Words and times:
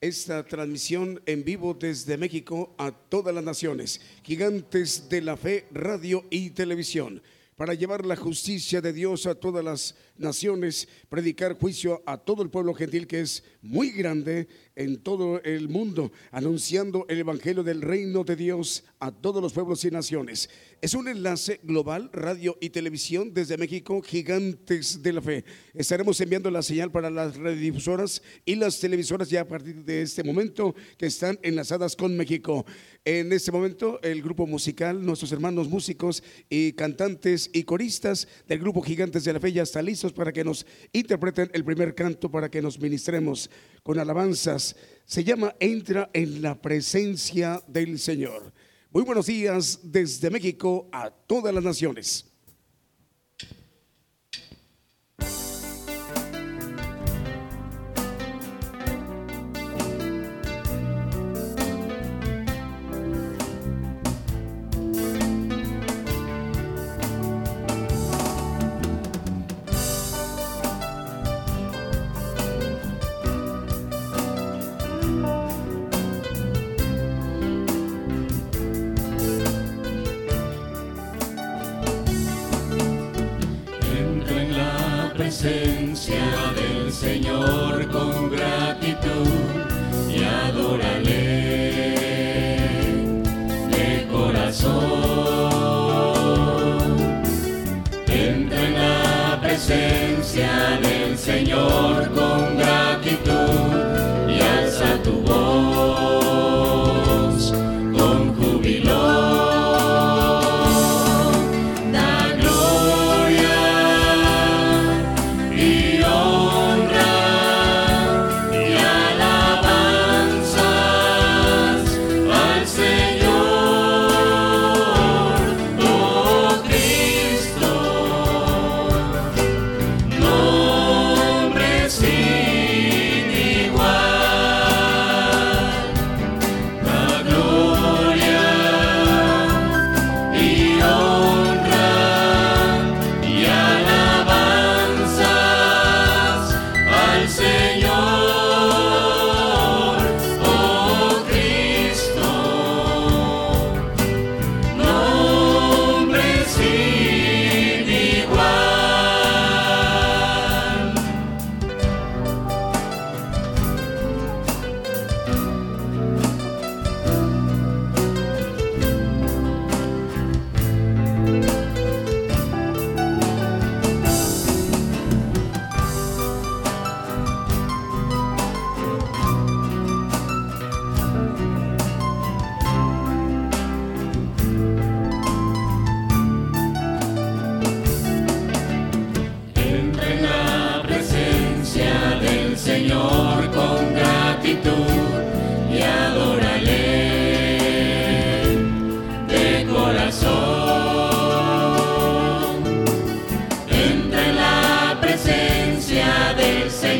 esta 0.00 0.44
transmisión 0.46 1.20
en 1.26 1.44
vivo 1.44 1.74
desde 1.74 2.16
México 2.16 2.74
a 2.78 2.92
todas 2.92 3.34
las 3.34 3.42
naciones, 3.42 4.00
gigantes 4.22 5.08
de 5.08 5.20
la 5.20 5.36
fe, 5.36 5.66
radio 5.72 6.24
y 6.30 6.50
televisión, 6.50 7.20
para 7.56 7.74
llevar 7.74 8.06
la 8.06 8.14
justicia 8.14 8.80
de 8.80 8.92
Dios 8.92 9.26
a 9.26 9.34
todas 9.34 9.64
las 9.64 9.96
naciones, 10.16 10.88
predicar 11.08 11.58
juicio 11.58 12.00
a 12.06 12.16
todo 12.16 12.44
el 12.44 12.50
pueblo 12.50 12.74
gentil 12.74 13.08
que 13.08 13.20
es 13.20 13.42
muy 13.60 13.90
grande 13.90 14.46
en 14.78 14.96
todo 14.96 15.42
el 15.42 15.68
mundo, 15.68 16.12
anunciando 16.30 17.04
el 17.08 17.18
Evangelio 17.18 17.64
del 17.64 17.82
reino 17.82 18.22
de 18.22 18.36
Dios 18.36 18.84
a 19.00 19.10
todos 19.10 19.42
los 19.42 19.52
pueblos 19.52 19.84
y 19.84 19.90
naciones. 19.90 20.48
Es 20.80 20.94
un 20.94 21.08
enlace 21.08 21.58
global, 21.64 22.10
radio 22.12 22.56
y 22.60 22.70
televisión 22.70 23.34
desde 23.34 23.58
México, 23.58 24.00
Gigantes 24.00 25.02
de 25.02 25.12
la 25.12 25.20
Fe. 25.20 25.44
Estaremos 25.74 26.20
enviando 26.20 26.48
la 26.50 26.62
señal 26.62 26.92
para 26.92 27.10
las 27.10 27.36
radiodifusoras 27.36 28.22
y 28.44 28.54
las 28.54 28.78
televisoras 28.78 29.28
ya 29.28 29.40
a 29.40 29.48
partir 29.48 29.84
de 29.84 30.02
este 30.02 30.22
momento 30.22 30.76
que 30.96 31.06
están 31.06 31.40
enlazadas 31.42 31.96
con 31.96 32.16
México. 32.16 32.64
En 33.04 33.32
este 33.32 33.50
momento 33.50 34.00
el 34.02 34.22
grupo 34.22 34.46
musical, 34.46 35.04
nuestros 35.04 35.32
hermanos 35.32 35.68
músicos 35.68 36.22
y 36.48 36.72
cantantes 36.74 37.50
y 37.52 37.64
coristas 37.64 38.28
del 38.46 38.60
grupo 38.60 38.82
Gigantes 38.82 39.24
de 39.24 39.32
la 39.32 39.40
Fe 39.40 39.52
ya 39.52 39.62
están 39.62 39.86
listos 39.86 40.12
para 40.12 40.32
que 40.32 40.44
nos 40.44 40.64
interpreten 40.92 41.50
el 41.52 41.64
primer 41.64 41.96
canto, 41.96 42.30
para 42.30 42.48
que 42.48 42.62
nos 42.62 42.78
ministremos 42.78 43.50
con 43.82 43.98
alabanzas. 43.98 44.67
Se 45.04 45.24
llama 45.24 45.54
Entra 45.60 46.10
en 46.12 46.42
la 46.42 46.60
presencia 46.60 47.62
del 47.66 47.98
Señor. 47.98 48.52
Muy 48.90 49.02
buenos 49.02 49.26
días 49.26 49.80
desde 49.82 50.30
México 50.30 50.88
a 50.92 51.10
todas 51.10 51.54
las 51.54 51.64
naciones. 51.64 52.26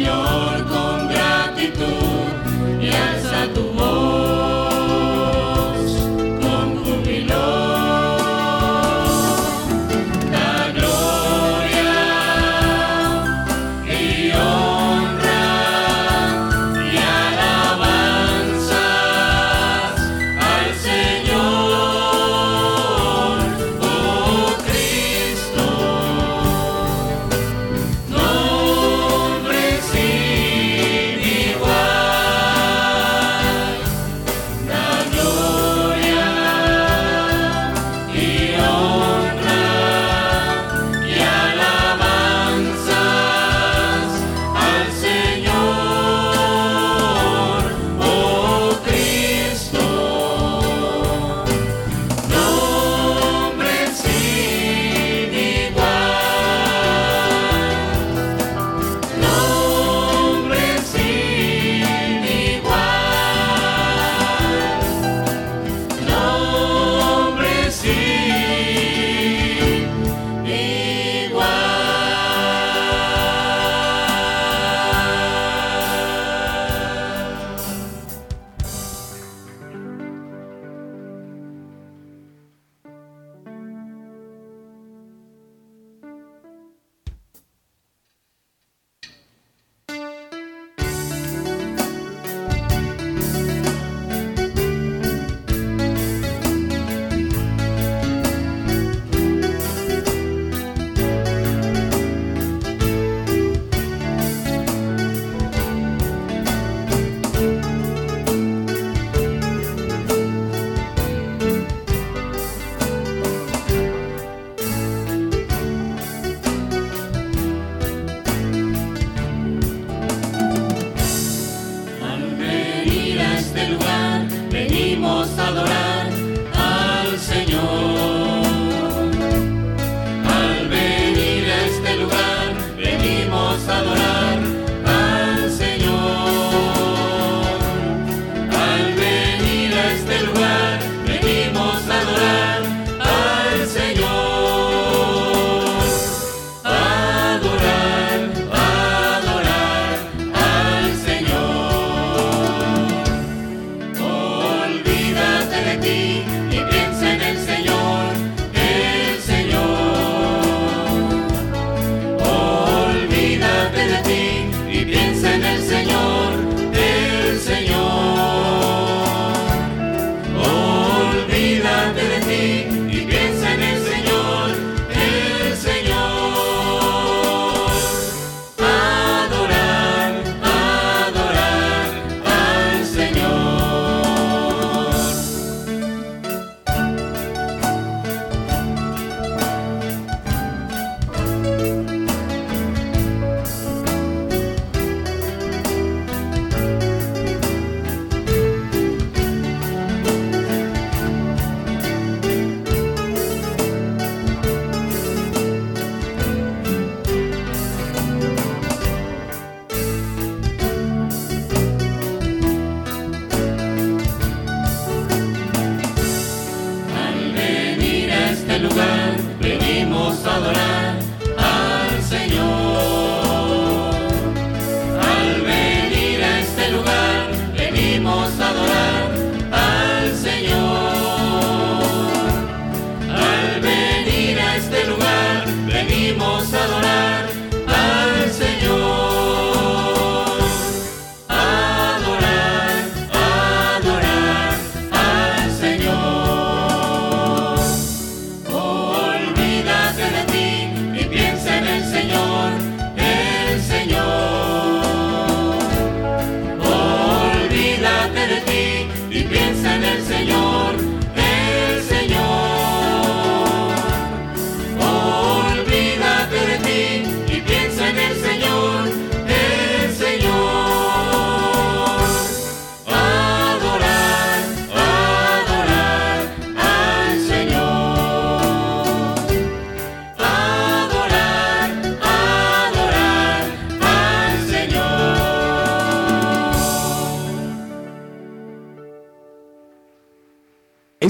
Señor 0.09 0.58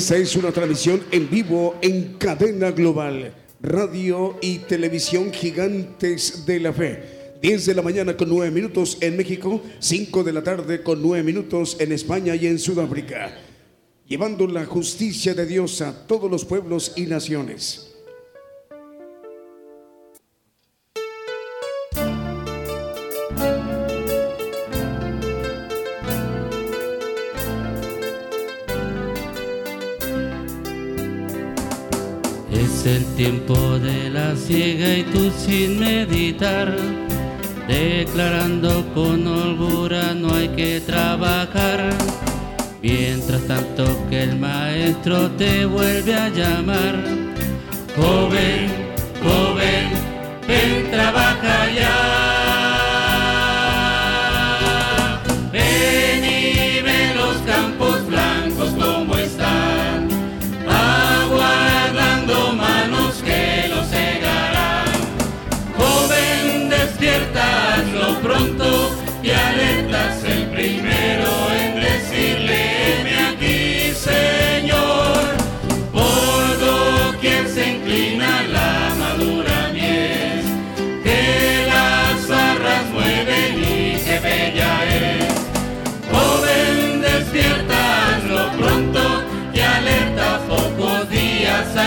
Esta 0.09 0.17
es 0.17 0.37
una 0.37 0.53
transmisión 0.53 1.03
en 1.11 1.29
vivo 1.29 1.77
en 1.83 2.15
cadena 2.15 2.71
global, 2.71 3.35
radio 3.61 4.39
y 4.41 4.61
televisión 4.61 5.31
gigantes 5.35 6.47
de 6.47 6.61
la 6.61 6.73
fe. 6.73 7.35
10 7.43 7.67
de 7.67 7.75
la 7.75 7.83
mañana 7.83 8.17
con 8.17 8.31
9 8.31 8.51
minutos 8.51 8.97
en 9.03 9.19
México, 9.19 9.61
5 9.81 10.25
de 10.25 10.33
la 10.33 10.43
tarde 10.43 10.83
con 10.83 11.03
9 11.03 11.23
minutos 11.23 11.77
en 11.79 11.93
España 11.93 12.35
y 12.35 12.47
en 12.47 12.59
Sudáfrica. 12.59 13.37
Llevando 14.07 14.47
la 14.47 14.65
justicia 14.65 15.35
de 15.35 15.45
Dios 15.45 15.83
a 15.83 16.07
todos 16.07 16.31
los 16.31 16.47
pueblos 16.47 16.95
y 16.97 17.03
naciones. 17.03 17.88
Es 32.79 32.87
el 32.87 33.05
tiempo 33.17 33.57
de 33.81 34.09
la 34.09 34.37
ciega 34.37 34.99
y 34.99 35.03
tú 35.03 35.33
sin 35.37 35.81
meditar, 35.81 36.73
declarando 37.67 38.87
con 38.95 39.27
holgura 39.27 40.15
no 40.15 40.33
hay 40.33 40.47
que 40.51 40.81
trabajar. 40.81 41.91
Mientras 42.81 43.43
tanto 43.49 43.85
que 44.09 44.23
el 44.23 44.39
maestro 44.39 45.29
te 45.33 45.67
vuelve 45.67 46.15
a 46.15 46.29
llamar, 46.29 47.03
joven, 47.97 48.71
joven, 49.25 49.91
ven, 50.47 50.89
trabaja 50.93 51.73
ya. 51.73 52.28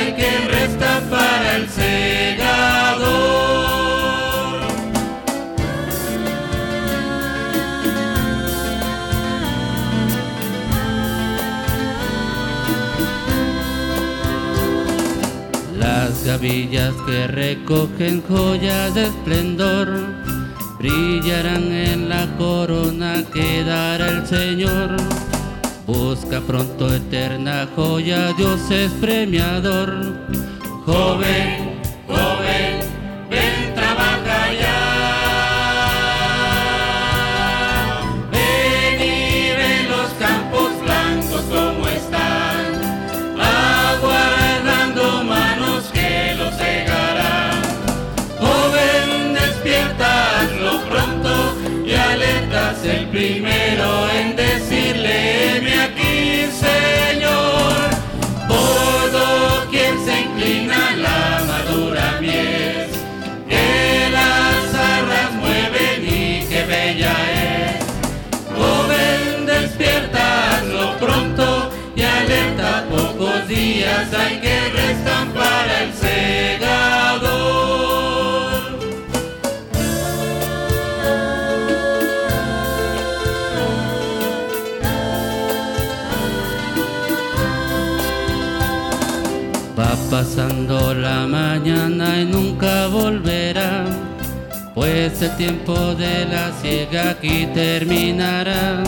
Hay 0.01 0.13
que 0.13 0.37
resta 0.47 1.01
para 1.09 1.57
el 1.57 1.69
segador. 1.69 3.11
Las 15.77 16.23
gavillas 16.25 16.93
que 17.05 17.27
recogen 17.27 18.23
joyas 18.27 18.95
de 18.95 19.05
esplendor 19.05 19.87
brillarán 20.79 21.71
en 21.71 22.09
la 22.09 22.25
corona 22.37 23.23
que 23.31 23.63
dará 23.63 24.07
el 24.07 24.25
Señor. 24.25 25.30
Busca 25.91 26.39
pronto 26.39 26.87
eterna 26.95 27.67
joya, 27.75 28.31
Dios 28.37 28.71
es 28.71 28.93
premiador. 28.93 29.89
Joven, 30.85 31.81
joven, 32.07 32.79
ven, 33.29 33.75
trabaja 33.75 34.53
ya. 34.61 34.79
Ven 38.31 39.01
y 39.01 39.51
ven 39.59 39.89
los 39.89 40.09
campos 40.13 40.71
blancos 40.81 41.41
como 41.51 41.85
están, 41.89 42.67
aguardando 43.37 45.25
manos 45.25 45.91
que 45.91 46.35
los 46.37 46.55
cegarán. 46.55 47.61
Joven, 48.39 49.33
despiertas 49.33 50.51
lo 50.57 50.79
pronto 50.89 51.33
y 51.85 51.91
alertas 51.91 52.85
el 52.85 53.07
primero. 53.09 54.20
hay 74.13 74.39
que 74.39 74.69
restan 74.69 75.31
para 75.33 75.83
el 75.83 75.93
segador. 75.93 77.31
Va 89.77 89.95
pasando 90.09 90.93
la 90.93 91.27
mañana 91.27 92.21
y 92.21 92.25
nunca 92.25 92.87
volverá. 92.87 93.85
Pues 94.73 95.21
el 95.21 95.35
tiempo 95.35 95.95
de 95.95 96.25
la 96.25 96.51
ciega 96.61 97.11
aquí 97.11 97.47
terminará. 97.53 98.83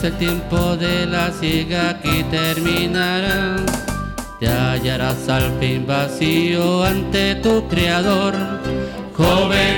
Pues 0.00 0.12
el 0.12 0.18
tiempo 0.18 0.76
de 0.76 1.06
la 1.06 1.30
ciega 1.32 1.90
aquí 1.90 2.22
terminará. 2.30 3.56
Te 4.38 4.48
hallarás 4.48 5.28
al 5.28 5.58
fin 5.58 5.86
vacío 5.86 6.84
ante 6.84 7.34
tu 7.36 7.66
Creador. 7.68 8.34
Joven, 9.16 9.77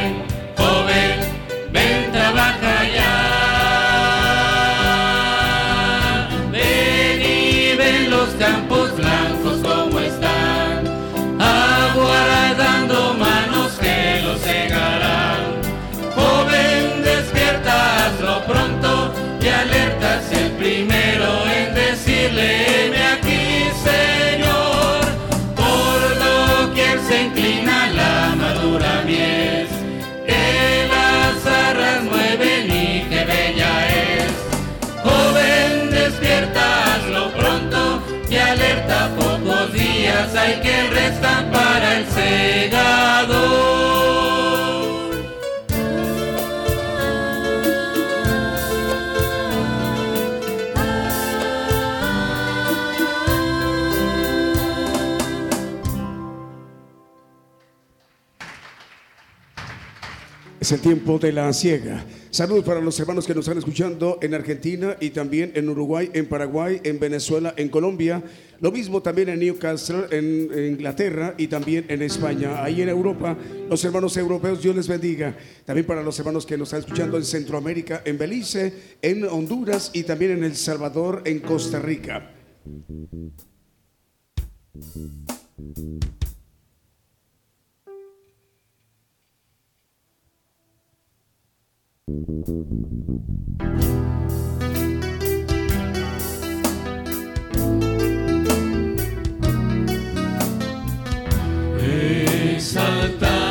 hay 40.35 40.61
que 40.61 40.87
restan 40.89 41.51
para 41.51 41.99
el 41.99 42.07
segador. 42.07 43.71
Es 60.61 60.73
el 60.73 60.81
tiempo 60.81 61.19
de 61.19 61.33
la 61.33 61.53
ciega. 61.53 62.05
Saludos 62.41 62.65
para 62.65 62.81
los 62.81 62.99
hermanos 62.99 63.27
que 63.27 63.35
nos 63.35 63.45
están 63.45 63.59
escuchando 63.59 64.19
en 64.23 64.33
Argentina 64.33 64.97
y 64.99 65.11
también 65.11 65.53
en 65.57 65.69
Uruguay, 65.69 66.11
en 66.15 66.25
Paraguay, 66.25 66.81
en 66.85 66.99
Venezuela, 66.99 67.53
en 67.55 67.69
Colombia. 67.69 68.23
Lo 68.61 68.73
mismo 68.73 69.03
también 69.03 69.29
en 69.29 69.41
Newcastle, 69.41 70.07
en, 70.11 70.49
en 70.51 70.73
Inglaterra 70.73 71.35
y 71.37 71.49
también 71.49 71.85
en 71.89 72.01
España. 72.01 72.65
Ahí 72.65 72.81
en 72.81 72.89
Europa, 72.89 73.37
los 73.69 73.85
hermanos 73.85 74.17
europeos, 74.17 74.63
Dios 74.63 74.75
les 74.75 74.89
bendiga. 74.89 75.37
También 75.67 75.87
para 75.87 76.03
los 76.03 76.19
hermanos 76.19 76.47
que 76.47 76.57
nos 76.57 76.69
están 76.69 76.81
escuchando 76.81 77.19
en 77.19 77.25
Centroamérica, 77.25 78.01
en 78.07 78.17
Belice, 78.17 78.73
en 79.03 79.23
Honduras 79.25 79.91
y 79.93 80.05
también 80.05 80.31
en 80.31 80.45
El 80.45 80.57
Salvador, 80.57 81.21
en 81.27 81.41
Costa 81.41 81.79
Rica. 81.79 82.31
Exaltar 102.61 103.50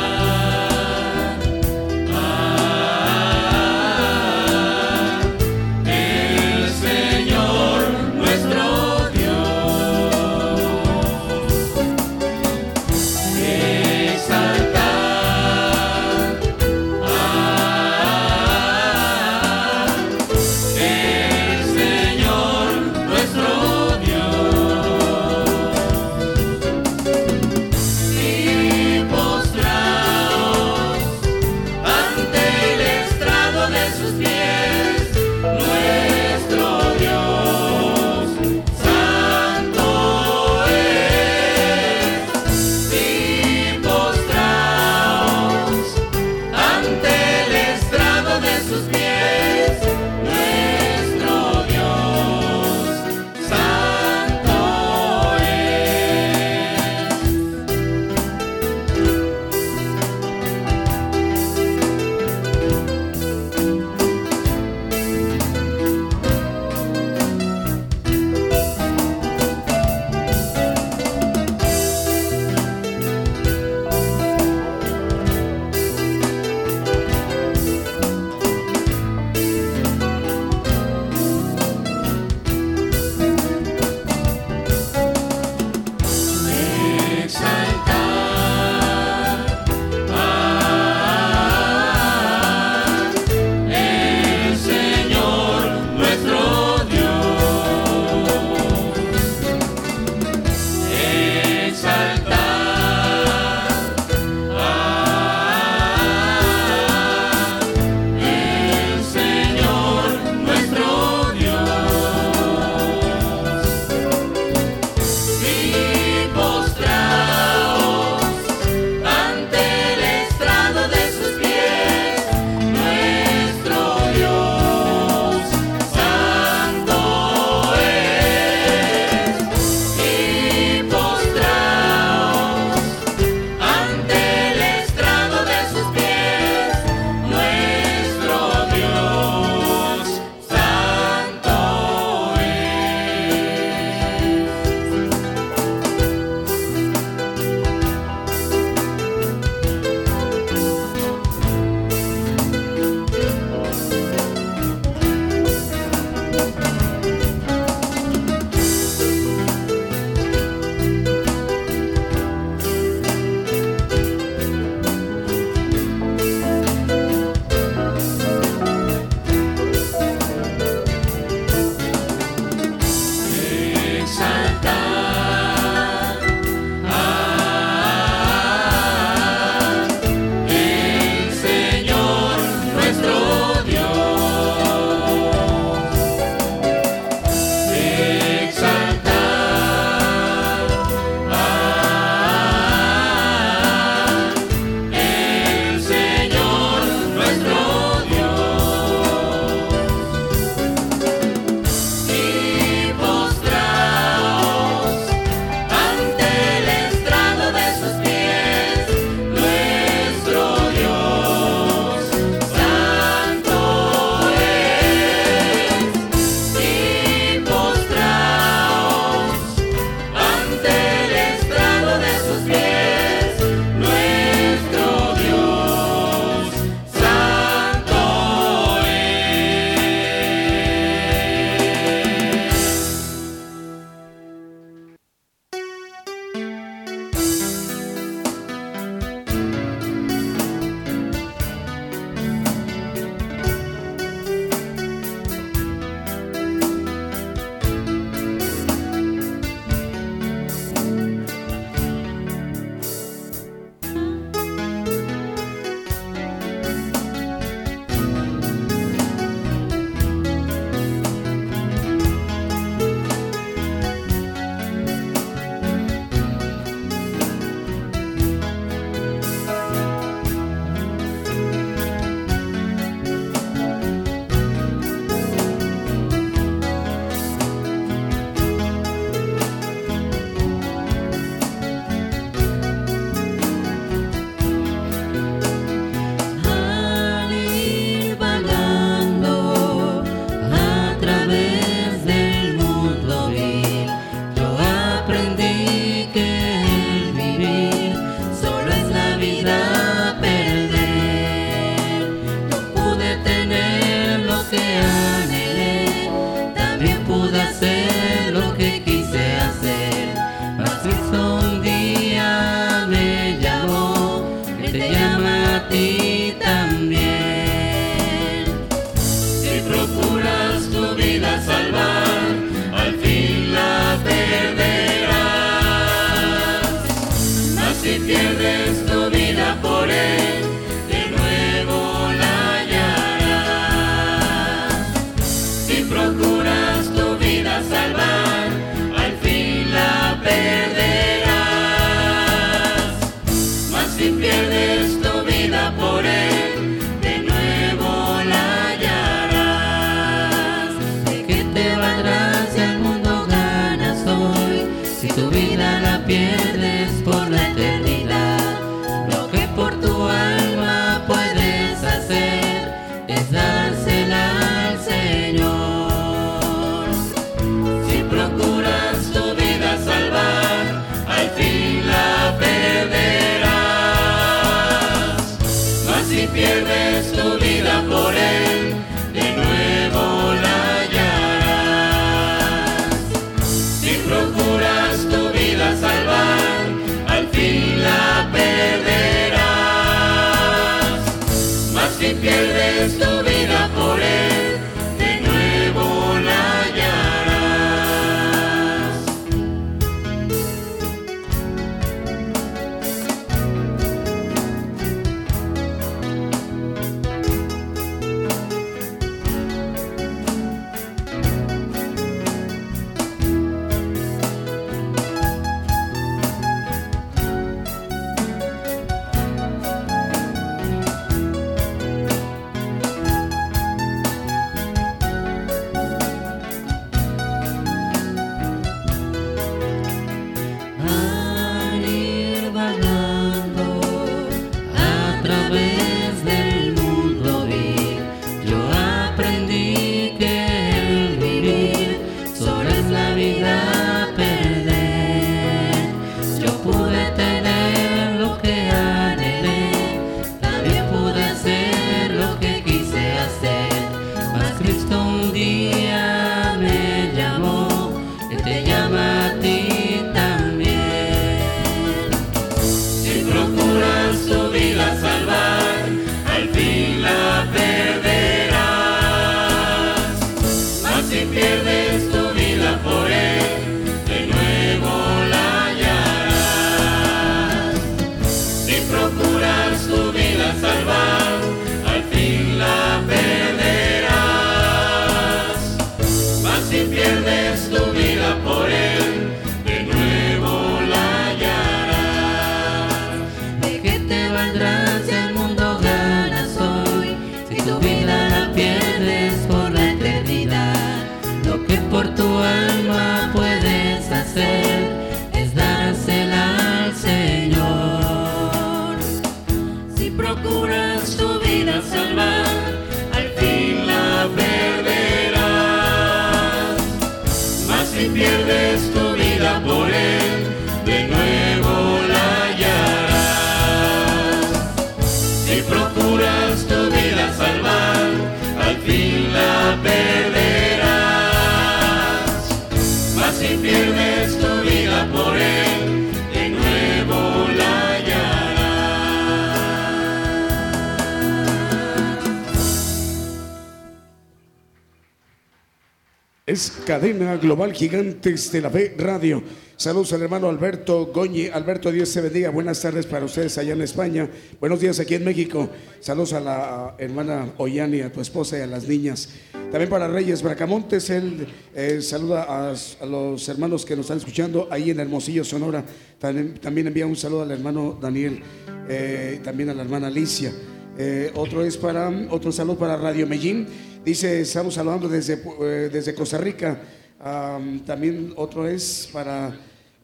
cadena 546.90 547.36
global 547.36 547.72
Gigantes 547.72 548.50
de 548.50 548.60
la 548.62 548.68
Fe 548.68 548.96
Radio. 548.98 549.40
Saludos 549.76 550.12
al 550.12 550.22
hermano 550.22 550.48
Alberto 550.48 551.12
Goñi. 551.14 551.46
Alberto, 551.46 551.92
Dios 551.92 552.12
te 552.12 552.20
bendiga. 552.20 552.50
Buenas 552.50 552.82
tardes 552.82 553.06
para 553.06 553.24
ustedes 553.24 553.56
allá 553.58 553.74
en 553.74 553.82
España. 553.82 554.28
Buenos 554.58 554.80
días 554.80 554.98
aquí 554.98 555.14
en 555.14 555.24
México. 555.24 555.70
Saludos 556.00 556.32
a 556.32 556.40
la 556.40 556.96
hermana 556.98 557.52
Oyani, 557.58 558.00
a 558.00 558.10
tu 558.10 558.20
esposa 558.20 558.58
y 558.58 558.62
a 558.62 558.66
las 558.66 558.88
niñas. 558.88 559.28
También 559.70 559.88
para 559.88 560.08
Reyes 560.08 560.42
Bracamontes, 560.42 561.10
él 561.10 561.46
eh, 561.76 562.02
saluda 562.02 562.42
a, 562.48 562.74
los 563.06 563.48
hermanos 563.48 563.84
que 563.86 563.94
nos 563.94 564.06
están 564.06 564.18
escuchando 564.18 564.66
ahí 564.68 564.90
en 564.90 564.98
Hermosillo, 564.98 565.44
Sonora. 565.44 565.84
También, 566.18 566.54
también 566.54 566.88
envía 566.88 567.06
un 567.06 567.14
saludo 567.14 567.42
al 567.42 567.52
hermano 567.52 567.96
Daniel, 568.02 568.42
eh, 568.88 569.38
también 569.44 569.70
a 569.70 569.74
la 569.74 569.82
hermana 569.82 570.08
Alicia. 570.08 570.52
Eh, 570.98 571.30
otro 571.36 571.64
es 571.64 571.76
para 571.76 572.10
otro 572.30 572.50
saludo 572.50 572.78
para 572.78 572.96
Radio 572.96 573.28
Medellín. 573.28 573.68
Dice, 574.04 574.40
estamos 574.40 574.74
saludando 574.74 575.08
desde, 575.08 575.34
eh, 575.34 575.90
desde 575.92 576.14
Costa 576.14 576.38
Rica. 576.38 576.80
Am, 577.18 577.80
también 577.84 578.32
otro 578.36 578.66
es 578.66 579.08
para 579.12 579.54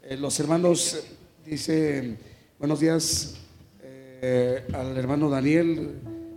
eh, 0.03 0.17
los 0.19 0.39
hermanos, 0.39 1.03
dice, 1.47 2.17
buenos 2.59 2.81
días 2.81 3.37
eh, 3.83 4.65
al 4.75 4.97
hermano 4.99 5.31
Daniel 5.31 5.93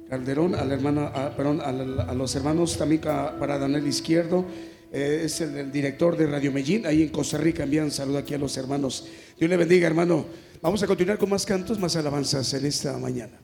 Calderón, 0.09 0.55
a 0.55 0.63
la 0.63 0.73
hermana, 0.73 1.07
a- 1.07 1.35
perdón, 1.35 1.59
al- 1.61 1.99
a, 1.99 2.13
los 2.13 2.33
hermanos 2.35 2.77
también 2.77 3.01
para 3.01 3.59
Daniel 3.59 3.85
Izquierdo. 3.87 4.45
es 4.91 5.41
el, 5.41 5.55
el 5.57 5.71
director 5.71 6.15
de 6.17 6.27
Radio 6.27 6.51
Medellín, 6.53 6.85
ahí 6.85 7.03
en 7.03 7.09
Costa 7.09 7.37
Rica. 7.37 7.63
Envían 7.63 7.91
saludo 7.91 8.19
aquí 8.19 8.33
a 8.33 8.37
los 8.37 8.55
hermanos. 8.57 9.05
Dios 9.37 9.49
le 9.49 9.57
bendiga, 9.57 9.85
hermano. 9.85 10.25
Vamos 10.61 10.81
a 10.81 10.87
continuar 10.87 11.17
con 11.17 11.29
más 11.29 11.45
cantos, 11.45 11.77
más 11.77 11.95
alabanzas 11.97 12.53
en 12.53 12.65
esta 12.65 12.97
mañana. 12.97 13.37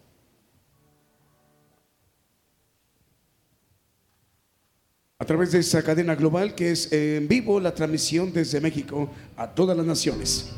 A 5.18 5.24
través 5.24 5.54
de 5.54 5.60
esta 5.60 5.82
cadena 5.82 6.14
global 6.16 6.56
que 6.56 6.72
es 6.72 6.92
en 6.92 7.30
vivo 7.30 7.62
la 7.62 7.74
transmisión 7.74 8.34
desde 8.34 8.60
México 8.60 9.10
a 9.38 9.48
todas 9.50 9.78
las 9.78 9.86
naciones. 9.86 10.52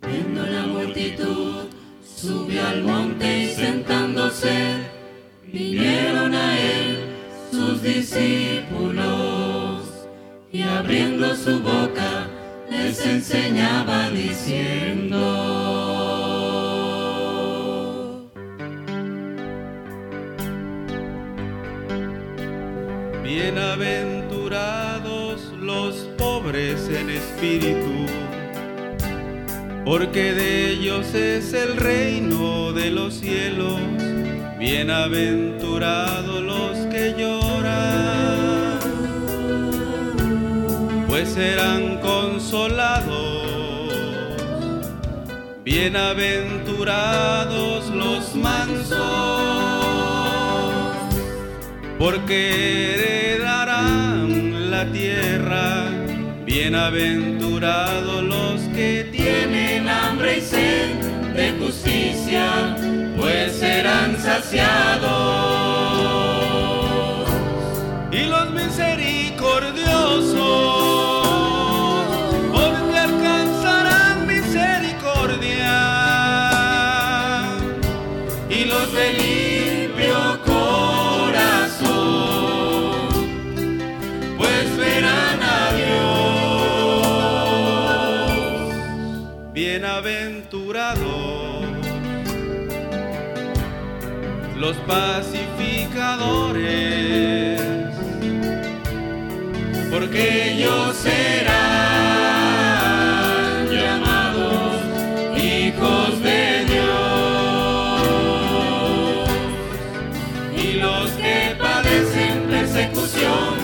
Viendo 0.00 0.46
la 0.46 0.64
multitud, 0.66 1.66
subió 2.04 2.64
al 2.68 2.84
monte 2.84 3.44
y 3.44 3.48
sentándose, 3.48 4.76
vinieron 5.52 6.34
a 6.34 6.56
él 6.56 6.98
sus 7.50 7.82
discípulos, 7.82 9.08
y 10.52 10.62
abriendo 10.62 11.34
su 11.34 11.58
boca, 11.58 12.28
les 12.70 13.04
enseñaba 13.04 14.08
diciendo. 14.10 15.87
Bienaventurados 23.40 25.52
los 25.60 25.94
pobres 26.18 26.88
en 26.88 27.08
espíritu, 27.08 28.06
porque 29.84 30.34
de 30.34 30.72
ellos 30.72 31.14
es 31.14 31.52
el 31.52 31.76
reino 31.76 32.72
de 32.72 32.90
los 32.90 33.14
cielos. 33.14 33.78
Bienaventurados 34.58 36.42
los 36.42 36.78
que 36.92 37.14
lloran, 37.16 38.80
pues 41.06 41.28
serán 41.28 41.98
consolados. 41.98 43.46
Bienaventurados 45.62 47.88
los 47.90 48.34
mansos 48.34 49.57
porque 51.98 52.94
heredarán 52.94 54.70
la 54.70 54.86
tierra. 54.92 55.90
Bienaventurados 56.46 58.22
los 58.22 58.60
que 58.74 59.08
tienen 59.12 59.86
hambre 59.88 60.38
y 60.38 60.40
sed 60.40 60.94
de 61.34 61.52
justicia, 61.58 62.76
pues 63.16 63.52
serán 63.52 64.16
saciados. 64.16 65.08
Y 68.12 68.24
los 68.24 68.50
misericordiosos, 68.52 70.77
los 94.68 94.76
pacificadores, 94.80 97.58
porque 99.90 100.52
ellos 100.52 100.94
serán 100.94 101.48
llamados 103.70 104.82
hijos 105.42 106.22
de 106.22 106.66
Dios. 106.66 106.90
Y 110.54 110.74
los 110.74 111.10
que 111.12 111.56
padecen 111.58 112.42
persecución 112.50 113.56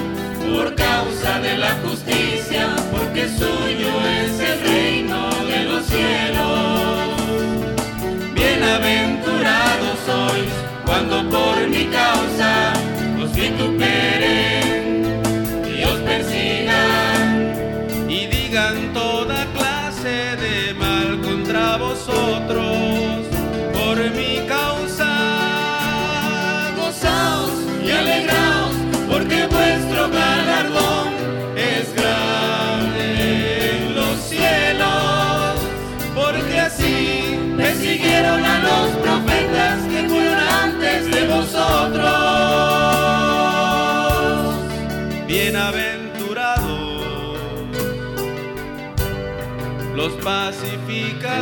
por 0.54 0.74
causa 0.74 1.38
de 1.40 1.58
la 1.58 1.74
justicia, 1.84 2.74
porque 2.90 3.28
suyo 3.28 3.90
es 4.22 4.40
el 4.40 4.58
reino 4.60 5.28
de 5.50 5.64
los 5.64 5.84
cielos. 5.84 6.73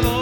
Los 0.03 0.22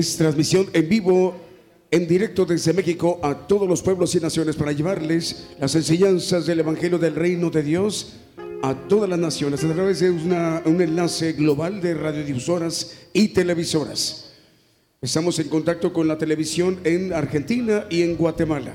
Es 0.00 0.16
transmisión 0.16 0.66
en 0.72 0.88
vivo, 0.88 1.36
en 1.90 2.08
directo 2.08 2.46
desde 2.46 2.72
México 2.72 3.20
a 3.22 3.34
todos 3.46 3.68
los 3.68 3.82
pueblos 3.82 4.14
y 4.14 4.18
naciones 4.20 4.56
para 4.56 4.72
llevarles 4.72 5.48
las 5.58 5.74
enseñanzas 5.74 6.46
del 6.46 6.60
Evangelio 6.60 6.98
del 6.98 7.14
Reino 7.14 7.50
de 7.50 7.62
Dios 7.62 8.14
a 8.62 8.74
todas 8.88 9.10
las 9.10 9.18
naciones 9.18 9.62
a 9.62 9.70
través 9.74 10.00
de 10.00 10.10
una- 10.10 10.62
un 10.64 10.80
enlace 10.80 11.34
global 11.34 11.82
de 11.82 11.92
radiodifusoras 11.92 12.92
y 13.12 13.28
televisoras. 13.28 14.30
Estamos 15.02 15.38
en 15.38 15.50
contacto 15.50 15.92
con 15.92 16.08
la 16.08 16.16
televisión 16.16 16.80
en 16.84 17.12
Argentina 17.12 17.84
y 17.90 18.00
en 18.00 18.16
Guatemala. 18.16 18.72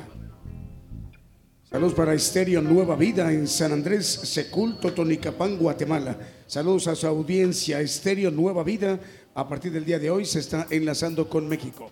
Saludos 1.71 1.95
para 1.95 2.13
Estéreo 2.13 2.61
Nueva 2.61 2.95
Vida 2.95 3.33
en 3.33 3.47
San 3.47 3.71
Andrés, 3.71 4.05
Secul, 4.05 4.79
Totonicapán, 4.79 5.57
Guatemala. 5.57 6.19
Saludos 6.45 6.87
a 6.87 6.95
su 6.95 7.07
audiencia, 7.07 7.81
Estéreo 7.81 8.29
Nueva 8.29 8.63
Vida. 8.63 8.99
A 9.37 9.49
partir 9.49 9.73
del 9.73 9.83
día 9.83 9.99
de 9.99 10.09
hoy 10.09 10.23
se 10.23 10.39
está 10.39 10.65
enlazando 10.69 11.29
con 11.29 11.49
México. 11.49 11.91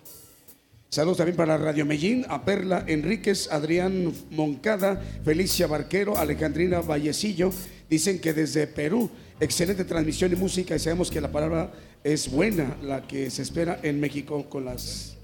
Saludos 0.88 1.18
también 1.18 1.36
para 1.36 1.58
Radio 1.58 1.84
Medellín, 1.84 2.24
a 2.30 2.42
Perla 2.42 2.84
Enríquez, 2.86 3.52
Adrián 3.52 4.14
Moncada, 4.30 5.02
Felicia 5.22 5.66
Barquero, 5.66 6.16
Alejandrina 6.16 6.80
Vallecillo. 6.80 7.50
Dicen 7.90 8.18
que 8.18 8.32
desde 8.32 8.66
Perú, 8.66 9.10
excelente 9.40 9.84
transmisión 9.84 10.32
y 10.32 10.36
música 10.36 10.74
y 10.74 10.78
sabemos 10.78 11.10
que 11.10 11.20
la 11.20 11.30
palabra 11.30 11.70
es 12.02 12.30
buena, 12.30 12.78
la 12.82 13.06
que 13.06 13.28
se 13.28 13.42
espera 13.42 13.78
en 13.82 14.00
México 14.00 14.48
con 14.48 14.64
las 14.64 15.18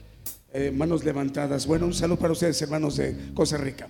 eh, 0.52 0.70
manos 0.70 1.02
levantadas. 1.02 1.66
Bueno, 1.66 1.86
un 1.86 1.94
saludo 1.94 2.18
para 2.18 2.34
ustedes, 2.34 2.60
hermanos 2.60 2.98
de 2.98 3.16
Costa 3.32 3.56
Rica. 3.56 3.88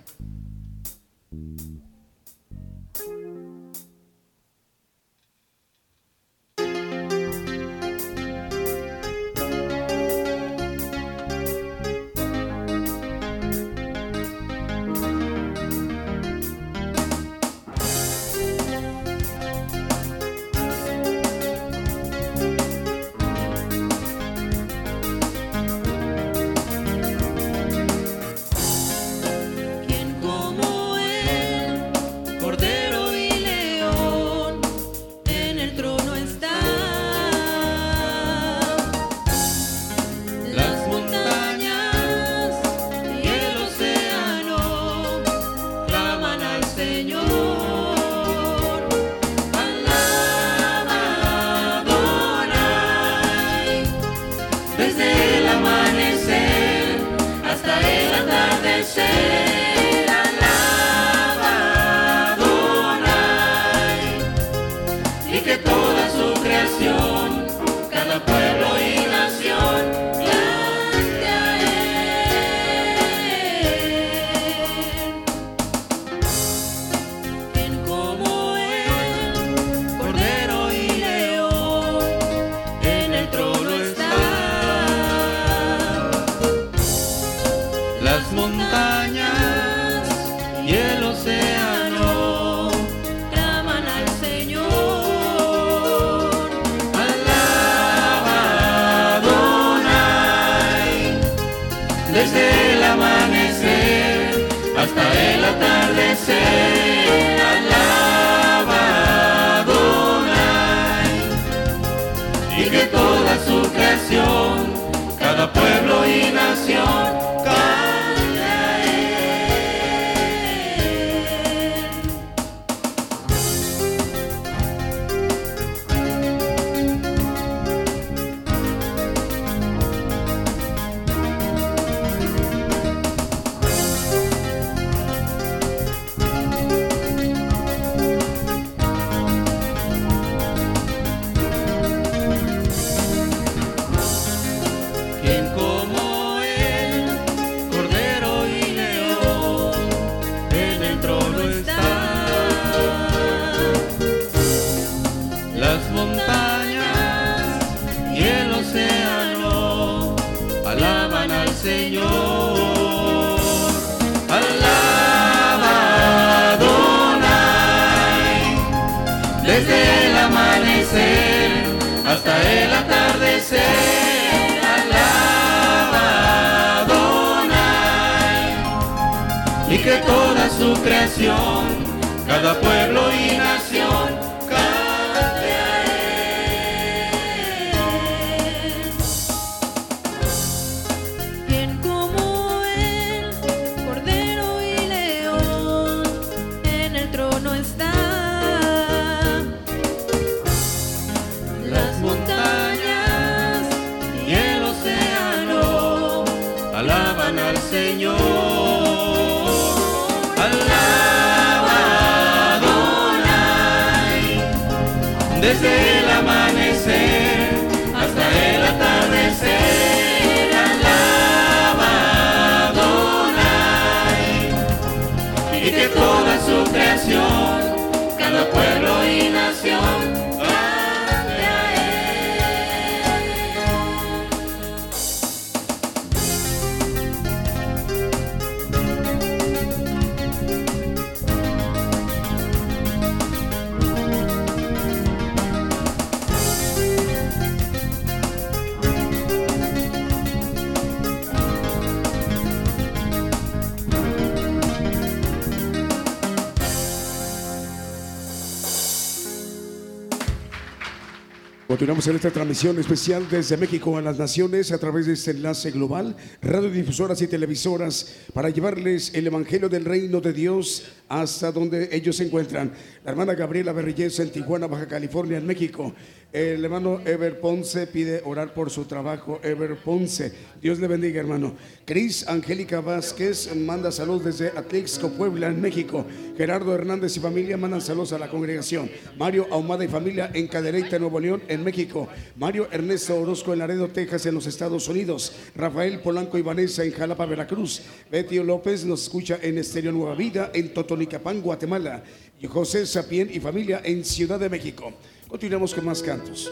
Continuamos 261.91 262.07
en 262.07 262.15
esta 262.15 262.31
transmisión 262.31 262.79
especial 262.79 263.27
desde 263.29 263.57
México 263.57 263.97
a 263.97 264.01
las 264.01 264.17
Naciones 264.17 264.71
a 264.71 264.77
través 264.77 265.07
de 265.07 265.11
este 265.11 265.31
enlace 265.31 265.71
global, 265.71 266.15
radiodifusoras 266.41 267.21
y 267.21 267.27
televisoras 267.27 268.15
para 268.33 268.49
llevarles 268.49 269.13
el 269.13 269.27
Evangelio 269.27 269.67
del 269.67 269.83
Reino 269.83 270.21
de 270.21 270.31
Dios 270.31 270.85
hasta 271.09 271.51
donde 271.51 271.89
ellos 271.91 272.15
se 272.15 272.27
encuentran. 272.27 272.71
La 273.03 273.11
hermana 273.11 273.33
Gabriela 273.33 273.73
Berrillez 273.73 274.17
en 274.21 274.31
Tijuana, 274.31 274.67
Baja 274.67 274.87
California, 274.87 275.37
en 275.37 275.45
México. 275.45 275.93
El 276.31 276.63
hermano 276.63 277.01
Ever 277.03 277.41
Ponce 277.41 277.87
pide 277.87 278.21
orar 278.23 278.53
por 278.53 278.69
su 278.69 278.85
trabajo. 278.85 279.41
Ever 279.43 279.75
Ponce, 279.75 280.31
Dios 280.61 280.79
le 280.79 280.87
bendiga, 280.87 281.19
hermano. 281.19 281.55
Cris 281.85 282.27
Angélica 282.27 282.81
Vázquez 282.81 283.55
manda 283.55 283.91
saludos 283.91 284.25
desde 284.25 284.49
Atlixco, 284.49 285.09
Puebla, 285.09 285.47
en 285.47 285.59
México. 285.59 286.05
Gerardo 286.37 286.75
Hernández 286.75 287.17
y 287.17 287.19
familia 287.19 287.57
mandan 287.57 287.81
saludos 287.81 288.13
a 288.13 288.19
la 288.19 288.29
congregación. 288.29 288.87
Mario 289.17 289.47
Ahumada 289.49 289.83
y 289.83 289.87
familia 289.87 290.29
en 290.35 290.47
Cadereyta, 290.47 290.99
Nuevo 290.99 291.19
León, 291.19 291.41
en 291.47 291.63
México. 291.63 292.07
Mario 292.35 292.67
Ernesto 292.71 293.19
Orozco 293.19 293.53
en 293.53 293.59
Laredo, 293.59 293.87
Texas, 293.87 294.27
en 294.27 294.35
los 294.35 294.45
Estados 294.45 294.87
Unidos. 294.87 295.33
Rafael 295.55 295.99
Polanco 295.99 296.37
y 296.37 296.43
Vanessa 296.43 296.83
en 296.83 296.91
Jalapa, 296.91 297.25
Veracruz. 297.25 297.81
Betio 298.11 298.43
López 298.43 298.85
nos 298.85 299.01
escucha 299.01 299.39
en 299.41 299.57
Estéreo 299.57 299.91
Nueva 299.91 300.13
Vida, 300.13 300.51
en 300.53 300.75
Totonicapán, 300.75 301.41
Guatemala. 301.41 302.03
Y 302.39 302.45
José 302.45 302.85
Sapien 302.85 303.31
y 303.33 303.39
familia 303.39 303.81
en 303.83 304.05
Ciudad 304.05 304.39
de 304.39 304.49
México. 304.49 304.93
Continuamos 305.27 305.73
con 305.73 305.85
más 305.85 306.03
cantos. 306.03 306.51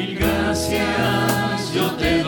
Mil 0.00 0.16
gracias 0.16 1.74
yo 1.74 1.90
te 1.96 2.19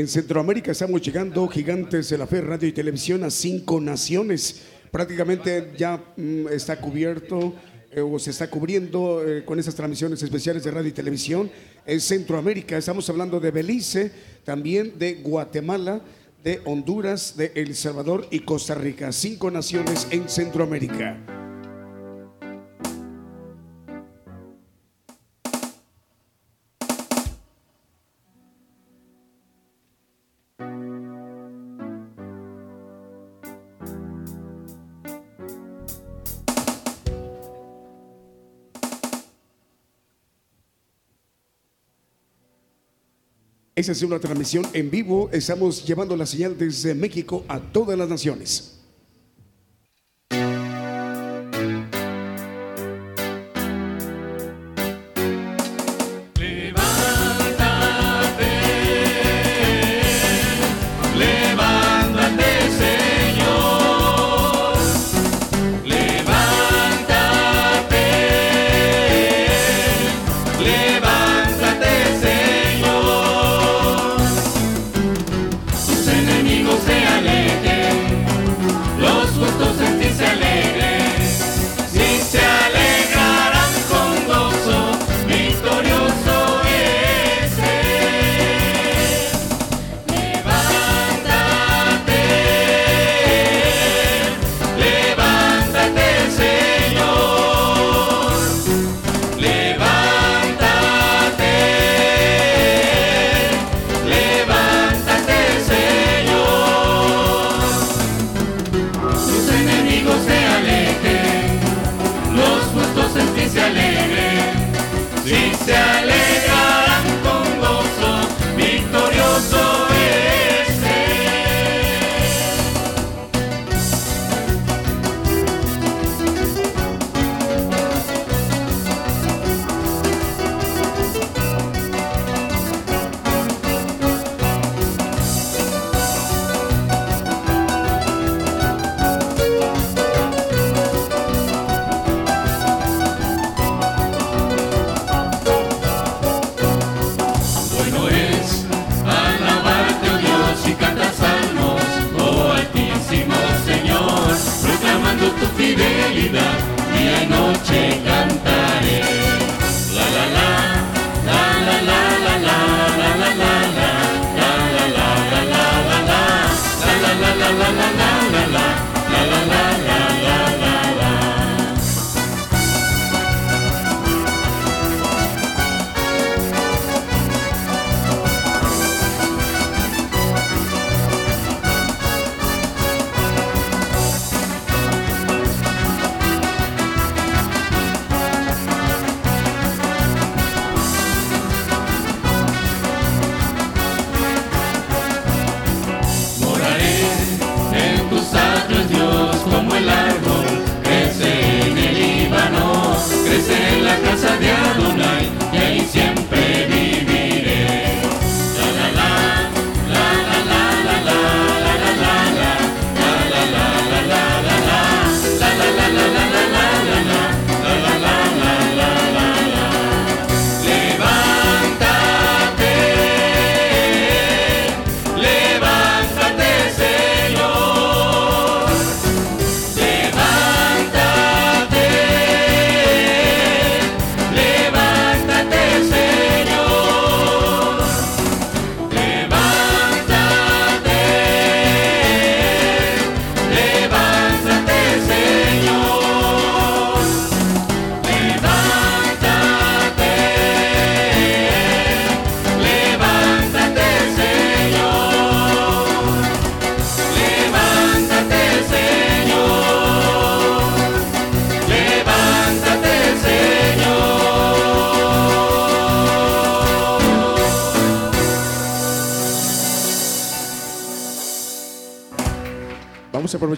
En 0.00 0.08
Centroamérica 0.08 0.72
estamos 0.72 1.02
llegando, 1.02 1.46
gigantes 1.46 2.08
de 2.08 2.16
la 2.16 2.26
fe, 2.26 2.40
radio 2.40 2.66
y 2.66 2.72
televisión, 2.72 3.22
a 3.22 3.28
cinco 3.28 3.82
naciones. 3.82 4.62
Prácticamente 4.90 5.72
ya 5.76 6.02
mm, 6.16 6.48
está 6.48 6.80
cubierto 6.80 7.52
eh, 7.92 8.00
o 8.00 8.18
se 8.18 8.30
está 8.30 8.48
cubriendo 8.48 9.22
eh, 9.22 9.44
con 9.44 9.58
esas 9.58 9.74
transmisiones 9.74 10.22
especiales 10.22 10.64
de 10.64 10.70
radio 10.70 10.88
y 10.88 10.92
televisión. 10.92 11.50
En 11.84 12.00
Centroamérica 12.00 12.78
estamos 12.78 13.10
hablando 13.10 13.40
de 13.40 13.50
Belice, 13.50 14.10
también 14.42 14.98
de 14.98 15.16
Guatemala, 15.16 16.00
de 16.42 16.62
Honduras, 16.64 17.36
de 17.36 17.52
El 17.54 17.74
Salvador 17.74 18.26
y 18.30 18.40
Costa 18.40 18.74
Rica. 18.74 19.12
Cinco 19.12 19.50
naciones 19.50 20.08
en 20.10 20.30
Centroamérica. 20.30 21.39
Esa 43.80 43.92
es 43.92 44.02
una 44.02 44.18
transmisión 44.18 44.66
en 44.74 44.90
vivo. 44.90 45.30
Estamos 45.32 45.86
llevando 45.86 46.14
la 46.14 46.26
señal 46.26 46.58
desde 46.58 46.94
México 46.94 47.46
a 47.48 47.58
todas 47.58 47.96
las 47.96 48.10
naciones. 48.10 48.79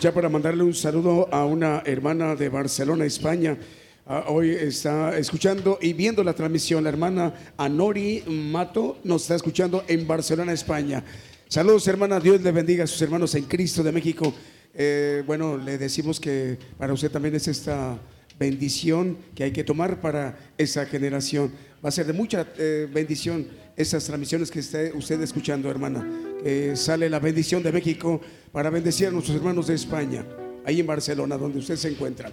Aprovechar 0.03 0.15
para 0.15 0.29
mandarle 0.29 0.65
un 0.65 0.75
saludo 0.75 1.29
a 1.33 1.45
una 1.45 1.81
hermana 1.87 2.35
de 2.35 2.49
Barcelona, 2.49 3.05
España. 3.05 3.57
Ah, 4.05 4.25
hoy 4.27 4.51
está 4.51 5.17
escuchando 5.17 5.79
y 5.81 5.93
viendo 5.93 6.25
la 6.25 6.33
transmisión. 6.33 6.83
La 6.83 6.91
hermana 6.91 7.33
Anori 7.57 8.25
Mato 8.27 8.99
nos 9.05 9.23
está 9.23 9.37
escuchando 9.37 9.85
en 9.87 10.05
Barcelona, 10.05 10.53
España. 10.53 11.05
Saludos, 11.47 11.87
hermana. 11.87 12.19
Dios 12.19 12.43
le 12.43 12.51
bendiga 12.51 12.83
a 12.83 12.89
sus 12.89 13.01
hermanos 13.01 13.33
en 13.37 13.45
Cristo 13.45 13.85
de 13.85 13.93
México. 13.93 14.35
Eh, 14.75 15.23
bueno, 15.25 15.57
le 15.57 15.79
decimos 15.79 16.19
que 16.19 16.59
para 16.77 16.93
usted 16.93 17.09
también 17.09 17.37
es 17.37 17.47
esta 17.47 17.97
bendición 18.41 19.19
que 19.37 19.45
hay 19.45 19.53
que 19.53 19.63
tomar 19.63 20.01
para 20.01 20.37
esa 20.59 20.85
generación. 20.85 21.53
Va 21.85 21.89
a 21.89 21.93
ser 21.93 22.07
de 22.07 22.13
mucha 22.13 22.47
eh, 22.59 22.89
bendición 22.93 23.49
esas 23.77 24.05
transmisiones 24.05 24.53
que 24.53 24.61
esté 24.61 24.93
usted 24.93 25.21
escuchando, 25.21 25.69
hermana. 25.69 26.07
Que 26.41 26.77
sale 26.77 27.11
la 27.11 27.19
bendición 27.19 27.61
de 27.61 27.73
México 27.73 28.21
para 28.53 28.71
bendecir 28.71 29.09
a 29.09 29.11
nuestros 29.11 29.37
hermanos 29.37 29.67
de 29.67 29.75
España, 29.75 30.25
ahí 30.65 30.79
en 30.79 30.87
Barcelona, 30.87 31.37
donde 31.37 31.59
usted 31.59 31.75
se 31.75 31.89
encuentra. 31.89 32.31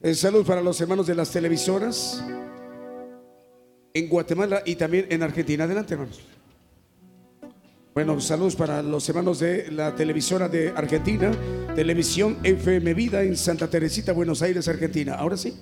Eh, 0.00 0.14
salud 0.14 0.46
para 0.46 0.62
los 0.62 0.80
hermanos 0.80 1.08
de 1.08 1.14
las 1.16 1.30
televisoras 1.32 2.22
en 3.92 4.08
Guatemala 4.08 4.62
y 4.64 4.76
también 4.76 5.06
en 5.10 5.24
Argentina. 5.24 5.64
Adelante, 5.64 5.94
hermanos. 5.94 6.20
Bueno, 7.94 8.20
saludos 8.20 8.54
para 8.54 8.80
los 8.80 9.08
hermanos 9.08 9.40
de 9.40 9.72
la 9.72 9.96
televisora 9.96 10.48
de 10.48 10.68
Argentina, 10.68 11.32
Televisión 11.74 12.38
FM 12.44 12.94
Vida 12.94 13.24
en 13.24 13.36
Santa 13.36 13.68
Teresita, 13.68 14.12
Buenos 14.12 14.40
Aires, 14.40 14.68
Argentina. 14.68 15.14
Ahora 15.14 15.36
sí. 15.36 15.52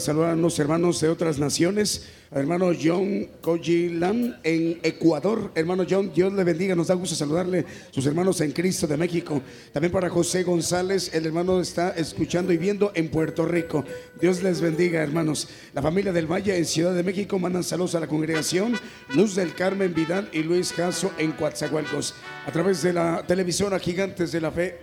saludar 0.00 0.30
a 0.30 0.34
unos 0.34 0.58
hermanos 0.58 1.00
de 1.00 1.08
otras 1.08 1.38
naciones, 1.38 2.08
hermano 2.30 2.72
John 2.80 3.28
Coyilam 3.40 4.36
en 4.42 4.80
Ecuador. 4.82 5.52
Hermano 5.54 5.84
John, 5.88 6.12
Dios 6.14 6.32
le 6.32 6.44
bendiga, 6.44 6.74
nos 6.74 6.88
da 6.88 6.94
gusto 6.94 7.14
saludarle, 7.14 7.64
sus 7.90 8.06
hermanos 8.06 8.40
en 8.40 8.52
Cristo 8.52 8.86
de 8.86 8.96
México. 8.96 9.40
También 9.72 9.92
para 9.92 10.08
José 10.08 10.42
González, 10.42 11.14
el 11.14 11.26
hermano 11.26 11.60
está 11.60 11.90
escuchando 11.90 12.52
y 12.52 12.56
viendo 12.56 12.92
en 12.94 13.08
Puerto 13.10 13.44
Rico. 13.44 13.84
Dios 14.20 14.42
les 14.42 14.60
bendiga, 14.60 15.02
hermanos. 15.02 15.48
La 15.74 15.82
familia 15.82 16.12
del 16.12 16.26
Valle 16.26 16.56
en 16.56 16.64
Ciudad 16.64 16.94
de 16.94 17.02
México 17.02 17.38
mandan 17.38 17.64
saludos 17.64 17.94
a 17.94 18.00
la 18.00 18.06
congregación 18.06 18.74
Luz 19.14 19.34
del 19.34 19.54
Carmen 19.54 19.94
Vidal 19.94 20.28
y 20.32 20.42
Luis 20.42 20.72
Caso 20.72 21.12
en 21.18 21.32
Coatzacoalcos. 21.32 22.14
A 22.46 22.52
través 22.52 22.82
de 22.82 22.92
la 22.92 23.24
televisora 23.26 23.78
Gigantes 23.78 24.32
de 24.32 24.40
la 24.40 24.50
Fe 24.50 24.78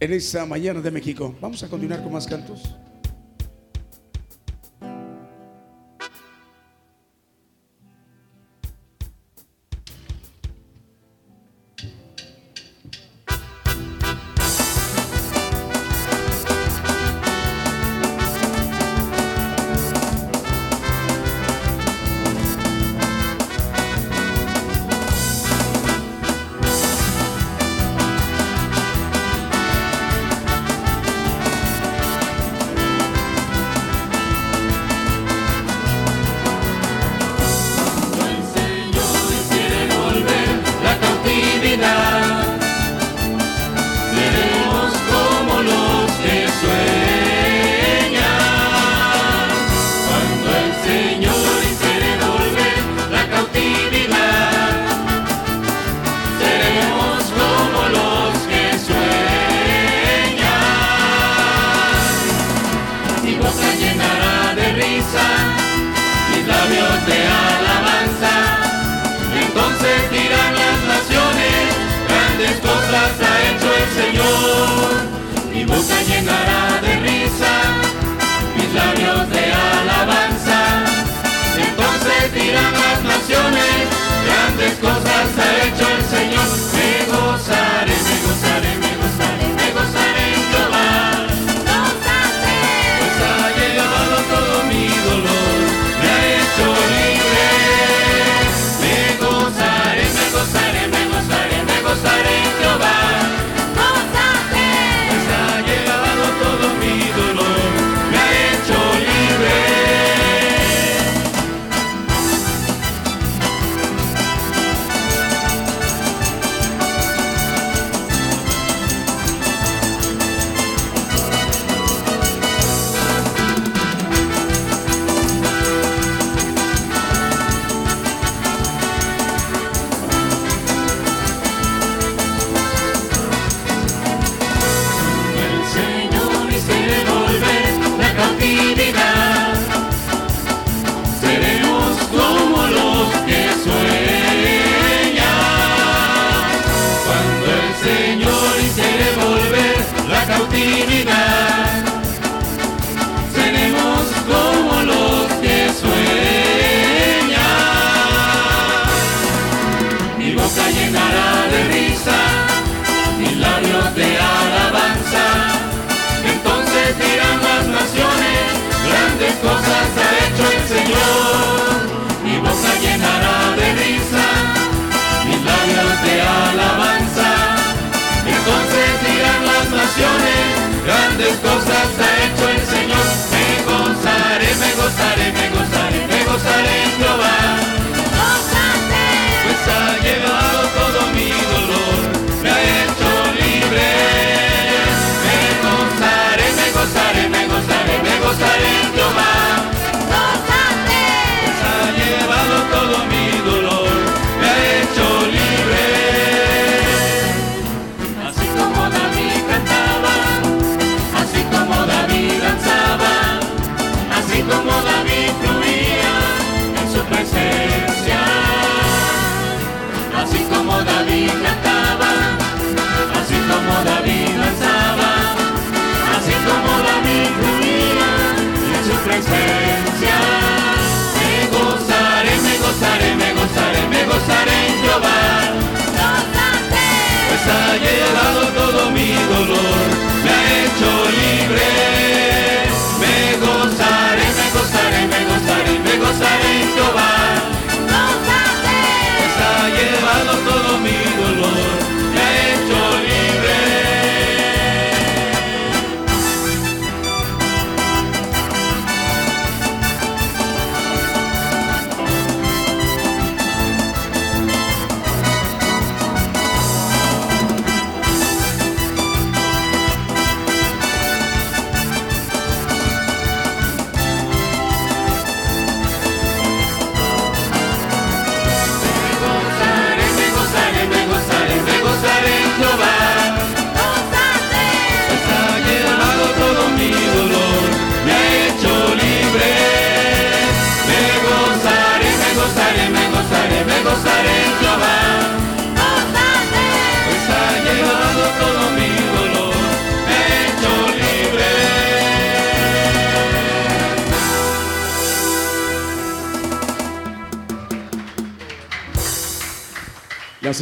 en 0.00 0.12
esta 0.12 0.46
mañana 0.46 0.80
de 0.80 0.90
México. 0.90 1.34
Vamos 1.40 1.62
a 1.62 1.68
continuar 1.68 2.02
con 2.02 2.12
más 2.12 2.26
cantos. 2.26 2.74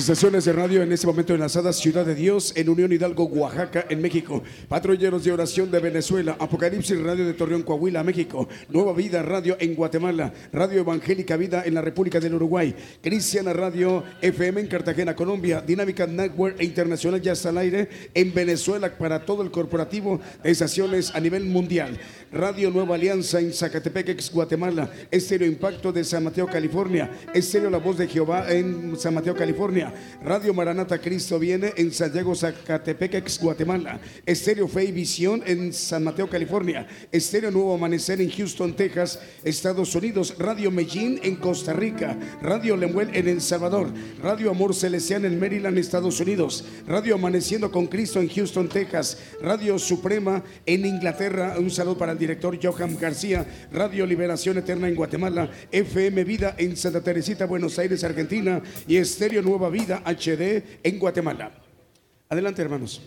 Estaciones 0.06 0.44
de 0.44 0.52
radio 0.52 0.82
en 0.82 0.92
este 0.92 1.04
momento 1.04 1.34
enlazadas 1.34 1.80
Ciudad 1.80 2.06
de 2.06 2.14
Dios 2.14 2.52
en 2.54 2.68
Unión 2.68 2.92
Hidalgo, 2.92 3.24
Oaxaca, 3.24 3.86
en 3.88 4.00
México. 4.00 4.40
Patrulleros 4.68 5.24
de 5.24 5.32
Oración 5.32 5.68
de 5.68 5.80
Venezuela. 5.80 6.36
Apocalipsis 6.38 7.00
Radio 7.00 7.26
de 7.26 7.32
Torreón, 7.32 7.64
Coahuila, 7.64 8.04
México. 8.04 8.46
Nueva 8.68 8.92
Vida 8.92 9.24
Radio 9.24 9.56
en 9.58 9.74
Guatemala. 9.74 10.32
Radio 10.52 10.78
Evangélica 10.78 11.36
Vida 11.36 11.64
en 11.66 11.74
la 11.74 11.82
República 11.82 12.20
del 12.20 12.36
Uruguay. 12.36 12.72
Cristiana 13.02 13.52
Radio 13.52 14.04
FM 14.22 14.60
en 14.60 14.68
Cartagena, 14.68 15.16
Colombia. 15.16 15.60
Dinámica 15.60 16.06
Network 16.06 16.62
Internacional 16.62 17.20
ya 17.20 17.32
está 17.32 17.48
al 17.48 17.58
aire 17.58 17.88
en 18.14 18.32
Venezuela 18.32 18.96
para 18.96 19.26
todo 19.26 19.42
el 19.42 19.50
corporativo 19.50 20.20
de 20.44 20.52
estaciones 20.52 21.12
a 21.16 21.18
nivel 21.18 21.46
mundial. 21.46 21.98
Radio 22.30 22.70
Nueva 22.70 22.94
Alianza 22.94 23.40
en 23.40 23.52
Zacatepec, 23.52 24.10
ex 24.10 24.30
Guatemala. 24.30 24.88
Estéreo 25.10 25.48
Impacto 25.48 25.90
de 25.90 26.04
San 26.04 26.22
Mateo, 26.22 26.46
California. 26.46 27.10
Estéreo 27.34 27.70
La 27.70 27.78
Voz 27.78 27.98
de 27.98 28.06
Jehová 28.06 28.52
en 28.52 28.96
San 28.96 29.12
Mateo, 29.12 29.34
California. 29.34 29.92
Radio 30.22 30.54
Maranata 30.54 30.98
Cristo 30.98 31.38
viene 31.38 31.72
en 31.76 31.92
Santiago, 31.92 32.34
Zacatepec, 32.34 33.24
Guatemala. 33.40 34.00
Estéreo 34.24 34.68
Fe 34.68 34.84
y 34.84 34.92
Visión 34.92 35.42
en 35.46 35.72
San 35.72 36.04
Mateo, 36.04 36.28
California. 36.28 36.86
Estéreo 37.12 37.50
Nuevo 37.50 37.74
Amanecer 37.74 38.20
en 38.20 38.30
Houston, 38.30 38.74
Texas, 38.74 39.20
Estados 39.44 39.94
Unidos. 39.94 40.34
Radio 40.38 40.70
Medellín 40.70 41.20
en 41.22 41.36
Costa 41.36 41.72
Rica. 41.72 42.18
Radio 42.42 42.76
Lemuel 42.76 43.10
en 43.14 43.28
El 43.28 43.40
Salvador. 43.40 43.92
Radio 44.22 44.50
Amor 44.50 44.74
Celestial 44.74 45.24
en 45.24 45.38
Maryland, 45.38 45.78
Estados 45.78 46.20
Unidos. 46.20 46.64
Radio 46.86 47.14
Amaneciendo 47.14 47.70
con 47.70 47.86
Cristo 47.86 48.20
en 48.20 48.28
Houston, 48.28 48.68
Texas. 48.68 49.18
Radio 49.40 49.78
Suprema 49.78 50.42
en 50.64 50.84
Inglaterra. 50.84 51.56
Un 51.58 51.70
saludo 51.70 51.98
para 51.98 52.12
el 52.12 52.18
director 52.18 52.58
Johan 52.62 52.96
García. 52.98 53.46
Radio 53.72 54.06
Liberación 54.06 54.58
Eterna 54.58 54.88
en 54.88 54.94
Guatemala. 54.94 55.50
FM 55.70 56.24
Vida 56.24 56.54
en 56.58 56.76
Santa 56.76 57.00
Teresita, 57.00 57.46
Buenos 57.46 57.78
Aires, 57.78 58.04
Argentina. 58.04 58.62
Y 58.86 58.96
Estéreo 58.96 59.42
Nueva 59.42 59.70
Vida 59.70 59.85
HD 59.88 60.80
en 60.82 60.98
Guatemala. 60.98 61.52
Adelante, 62.28 62.62
hermanos. 62.62 63.02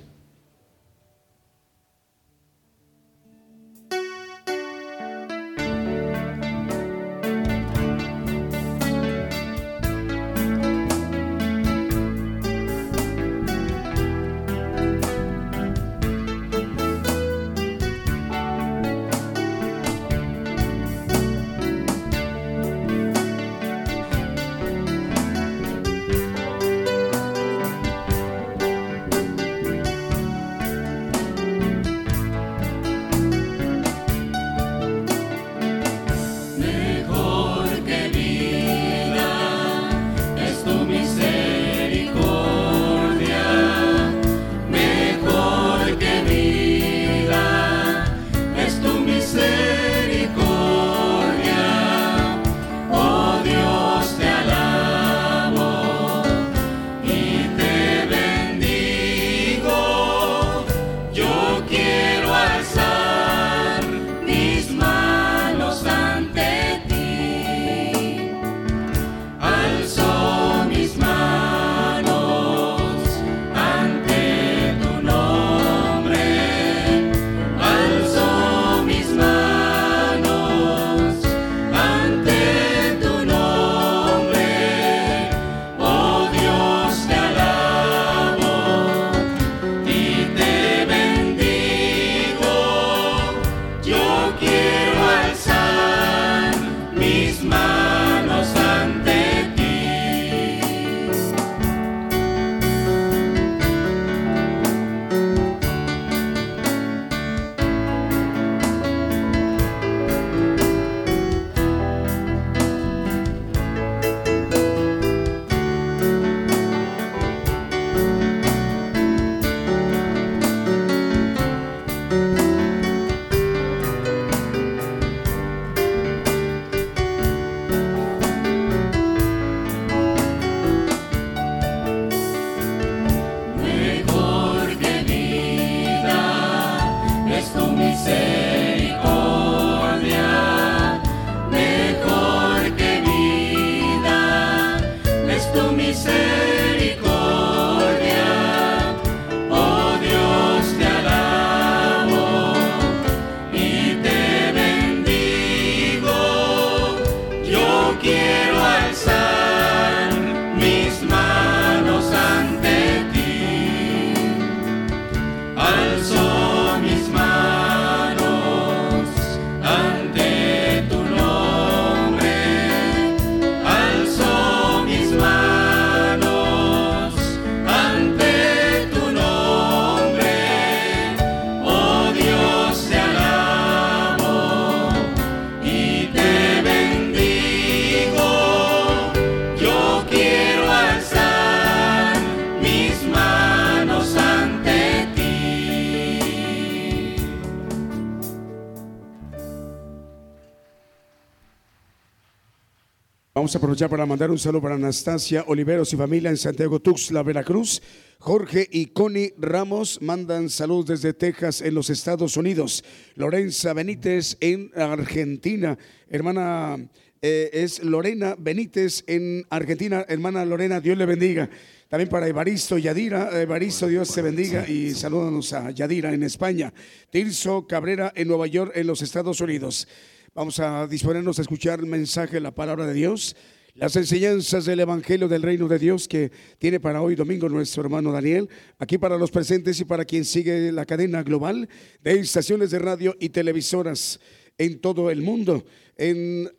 Vamos 203.50 203.56
a 203.56 203.66
aprovechar 203.66 203.90
para 203.90 204.06
mandar 204.06 204.30
un 204.30 204.38
saludo 204.38 204.62
para 204.62 204.76
Anastasia 204.76 205.44
Oliveros 205.48 205.92
y 205.92 205.98
familia 205.98 206.30
en 206.30 206.38
Santiago 206.38 206.80
Tuxtla, 206.80 207.24
Veracruz. 207.24 207.82
Jorge 208.20 208.68
y 208.72 208.86
Connie 208.86 209.34
Ramos 209.40 210.04
mandan 210.04 210.52
saludos 210.52 210.86
desde 210.86 211.16
Texas 211.16 211.62
en 211.62 211.74
los 211.74 211.90
Estados 211.90 212.38
Unidos. 212.38 212.84
Lorenza 213.16 213.74
Benítez 213.74 214.38
en 214.40 214.70
Argentina. 214.76 215.80
Hermana 216.12 216.78
eh, 217.24 217.50
es 217.52 217.84
Lorena 217.84 218.36
Benítez 218.38 219.04
en 219.08 219.44
Argentina. 219.50 220.06
Hermana 220.08 220.46
Lorena, 220.46 220.80
Dios 220.80 220.96
le 220.96 221.08
bendiga. 221.08 221.50
También 221.88 222.08
para 222.08 222.28
Evaristo 222.28 222.78
Yadira, 222.78 223.42
Evaristo, 223.42 223.88
Dios 223.88 224.10
se 224.10 224.22
bendiga 224.22 224.70
y 224.70 224.92
salúdanos 224.92 225.54
a 225.54 225.72
Yadira 225.72 226.14
en 226.14 226.22
España. 226.22 226.72
Tirso 227.10 227.66
Cabrera 227.66 228.14
en 228.16 228.28
Nueva 228.28 228.46
York, 228.46 228.74
en 228.76 228.86
los 228.86 229.02
Estados 229.02 229.42
Unidos. 229.42 229.88
Vamos 230.36 230.60
a 230.60 230.86
disponernos 230.86 231.40
a 231.40 231.42
escuchar 231.42 231.80
el 231.80 231.88
mensaje, 231.88 232.40
la 232.40 232.52
palabra 232.52 232.86
de 232.86 232.94
Dios. 232.94 233.36
Las 233.74 233.96
enseñanzas 233.96 234.66
del 234.66 234.80
Evangelio 234.80 235.28
del 235.28 235.42
Reino 235.42 235.68
de 235.68 235.80
Dios 235.80 236.08
que 236.08 236.32
tiene 236.60 236.80
para 236.80 237.02
hoy 237.02 237.16
domingo 237.16 237.50
nuestro 237.50 237.82
hermano 237.82 238.12
Daniel, 238.12 238.48
aquí 238.78 238.98
para 238.98 239.18
los 239.18 239.32
presentes 239.32 239.80
y 239.80 239.86
para 239.86 240.06
quien 240.06 240.26
sigue 240.26 240.72
la 240.72 240.86
cadena 240.86 241.24
global 241.24 241.68
de 242.04 242.20
estaciones 242.20 242.70
de 242.72 242.80
radio 242.80 243.16
y 243.20 243.30
televisoras 243.30 244.20
en 244.58 244.80
todo 244.80 245.10
el 245.10 245.22
mundo. 245.22 245.66
En, 245.98 246.50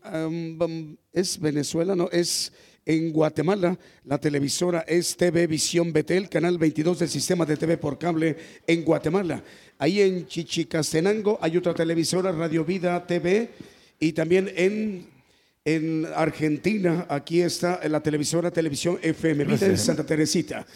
es 1.13 1.39
Venezuela, 1.39 1.95
no, 1.95 2.09
es 2.11 2.53
en 2.85 3.13
Guatemala. 3.13 3.79
La 4.05 4.19
televisora 4.19 4.81
es 4.87 5.17
TV 5.17 5.47
Visión 5.47 5.93
Betel, 5.93 6.29
canal 6.29 6.59
22 6.59 6.99
del 7.01 7.09
sistema 7.09 7.45
de 7.47 7.57
TV 7.57 7.77
por 7.77 7.99
cable 7.99 8.37
en 8.67 8.85
Guatemala. 8.85 9.43
Ahí 9.79 10.01
en 10.01 10.27
Chichicastenango 10.27 11.39
hay 11.41 11.57
otra 11.57 11.75
televisora, 11.75 12.33
Radio 12.33 12.65
Vida 12.65 13.07
TV, 13.07 13.51
y 13.99 14.13
también 14.13 14.53
en 14.57 15.21
en 15.65 16.07
Argentina, 16.17 17.07
aquí 17.09 17.43
está 17.43 17.87
la 17.89 18.03
televisora 18.03 18.51
Televisión 18.51 18.99
FM 19.03 19.45
Vida 19.45 19.69
de 19.69 19.77
Santa 19.77 20.05
Teresita. 20.05 20.67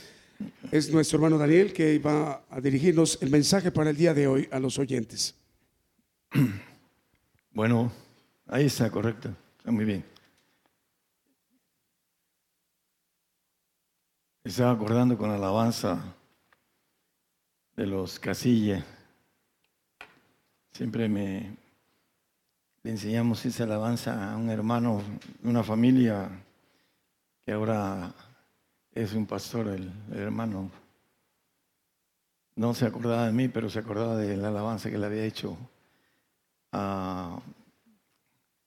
Es 0.71 0.91
nuestro 0.91 1.17
hermano 1.17 1.39
Daniel 1.39 1.73
que 1.73 1.99
va 1.99 2.45
a 2.51 2.61
dirigirnos 2.61 3.19
el 3.23 3.31
mensaje 3.31 3.71
para 3.71 3.91
el 3.91 3.97
día 3.97 4.13
de 4.13 4.27
hoy 4.27 4.49
a 4.51 4.59
los 4.59 4.79
oyentes. 4.79 5.35
Bueno, 7.53 7.93
ahí 8.49 8.67
está, 8.67 8.91
correcto. 8.91 9.35
Está 9.59 9.71
muy 9.71 9.85
bien. 9.85 10.14
Estaba 14.45 14.73
acordando 14.73 15.17
con 15.17 15.31
la 15.31 15.37
alabanza 15.37 16.05
de 17.75 17.87
los 17.87 18.19
Casilla. 18.19 18.85
Siempre 20.71 21.09
me, 21.09 21.57
le 22.83 22.91
enseñamos 22.91 23.43
esa 23.47 23.65
alabanza 23.65 24.33
a 24.33 24.37
un 24.37 24.51
hermano, 24.51 25.01
una 25.45 25.63
familia 25.63 26.29
que 27.41 27.53
ahora 27.53 28.13
es 28.93 29.15
un 29.15 29.25
pastor, 29.25 29.69
el, 29.69 29.91
hermano. 30.13 30.71
No 32.57 32.75
se 32.75 32.85
acordaba 32.85 33.25
de 33.25 33.33
mí, 33.33 33.49
pero 33.49 33.71
se 33.71 33.79
acordaba 33.79 34.15
de 34.19 34.37
la 34.37 34.49
alabanza 34.49 34.91
que 34.91 34.99
le 34.99 35.07
había 35.07 35.25
hecho 35.25 35.57
a 36.71 37.41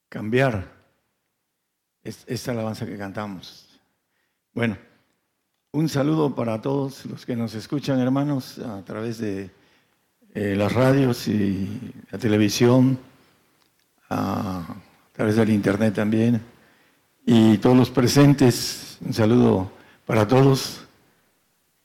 cambiar 0.09 0.73
esta 2.01 2.51
alabanza 2.51 2.88
que 2.88 2.97
cantamos. 2.97 3.80
Bueno, 4.55 4.75
un 5.72 5.89
saludo 5.89 6.34
para 6.34 6.61
todos 6.61 7.05
los 7.05 7.26
que 7.26 7.36
nos 7.36 7.53
escuchan, 7.53 7.99
hermanos, 7.99 8.59
a 8.59 8.82
través 8.84 9.18
de 9.20 9.49
eh, 10.34 10.55
las 10.55 10.72
radios 10.72 11.28
y 11.28 11.93
la 12.11 12.18
televisión 12.18 12.97
a 14.09 14.65
través 15.13 15.36
del 15.36 15.49
internet 15.49 15.93
también. 15.95 16.41
Y 17.26 17.57
todos 17.57 17.76
los 17.76 17.89
presentes, 17.89 18.97
un 19.01 19.13
saludo 19.13 19.72
para 20.05 20.28
todos. 20.28 20.86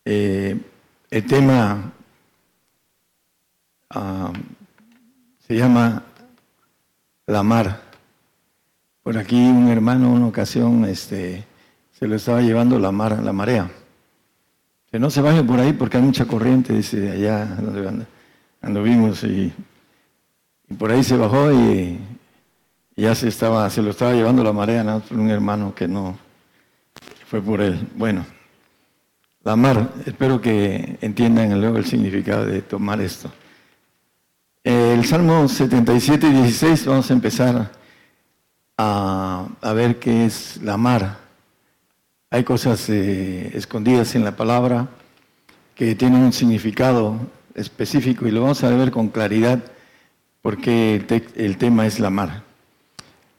Eh, 0.05 0.61
el 1.11 1.26
tema 1.26 1.93
ah, 3.91 4.33
se 5.47 5.57
llama 5.57 6.05
La 7.26 7.43
Mar. 7.43 7.83
Por 9.03 9.18
aquí 9.18 9.37
un 9.37 9.68
hermano 9.68 10.12
una 10.12 10.28
ocasión 10.28 10.85
este, 10.85 11.45
se 12.03 12.09
lo 12.09 12.16
estaba 12.16 12.40
llevando 12.40 12.80
la 12.80 12.90
mar, 12.90 13.22
la 13.22 13.32
marea. 13.32 13.70
Que 14.90 14.98
no 14.98 15.09
se 15.09 15.20
baje 15.20 15.44
por 15.44 15.61
ahí 15.61 15.72
porque 15.72 15.98
hay 15.98 16.03
mucha 16.03 16.24
corriente, 16.24 16.72
dice 16.72 17.12
allá 17.12 17.57
anduvimos 18.61 19.22
y 19.22 19.53
por 20.76 20.90
ahí 20.90 21.05
se 21.05 21.16
bajó 21.16 21.53
y, 21.53 22.00
ya 22.96 23.14
se, 23.14 23.28
estaba, 23.28 23.70
se 23.70 23.82
lo 23.82 23.90
estaba 23.90 24.14
llevando 24.14 24.42
la 24.42 24.53
marea, 24.53 25.00
un 25.12 25.30
hermano 25.30 25.76
que 25.76 25.86
no 25.86 26.18
fue 27.28 27.40
por 27.40 27.61
él. 27.61 27.86
Bueno, 27.94 28.26
la 29.44 29.55
mar, 29.55 29.92
espero 30.05 30.40
que 30.40 30.98
entiendan 31.03 31.61
luego 31.61 31.76
el 31.76 31.84
significado 31.84 32.46
de 32.46 32.62
tomar 32.62 33.00
esto. 33.00 33.30
El 34.64 35.05
Salmo 35.05 35.46
77 35.46 36.26
y 36.26 36.32
16, 36.32 36.84
vamos 36.84 37.09
a 37.09 37.14
empezar 37.14 37.70
a, 38.76 39.46
ver 39.72 40.00
qué 40.00 40.26
es 40.26 40.61
la 40.64 40.76
mar. 40.76 41.21
Hay 42.33 42.45
cosas 42.45 42.89
eh, 42.89 43.51
escondidas 43.53 44.14
en 44.14 44.24
la 44.24 44.35
palabra 44.35 44.89
que 45.74 45.95
tienen 45.95 46.22
un 46.22 46.33
significado 46.33 47.18
específico 47.55 48.26
y 48.26 48.30
lo 48.30 48.41
vamos 48.41 48.64
a 48.64 48.70
ver 48.70 48.91
con 48.91 49.09
claridad 49.09 49.62
porque 50.41 51.05
el, 51.35 51.59
tema 51.59 51.87
es 51.87 52.01
la 52.01 52.09
mar. 52.09 52.43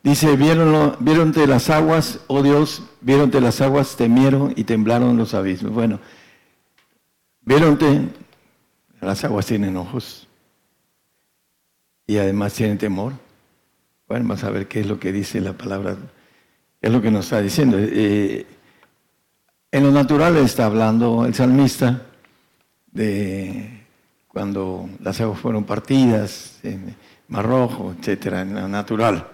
Dice, 0.03 0.35
vieron 0.35 1.31
de 1.31 1.47
las 1.47 1.71
aguas, 1.71 2.19
oh 2.27 2.43
Dios, 2.43 2.83
de 3.01 3.41
las 3.41 3.61
aguas, 3.61 3.95
temieron 3.95 4.53
y 4.55 4.63
temblaron 4.63 5.17
los 5.17 5.33
abismos. 5.33 5.73
Bueno, 5.73 5.99
vieronte, 7.41 8.09
las 9.01 9.23
aguas 9.23 9.47
tienen 9.47 9.75
ojos 9.75 10.27
y 12.05 12.19
además 12.19 12.53
tienen 12.53 12.77
temor. 12.77 13.13
Bueno, 14.07 14.27
vamos 14.27 14.43
a 14.43 14.51
ver 14.51 14.67
qué 14.67 14.81
es 14.81 14.85
lo 14.85 14.99
que 14.99 15.11
dice 15.11 15.41
la 15.41 15.53
palabra, 15.53 15.95
qué 16.79 16.87
es 16.89 16.93
lo 16.93 17.01
que 17.01 17.09
nos 17.09 17.25
está 17.25 17.41
diciendo. 17.41 17.77
Eh, 17.79 18.45
en 19.73 19.83
lo 19.83 19.91
natural 19.91 20.37
está 20.37 20.67
hablando 20.67 21.25
el 21.25 21.33
salmista 21.33 22.03
de 22.91 23.85
cuando 24.27 24.87
las 24.99 25.19
aguas 25.19 25.39
fueron 25.39 25.63
partidas, 25.63 26.59
en 26.61 26.95
Mar 27.29 27.47
Rojo, 27.47 27.95
etcétera, 27.97 28.41
en 28.41 28.53
lo 28.53 28.67
natural. 28.67 29.27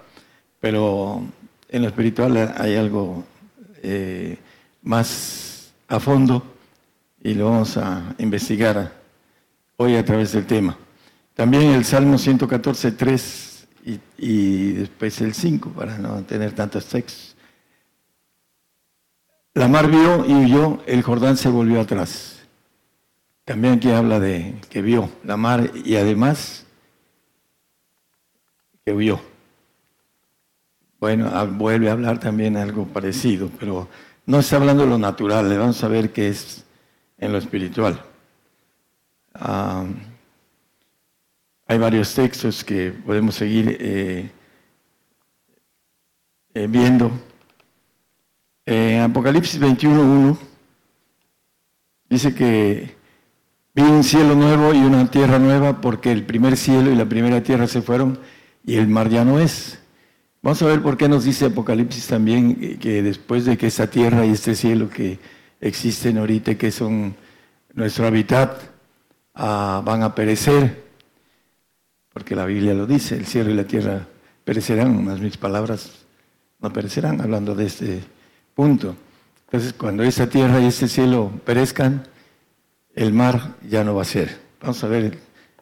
Pero 0.62 1.24
en 1.68 1.82
lo 1.82 1.90
espiritual 1.90 2.56
hay 2.58 2.78
algo 2.78 3.26
eh, 3.84 4.38
más 4.84 5.74
a 5.90 6.00
fondo 6.00 6.42
y 7.22 7.34
lo 7.34 7.50
vamos 7.50 7.76
a 7.76 8.16
investigar 8.18 8.94
hoy 9.76 9.98
a 9.98 10.06
través 10.06 10.32
del 10.32 10.46
tema. 10.46 10.78
También 11.34 11.64
el 11.72 11.84
Salmo 11.84 12.18
114, 12.18 12.94
3 12.94 13.68
y, 13.88 14.00
y 14.18 14.72
después 14.72 15.20
el 15.20 15.34
5, 15.34 15.72
para 15.72 15.98
no 15.98 16.24
tener 16.24 16.54
tantos 16.54 16.86
textos. 16.86 17.29
La 19.54 19.68
mar 19.68 19.90
vio 19.90 20.26
y 20.26 20.34
huyó, 20.34 20.80
el 20.86 21.02
Jordán 21.02 21.36
se 21.36 21.50
volvió 21.50 21.82
atrás. 21.82 22.40
También 23.46 23.76
aquí 23.76 23.90
habla 23.90 24.20
de 24.20 24.56
que 24.70 24.82
vio 24.82 25.10
la 25.24 25.36
mar 25.36 25.72
y 25.74 25.96
además 25.96 26.68
que 28.86 28.94
vio. 28.94 29.20
Bueno, 31.00 31.32
vuelve 31.48 31.90
a 31.90 31.94
hablar 31.94 32.20
también 32.20 32.58
algo 32.58 32.86
parecido, 32.86 33.50
pero 33.60 33.88
no 34.26 34.40
está 34.40 34.58
hablando 34.58 34.84
de 34.84 34.90
lo 34.90 34.98
natural, 34.98 35.50
le 35.50 35.58
vamos 35.58 35.84
a 35.84 35.88
ver 35.88 36.12
qué 36.12 36.28
es 36.28 36.64
en 37.18 37.32
lo 37.32 37.38
espiritual. 37.38 38.00
Ah, 39.34 39.86
hay 41.66 41.78
varios 41.78 42.14
textos 42.14 42.64
que 42.64 42.92
podemos 42.92 43.36
seguir 43.36 43.78
eh, 43.80 44.32
eh, 46.54 46.68
viendo. 46.68 47.12
En 48.72 49.02
Apocalipsis 49.02 49.60
21.1 49.60 50.38
dice 52.08 52.36
que 52.36 52.96
Vi 53.74 53.82
un 53.82 54.04
cielo 54.04 54.36
nuevo 54.36 54.76
y 54.76 54.78
una 54.78 55.10
tierra 55.10 55.40
nueva 55.40 55.82
porque 55.82 56.12
el 56.12 56.24
primer 56.24 56.56
cielo 56.56 56.92
y 56.92 56.96
la 56.96 57.06
primera 57.06 57.42
tierra 57.42 57.66
se 57.66 57.82
fueron 57.82 58.20
y 58.64 58.76
el 58.76 58.88
mar 58.88 59.10
ya 59.10 59.26
no 59.26 59.40
es. 59.40 59.80
Vamos 60.44 60.62
a 60.62 60.68
ver 60.68 60.84
por 60.84 60.98
qué 60.98 61.10
nos 61.10 61.24
dice 61.24 61.46
Apocalipsis 61.46 62.06
también 62.06 62.78
que 62.78 63.02
después 63.02 63.44
de 63.46 63.58
que 63.58 63.66
esta 63.66 63.88
tierra 63.88 64.24
y 64.24 64.34
este 64.34 64.54
cielo 64.54 64.88
que 64.88 65.18
existen 65.60 66.20
ahorita, 66.20 66.54
que 66.54 66.70
son 66.70 67.16
nuestro 67.74 68.06
hábitat, 68.06 68.62
ah, 69.34 69.82
van 69.84 70.04
a 70.04 70.14
perecer, 70.14 70.84
porque 72.14 72.36
la 72.36 72.46
Biblia 72.46 72.76
lo 72.76 72.86
dice, 72.86 73.16
el 73.16 73.26
cielo 73.26 73.50
y 73.50 73.56
la 73.56 73.66
tierra 73.66 74.06
perecerán, 74.44 75.04
más 75.04 75.20
mis 75.20 75.38
palabras 75.38 76.06
no 76.60 76.72
perecerán, 76.72 77.20
hablando 77.20 77.56
de 77.56 77.66
este 77.66 78.19
punto. 78.60 78.94
Entonces, 79.46 79.72
cuando 79.72 80.04
esta 80.04 80.28
tierra 80.28 80.60
y 80.60 80.66
este 80.66 80.90
cielo 80.90 81.32
perezcan, 81.46 82.06
el 82.94 83.14
mar 83.14 83.56
ya 83.66 83.86
no 83.86 83.96
va 83.96 84.02
a 84.02 84.06
ser. 84.06 84.38
Vamos 84.60 84.84
a 84.84 84.88
ver 84.90 85.18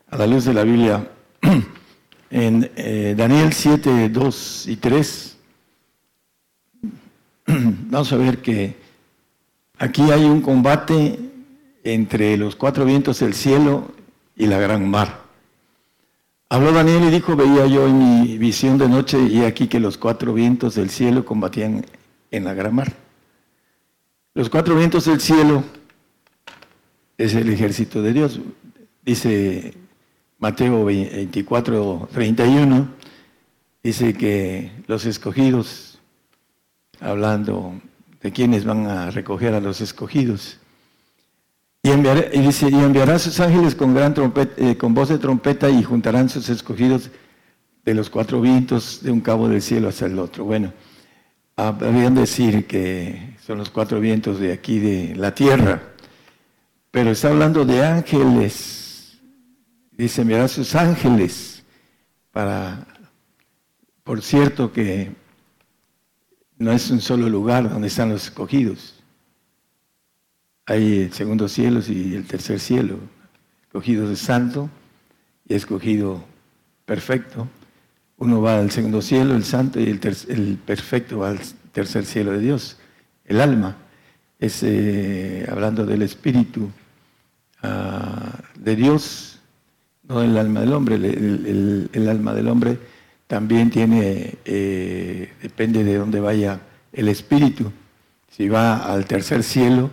a 0.09 0.17
la 0.17 0.25
luz 0.25 0.45
de 0.45 0.53
la 0.55 0.63
Biblia 0.63 1.07
en 2.31 2.71
eh, 2.75 3.13
Daniel 3.15 3.53
7, 3.53 4.09
2 4.09 4.67
y 4.69 4.77
3. 4.77 5.37
Vamos 7.45 8.11
a 8.11 8.15
ver 8.17 8.39
que 8.39 8.75
aquí 9.77 10.09
hay 10.09 10.23
un 10.23 10.41
combate 10.41 11.19
entre 11.83 12.35
los 12.35 12.55
cuatro 12.55 12.83
vientos 12.83 13.19
del 13.19 13.35
cielo 13.35 13.91
y 14.35 14.47
la 14.47 14.57
gran 14.57 14.89
mar. 14.89 15.21
Habló 16.49 16.71
Daniel 16.71 17.03
y 17.03 17.11
dijo, 17.11 17.35
veía 17.35 17.67
yo 17.67 17.87
en 17.87 17.99
mi 18.23 18.39
visión 18.39 18.79
de 18.79 18.89
noche 18.89 19.21
y 19.21 19.43
aquí 19.43 19.67
que 19.67 19.79
los 19.79 19.99
cuatro 19.99 20.33
vientos 20.33 20.73
del 20.73 20.89
cielo 20.89 21.25
combatían 21.25 21.85
en 22.31 22.43
la 22.43 22.53
gran 22.53 22.75
mar. 22.75 22.93
Los 24.33 24.49
cuatro 24.49 24.75
vientos 24.75 25.05
del 25.05 25.19
cielo 25.19 25.63
es 27.17 27.33
el 27.33 27.49
ejército 27.49 28.01
de 28.01 28.13
Dios. 28.13 28.39
Dice 29.03 29.73
Mateo 30.37 30.85
24, 30.85 32.09
31, 32.13 32.87
dice 33.81 34.13
que 34.13 34.71
los 34.87 35.05
escogidos 35.05 35.99
hablando 36.99 37.79
de 38.21 38.31
quienes 38.31 38.65
van 38.65 38.87
a 38.87 39.11
recoger 39.11 39.53
a 39.53 39.59
los 39.59 39.81
escogidos. 39.81 40.59
Y, 41.83 41.91
dice, 42.39 42.69
y 42.69 42.75
enviará 42.75 43.17
sus 43.17 43.39
ángeles 43.39 43.73
con, 43.73 43.93
gran 43.93 44.13
trompeta, 44.13 44.53
eh, 44.57 44.77
con 44.77 44.93
voz 44.93 45.09
de 45.09 45.17
trompeta 45.17 45.69
y 45.69 45.83
juntarán 45.83 46.27
sus 46.27 46.49
escogidos 46.49 47.09
de 47.85 47.93
los 47.93 48.09
cuatro 48.09 48.41
vientos 48.41 49.01
de 49.01 49.11
un 49.11 49.21
cabo 49.21 49.47
del 49.47 49.61
cielo 49.61 49.87
hasta 49.87 50.05
el 50.05 50.19
otro. 50.19 50.43
Bueno, 50.43 50.73
habrían 51.57 52.13
decir 52.13 52.67
que 52.67 53.35
son 53.45 53.57
los 53.57 53.69
cuatro 53.69 53.99
vientos 53.99 54.39
de 54.39 54.53
aquí 54.53 54.79
de 54.79 55.15
la 55.15 55.33
tierra, 55.33 55.81
pero 56.91 57.11
está 57.11 57.29
hablando 57.29 57.65
de 57.65 57.83
ángeles. 57.83 59.19
Dice, 59.91 60.21
enviará 60.21 60.47
sus 60.47 60.75
ángeles 60.75 61.63
para, 62.31 62.85
por 64.03 64.21
cierto 64.21 64.71
que 64.71 65.11
no 66.59 66.71
es 66.71 66.89
un 66.91 67.01
solo 67.01 67.27
lugar 67.27 67.69
donde 67.69 67.87
están 67.87 68.09
los 68.09 68.25
escogidos. 68.25 68.93
Hay 70.67 71.03
el 71.03 71.13
segundo 71.13 71.47
cielo 71.47 71.81
y 71.87 72.13
el 72.13 72.27
tercer 72.27 72.59
cielo, 72.59 72.99
escogido 73.63 74.07
de 74.07 74.15
santo 74.15 74.69
y 75.47 75.55
escogido 75.55 76.23
perfecto. 76.85 77.47
Uno 78.17 78.41
va 78.41 78.59
al 78.59 78.71
segundo 78.71 79.01
cielo, 79.01 79.35
el 79.35 79.43
santo, 79.43 79.79
y 79.79 79.89
el, 79.89 80.59
perfecto 80.65 81.19
va 81.19 81.29
al 81.29 81.39
tercer 81.71 82.05
cielo 82.05 82.31
de 82.31 82.39
Dios. 82.39 82.77
El 83.25 83.41
alma 83.41 83.77
es, 84.39 84.63
eh, 84.63 85.45
hablando 85.49 85.85
del 85.85 86.01
espíritu 86.01 86.69
ah, 87.61 88.39
de 88.55 88.75
Dios, 88.75 89.39
no 90.07 90.21
el 90.21 90.37
alma 90.37 90.61
del 90.61 90.73
hombre. 90.73 90.95
el 90.95 92.07
alma 92.09 92.33
del 92.33 92.47
hombre 92.47 92.79
también 93.27 93.69
tiene, 93.69 94.35
eh, 94.45 95.33
depende 95.41 95.83
de 95.83 95.97
dónde 95.97 96.19
vaya 96.19 96.61
el 96.93 97.09
espíritu. 97.09 97.71
Si 98.31 98.47
va 98.47 98.77
al 98.91 99.05
tercer 99.05 99.43
cielo, 99.43 99.89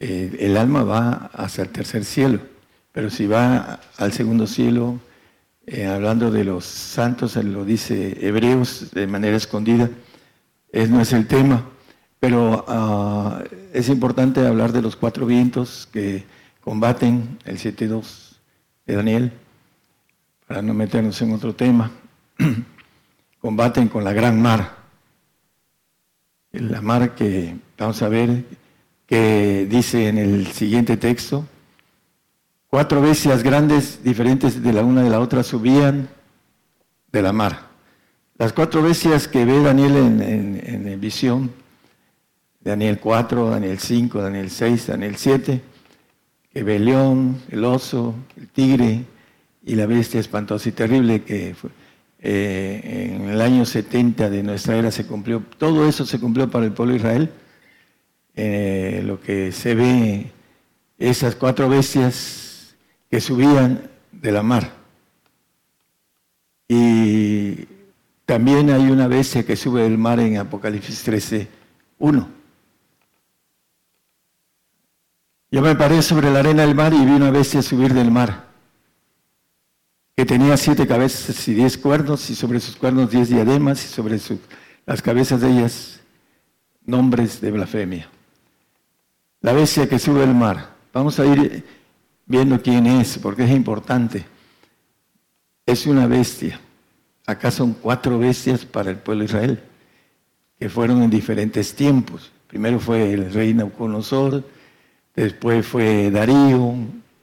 eh, 0.00 0.36
el 0.40 0.56
alma 0.56 0.82
va 0.82 1.30
hacia 1.32 1.62
el 1.62 1.70
tercer 1.70 2.04
cielo. 2.04 2.40
Pero 2.92 3.10
si 3.10 3.26
va 3.26 3.80
al 3.96 4.12
segundo 4.12 4.46
cielo, 4.46 4.98
eh, 5.66 5.86
hablando 5.86 6.30
de 6.30 6.44
los 6.44 6.64
santos, 6.64 7.36
lo 7.36 7.64
dice 7.64 8.16
Hebreos 8.26 8.90
de 8.92 9.06
manera 9.06 9.36
escondida, 9.36 9.90
es, 10.70 10.88
no 10.90 11.00
es 11.00 11.12
el 11.12 11.26
tema. 11.26 11.64
Pero 12.18 12.64
ah, 12.68 13.42
es 13.72 13.88
importante 13.88 14.46
hablar 14.46 14.72
de 14.72 14.82
los 14.82 14.96
cuatro 14.96 15.26
vientos 15.26 15.88
que 15.92 16.24
combaten 16.60 17.38
el 17.44 17.58
7.2 17.58 18.36
de 18.86 18.96
Daniel, 18.96 19.32
para 20.46 20.62
no 20.62 20.72
meternos 20.72 21.20
en 21.20 21.32
otro 21.32 21.54
tema. 21.54 21.90
combaten 23.46 23.86
con 23.86 24.02
la 24.02 24.12
gran 24.12 24.42
mar. 24.42 24.76
La 26.50 26.80
mar 26.80 27.14
que 27.14 27.56
vamos 27.78 28.02
a 28.02 28.08
ver 28.08 28.44
que 29.06 29.68
dice 29.70 30.08
en 30.08 30.18
el 30.18 30.48
siguiente 30.48 30.96
texto, 30.96 31.46
cuatro 32.76 33.00
bestias 33.00 33.42
grandes 33.42 34.04
diferentes 34.04 34.62
de 34.62 34.70
la 34.70 34.82
una 34.82 35.02
de 35.02 35.08
la 35.08 35.18
otra 35.18 35.42
subían 35.42 36.10
de 37.10 37.22
la 37.22 37.32
mar. 37.32 37.68
Las 38.36 38.52
cuatro 38.52 38.82
bestias 38.82 39.28
que 39.28 39.46
ve 39.46 39.62
Daniel 39.62 39.96
en, 39.96 40.86
en 40.86 41.00
visión, 41.00 41.50
Daniel 42.60 42.98
4, 43.00 43.48
Daniel 43.48 43.78
5, 43.78 44.20
Daniel 44.20 44.50
6, 44.50 44.88
Daniel 44.88 45.16
7, 45.16 45.62
que 46.52 46.62
ve 46.62 46.76
el 46.76 46.84
león, 46.84 47.40
el 47.50 47.64
oso, 47.64 48.14
el 48.36 48.48
tigre 48.48 49.06
y 49.64 49.74
la 49.74 49.86
bestia 49.86 50.20
espantosa 50.20 50.68
y 50.68 50.72
terrible 50.72 51.22
que 51.22 51.54
fue, 51.54 51.70
eh, 52.20 53.16
en 53.16 53.30
el 53.30 53.40
año 53.40 53.64
70 53.64 54.28
de 54.28 54.42
nuestra 54.42 54.76
era 54.76 54.90
se 54.90 55.06
cumplió, 55.06 55.42
todo 55.56 55.88
eso 55.88 56.04
se 56.04 56.20
cumplió 56.20 56.50
para 56.50 56.66
el 56.66 56.72
pueblo 56.72 56.92
de 56.92 56.98
Israel. 56.98 57.30
Eh, 58.34 59.00
lo 59.02 59.18
que 59.18 59.50
se 59.50 59.74
ve, 59.74 60.30
esas 60.98 61.36
cuatro 61.36 61.70
bestias 61.70 62.45
que 63.16 63.20
subían 63.22 63.90
de 64.12 64.30
la 64.30 64.42
mar. 64.42 64.74
Y 66.68 67.66
también 68.26 68.68
hay 68.68 68.90
una 68.90 69.08
bestia 69.08 69.42
que 69.42 69.56
sube 69.56 69.84
del 69.84 69.96
mar 69.96 70.20
en 70.20 70.36
Apocalipsis 70.36 71.02
13, 71.02 71.48
1. 71.98 72.28
Yo 75.50 75.62
me 75.62 75.74
paré 75.76 76.02
sobre 76.02 76.30
la 76.30 76.40
arena 76.40 76.66
del 76.66 76.74
mar 76.74 76.92
y 76.92 77.06
vi 77.06 77.12
una 77.12 77.30
bestia 77.30 77.62
subir 77.62 77.94
del 77.94 78.10
mar 78.10 78.48
que 80.14 80.26
tenía 80.26 80.58
siete 80.58 80.86
cabezas 80.86 81.48
y 81.48 81.54
diez 81.54 81.78
cuernos, 81.78 82.28
y 82.28 82.34
sobre 82.34 82.60
sus 82.60 82.76
cuernos 82.76 83.10
diez 83.10 83.30
diademas, 83.30 83.82
y 83.82 83.88
sobre 83.88 84.20
las 84.84 85.00
cabezas 85.00 85.40
de 85.40 85.52
ellas 85.52 86.00
nombres 86.84 87.40
de 87.40 87.50
blasfemia. 87.50 88.10
La 89.40 89.54
bestia 89.54 89.88
que 89.88 89.98
sube 89.98 90.22
el 90.22 90.34
mar. 90.34 90.74
Vamos 90.92 91.18
a 91.18 91.24
ir 91.24 91.64
viendo 92.26 92.60
quién 92.60 92.86
es, 92.86 93.18
porque 93.18 93.44
es 93.44 93.50
importante. 93.50 94.26
Es 95.64 95.86
una 95.86 96.06
bestia. 96.06 96.60
Acá 97.24 97.50
son 97.50 97.74
cuatro 97.74 98.18
bestias 98.18 98.64
para 98.64 98.90
el 98.90 98.98
pueblo 98.98 99.20
de 99.20 99.26
Israel, 99.26 99.60
que 100.58 100.68
fueron 100.68 101.02
en 101.02 101.10
diferentes 101.10 101.74
tiempos. 101.74 102.30
Primero 102.46 102.78
fue 102.78 103.12
el 103.12 103.32
rey 103.32 103.54
Nauconosor, 103.54 104.44
después 105.14 105.66
fue 105.66 106.10
Darío, 106.10 106.74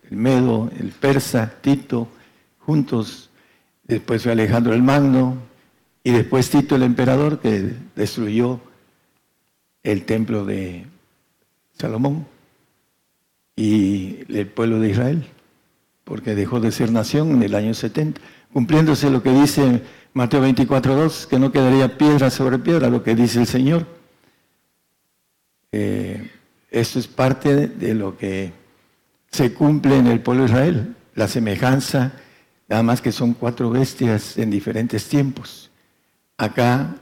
el 0.09 0.17
Medo, 0.17 0.69
el 0.79 0.91
Persa, 0.91 1.53
Tito, 1.61 2.07
juntos. 2.59 3.29
Después 3.83 4.23
fue 4.23 4.31
Alejandro 4.31 4.73
el 4.73 4.83
Magno 4.83 5.37
y 6.03 6.11
después 6.11 6.49
Tito 6.49 6.75
el 6.75 6.83
emperador 6.83 7.39
que 7.39 7.73
destruyó 7.95 8.59
el 9.83 10.05
templo 10.05 10.45
de 10.45 10.85
Salomón 11.77 12.32
y 13.55 14.19
el 14.29 14.47
pueblo 14.47 14.79
de 14.79 14.89
Israel, 14.89 15.25
porque 16.03 16.35
dejó 16.35 16.59
de 16.59 16.71
ser 16.71 16.91
nación 16.91 17.31
en 17.31 17.43
el 17.43 17.55
año 17.55 17.73
70, 17.73 18.19
cumpliéndose 18.51 19.09
lo 19.09 19.21
que 19.21 19.31
dice 19.31 19.81
Mateo 20.13 20.43
24.2, 20.45 21.27
que 21.27 21.39
no 21.39 21.51
quedaría 21.51 21.97
piedra 21.97 22.29
sobre 22.29 22.59
piedra, 22.59 22.89
lo 22.89 23.03
que 23.03 23.15
dice 23.15 23.39
el 23.39 23.47
Señor. 23.47 23.85
Eh, 25.71 26.31
esto 26.69 26.99
es 26.99 27.07
parte 27.07 27.67
de 27.67 27.93
lo 27.93 28.17
que 28.17 28.53
se 29.29 29.53
cumple 29.53 29.97
en 29.97 30.07
el 30.07 30.19
pueblo 30.19 30.43
de 30.43 30.49
Israel, 30.49 30.95
la 31.15 31.27
semejanza 31.27 32.13
Nada 32.67 32.83
más 32.83 33.01
que 33.01 33.11
son 33.11 33.33
cuatro 33.33 33.69
bestias 33.69 34.37
en 34.37 34.49
diferentes 34.49 35.07
tiempos. 35.07 35.69
Acá 36.37 36.95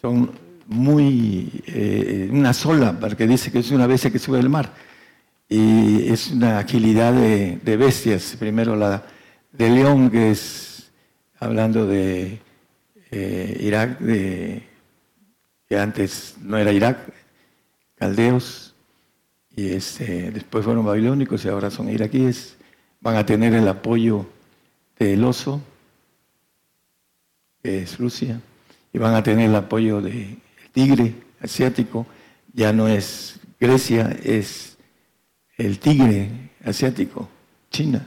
son 0.00 0.32
muy, 0.66 1.62
eh, 1.66 2.28
una 2.30 2.52
sola, 2.52 2.98
porque 2.98 3.26
dice 3.26 3.50
que 3.50 3.60
es 3.60 3.70
una 3.70 3.86
bestia 3.86 4.10
que 4.10 4.18
sube 4.18 4.38
del 4.38 4.48
mar. 4.48 4.72
Y 5.50 6.08
es 6.08 6.30
una 6.30 6.60
agilidad 6.60 7.12
de, 7.12 7.76
bestias. 7.76 8.36
Primero 8.38 8.74
la 8.74 9.04
de 9.52 9.68
león, 9.68 10.10
que 10.10 10.30
es 10.30 10.90
hablando 11.38 11.86
de 11.86 12.40
eh, 13.10 13.58
Irak, 13.60 13.98
de, 13.98 14.62
que 15.68 15.78
antes 15.78 16.36
no 16.40 16.56
era 16.56 16.72
Irak, 16.72 16.98
caldeos, 17.96 18.74
y 19.54 19.72
este, 19.72 20.30
después 20.30 20.64
fueron 20.64 20.86
babilónicos 20.86 21.44
y 21.44 21.48
ahora 21.48 21.70
son 21.70 21.90
iraquíes. 21.90 22.56
Van 23.00 23.16
a 23.16 23.26
tener 23.26 23.52
el 23.52 23.66
apoyo 23.66 24.26
el 25.00 25.24
oso, 25.24 25.60
que 27.62 27.82
es 27.82 27.98
Rusia, 27.98 28.40
y 28.92 28.98
van 28.98 29.14
a 29.14 29.22
tener 29.22 29.48
el 29.48 29.56
apoyo 29.56 30.00
del 30.00 30.38
tigre 30.72 31.14
asiático, 31.40 32.06
ya 32.52 32.72
no 32.72 32.86
es 32.86 33.40
Grecia, 33.58 34.16
es 34.22 34.69
el 35.60 35.78
tigre 35.78 36.30
asiático, 36.64 37.28
China. 37.70 38.06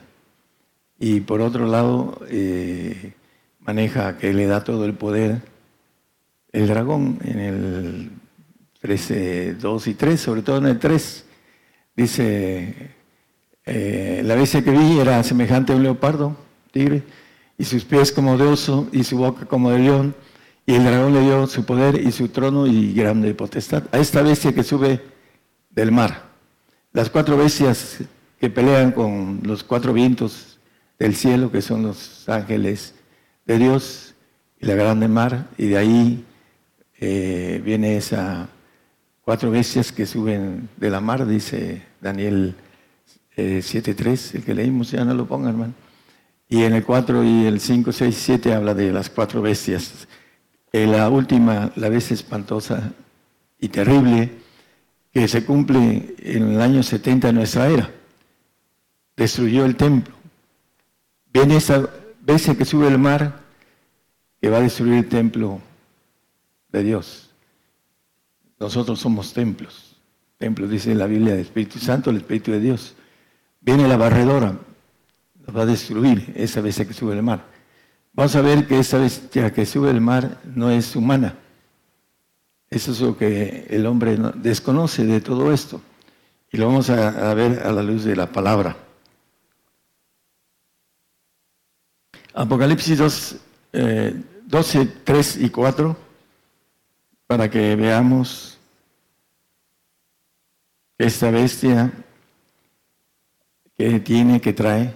Y 1.00 1.22
por 1.22 1.42
otro 1.42 1.68
lado, 1.68 2.20
eh, 2.30 3.14
maneja 3.60 4.18
que 4.18 4.34
le 4.34 4.48
da 4.48 4.64
todo 4.64 4.86
el 4.86 4.94
poder 4.96 5.42
el 6.52 6.68
dragón 6.68 7.20
en 7.24 7.40
el 7.40 8.12
13, 8.82 9.56
2 9.56 9.88
y 9.88 9.94
3, 9.94 10.20
sobre 10.20 10.42
todo 10.42 10.58
en 10.58 10.66
el 10.66 10.80
3. 10.80 11.26
Dice, 11.96 12.92
eh, 13.66 14.22
la 14.26 14.36
bestia 14.36 14.64
que 14.64 14.72
vi 14.72 15.00
era 15.00 15.22
semejante 15.24 15.74
a 15.74 15.76
un 15.76 15.84
leopardo, 15.84 16.36
tigre, 16.72 17.04
y 17.58 17.66
sus 17.66 17.86
pies 17.86 18.12
como 18.12 18.36
de 18.38 18.46
oso, 18.46 18.88
y 18.92 19.04
su 19.04 19.18
boca 19.18 19.46
como 19.46 19.70
de 19.70 19.80
león, 19.80 20.16
y 20.66 20.74
el 20.74 20.84
dragón 20.84 21.14
le 21.14 21.22
dio 21.22 21.46
su 21.46 21.66
poder 21.66 22.02
y 22.02 22.12
su 22.12 22.30
trono 22.30 22.66
y 22.66 22.94
grande 22.94 23.36
potestad 23.36 23.84
a 23.92 24.00
esta 24.00 24.24
bestia 24.24 24.54
que 24.54 24.64
sube 24.64 25.02
del 25.70 25.92
mar. 25.92 26.33
Las 26.94 27.10
cuatro 27.10 27.36
bestias 27.36 28.04
que 28.40 28.52
pelean 28.52 28.92
con 28.92 29.40
los 29.44 29.64
cuatro 29.64 29.94
vientos 29.94 30.60
del 31.00 31.16
cielo, 31.16 31.52
que 31.52 31.64
son 31.64 31.82
los 31.82 32.30
ángeles 32.30 32.94
de 33.48 33.58
Dios, 33.58 34.14
y 34.62 34.68
la 34.68 34.76
grande 34.76 35.08
mar, 35.08 35.48
y 35.58 35.70
de 35.70 35.78
ahí 35.78 36.24
eh, 37.00 37.60
viene 37.66 37.98
esa 37.98 38.48
cuatro 39.26 39.50
bestias 39.50 39.92
que 39.92 40.06
suben 40.06 40.70
de 40.78 40.92
la 40.92 41.02
mar, 41.02 41.26
dice 41.26 41.82
Daniel 42.00 42.54
7.3, 43.36 44.36
eh, 44.36 44.38
el 44.38 44.44
que 44.44 44.54
leímos, 44.54 44.92
ya 44.92 45.04
no 45.04 45.16
lo 45.16 45.26
pongan, 45.26 45.50
hermano. 45.50 45.74
Y 46.48 46.62
en 46.62 46.74
el 46.74 46.84
4 46.84 47.24
y 47.24 47.46
el 47.48 47.60
5, 47.60 47.92
6, 47.92 48.16
7 48.16 48.54
habla 48.54 48.76
de 48.76 48.92
las 48.92 49.10
cuatro 49.10 49.42
bestias. 49.42 50.08
en 50.72 50.92
la 50.92 51.10
última, 51.10 51.72
la 51.76 51.90
vez 51.90 52.12
espantosa 52.12 52.94
y 53.60 53.70
terrible, 53.70 54.43
que 55.14 55.28
se 55.28 55.46
cumple 55.46 56.16
en 56.18 56.54
el 56.54 56.62
año 56.62 56.82
70 56.82 57.28
de 57.28 57.34
nuestra 57.34 57.70
era. 57.70 57.90
Destruyó 59.16 59.64
el 59.64 59.76
templo. 59.76 60.16
Viene 61.32 61.58
esa 61.58 61.88
vez 62.22 62.50
que 62.58 62.66
sube 62.66 62.88
el 62.88 62.98
mar, 62.98 63.42
que 64.42 64.50
va 64.50 64.58
a 64.58 64.62
destruir 64.62 64.96
el 64.96 65.08
templo 65.08 65.62
de 66.70 66.84
Dios. 66.84 67.30
Nosotros 68.60 69.00
somos 69.00 69.34
templos. 69.34 69.96
Templos, 70.40 70.70
dice 70.70 70.96
la 70.96 71.06
Biblia, 71.06 71.34
del 71.34 71.42
Espíritu 71.42 71.78
Santo, 71.78 72.10
el 72.10 72.18
Espíritu 72.18 72.52
de 72.52 72.60
Dios. 72.60 72.96
Viene 73.62 73.88
la 73.88 73.98
barredora, 73.98 74.58
nos 75.46 75.56
va 75.56 75.62
a 75.62 75.68
destruir 75.68 76.34
esa 76.36 76.60
vez 76.60 76.78
que 76.78 76.94
sube 76.94 77.14
el 77.14 77.22
mar. 77.22 77.46
Vamos 78.14 78.36
a 78.36 78.42
ver 78.42 78.68
que 78.68 78.80
esa 78.80 78.98
bestia 78.98 79.54
que 79.54 79.66
sube 79.66 79.92
el 79.92 80.02
mar 80.02 80.42
no 80.44 80.72
es 80.72 80.96
humana. 80.96 81.36
Eso 82.74 82.92
es 82.92 83.02
lo 83.02 83.16
que 83.16 83.68
el 83.70 83.86
hombre 83.86 84.18
desconoce 84.34 85.06
de 85.06 85.22
todo 85.22 85.54
esto. 85.54 85.80
Y 86.52 86.58
lo 86.58 86.66
vamos 86.66 86.90
a, 86.90 87.32
ver 87.36 87.62
a 87.64 87.72
la 87.72 87.84
luz 87.84 88.04
de 88.04 88.16
la 88.16 88.26
palabra. 88.26 88.76
Apocalipsis 92.34 92.98
2, 92.98 93.36
12, 94.48 94.86
3 95.04 95.38
y 95.42 95.50
4, 95.52 95.96
para 97.28 97.48
que 97.48 97.76
veamos 97.76 98.58
esta 100.98 101.30
bestia 101.30 101.92
que 103.78 104.00
tiene, 104.00 104.42
que 104.42 104.54
trae. 104.54 104.96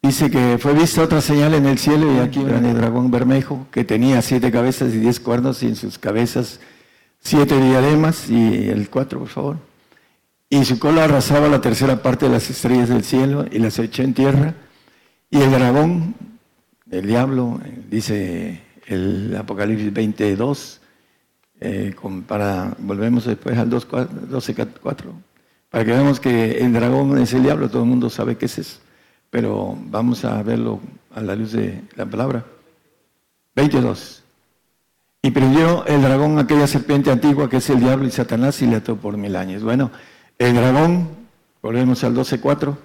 Dice 0.00 0.30
que 0.30 0.58
fue 0.58 0.74
vista 0.74 1.02
otra 1.02 1.20
señal 1.20 1.54
en 1.54 1.66
el 1.66 1.78
cielo 1.78 2.14
y 2.14 2.18
aquí 2.18 2.38
un 2.38 2.74
dragón 2.74 3.10
bermejo 3.10 3.66
que 3.72 3.82
tenía 3.82 4.22
siete 4.22 4.52
cabezas 4.52 4.94
y 4.94 4.98
diez 4.98 5.18
cuernos 5.18 5.60
y 5.64 5.66
en 5.66 5.74
sus 5.74 5.98
cabezas 5.98 6.60
siete 7.24 7.58
diademas 7.58 8.28
y 8.28 8.68
el 8.68 8.90
cuatro, 8.90 9.20
por 9.20 9.28
favor. 9.28 9.56
Y 10.50 10.64
su 10.64 10.78
cola 10.78 11.04
arrasaba 11.04 11.48
la 11.48 11.60
tercera 11.60 12.02
parte 12.02 12.26
de 12.26 12.32
las 12.32 12.48
estrellas 12.50 12.90
del 12.90 13.02
cielo 13.02 13.46
y 13.50 13.58
las 13.58 13.78
echó 13.78 14.02
en 14.02 14.14
tierra. 14.14 14.54
Y 15.30 15.40
el 15.40 15.50
dragón, 15.50 16.14
el 16.90 17.06
diablo, 17.06 17.60
dice 17.90 18.62
el 18.86 19.34
Apocalipsis 19.36 19.92
22, 19.92 20.80
eh, 21.60 21.94
para, 22.26 22.76
volvemos 22.78 23.24
después 23.24 23.56
al 23.56 23.70
12, 23.70 23.86
4, 24.82 25.12
para 25.70 25.84
que 25.84 25.90
veamos 25.90 26.20
que 26.20 26.58
el 26.58 26.72
dragón 26.72 27.16
es 27.18 27.32
el 27.32 27.42
diablo, 27.42 27.70
todo 27.70 27.82
el 27.82 27.88
mundo 27.88 28.10
sabe 28.10 28.36
qué 28.36 28.46
es 28.46 28.58
eso, 28.58 28.78
pero 29.30 29.76
vamos 29.86 30.24
a 30.24 30.42
verlo 30.42 30.80
a 31.14 31.22
la 31.22 31.34
luz 31.34 31.52
de 31.52 31.82
la 31.96 32.04
palabra. 32.04 32.44
22. 33.56 34.23
Y 35.24 35.30
prendió 35.30 35.86
el 35.86 36.02
dragón 36.02 36.38
aquella 36.38 36.66
serpiente 36.66 37.10
antigua 37.10 37.48
que 37.48 37.56
es 37.56 37.70
el 37.70 37.80
diablo 37.80 38.06
y 38.06 38.10
Satanás 38.10 38.60
y 38.60 38.66
le 38.66 38.76
ató 38.76 38.96
por 38.96 39.16
mil 39.16 39.36
años. 39.36 39.62
Bueno, 39.62 39.90
el 40.38 40.54
dragón, 40.54 41.08
volvemos 41.62 42.04
al 42.04 42.14
12.4, 42.14 42.76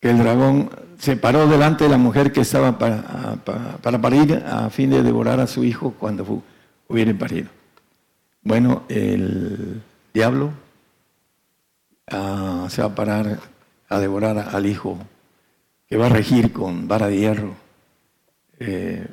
que 0.00 0.10
el 0.10 0.18
dragón 0.18 0.68
se 0.98 1.16
paró 1.16 1.46
delante 1.46 1.84
de 1.84 1.90
la 1.90 1.96
mujer 1.96 2.32
que 2.32 2.40
estaba 2.40 2.76
para, 2.76 3.36
para, 3.80 4.00
parir 4.00 4.42
a 4.44 4.68
fin 4.68 4.90
de 4.90 5.04
devorar 5.04 5.38
a 5.38 5.46
su 5.46 5.62
hijo 5.62 5.94
cuando 5.96 6.42
hubiera 6.88 7.14
parido. 7.16 7.50
Bueno, 8.42 8.82
el 8.88 9.80
diablo 10.12 10.50
ah, 12.10 12.66
se 12.68 12.82
va 12.82 12.88
a 12.88 12.94
parar 12.96 13.38
a 13.88 14.00
devorar 14.00 14.48
al 14.52 14.66
hijo 14.66 14.98
que 15.88 15.96
va 15.96 16.06
a 16.06 16.08
regir 16.08 16.52
con 16.52 16.88
vara 16.88 17.06
de 17.06 17.16
hierro. 17.16 17.54
Eh, 18.58 19.06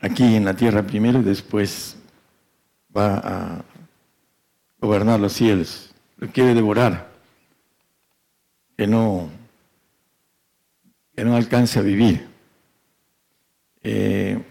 aquí 0.00 0.36
en 0.36 0.44
la 0.44 0.54
tierra 0.54 0.82
primero 0.82 1.20
y 1.20 1.24
después 1.24 1.96
va 2.96 3.18
a 3.18 3.64
gobernar 4.80 5.20
los 5.20 5.32
cielos. 5.32 5.90
Lo 6.18 6.28
quiere 6.28 6.54
devorar, 6.54 7.10
que 8.76 8.86
no, 8.86 9.30
que 11.14 11.24
no 11.24 11.36
alcance 11.36 11.78
a 11.78 11.82
vivir. 11.82 12.26
Eh, 13.82 14.42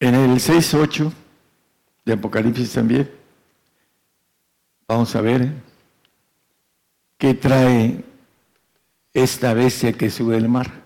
en 0.00 0.14
el 0.14 0.30
6.8 0.32 1.12
de 2.04 2.12
Apocalipsis 2.12 2.72
también, 2.72 3.10
vamos 4.86 5.14
a 5.16 5.20
ver 5.20 5.52
qué 7.16 7.32
trae 7.34 8.04
esta 9.14 9.54
bestia 9.54 9.92
que 9.92 10.10
sube 10.10 10.36
el 10.36 10.48
mar 10.48 10.83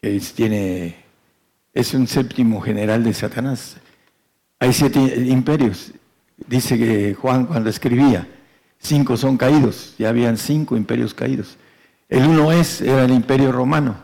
que 0.00 0.16
es, 0.16 0.32
tiene, 0.32 0.96
es 1.74 1.94
un 1.94 2.06
séptimo 2.06 2.60
general 2.60 3.04
de 3.04 3.12
Satanás. 3.12 3.76
Hay 4.58 4.72
siete 4.72 5.00
imperios. 5.00 5.92
Dice 6.46 6.78
que 6.78 7.14
Juan 7.14 7.46
cuando 7.46 7.68
escribía, 7.68 8.26
cinco 8.78 9.16
son 9.16 9.36
caídos, 9.36 9.94
ya 9.98 10.08
habían 10.08 10.36
cinco 10.36 10.76
imperios 10.76 11.12
caídos. 11.12 11.56
El 12.08 12.26
uno 12.26 12.50
es, 12.50 12.80
era 12.80 13.04
el 13.04 13.12
imperio 13.12 13.52
romano, 13.52 13.96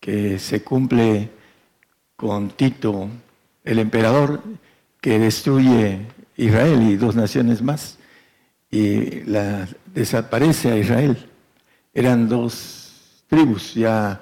que 0.00 0.38
se 0.38 0.62
cumple 0.62 1.30
con 2.16 2.50
Tito, 2.50 3.08
el 3.64 3.78
emperador, 3.78 4.42
que 5.00 5.18
destruye 5.18 6.06
Israel 6.36 6.82
y 6.82 6.96
dos 6.96 7.14
naciones 7.14 7.62
más, 7.62 7.98
y 8.70 9.20
la, 9.24 9.68
desaparece 9.94 10.72
a 10.72 10.76
Israel. 10.76 11.16
Eran 11.94 12.28
dos 12.28 13.24
tribus 13.28 13.74
ya 13.74 14.20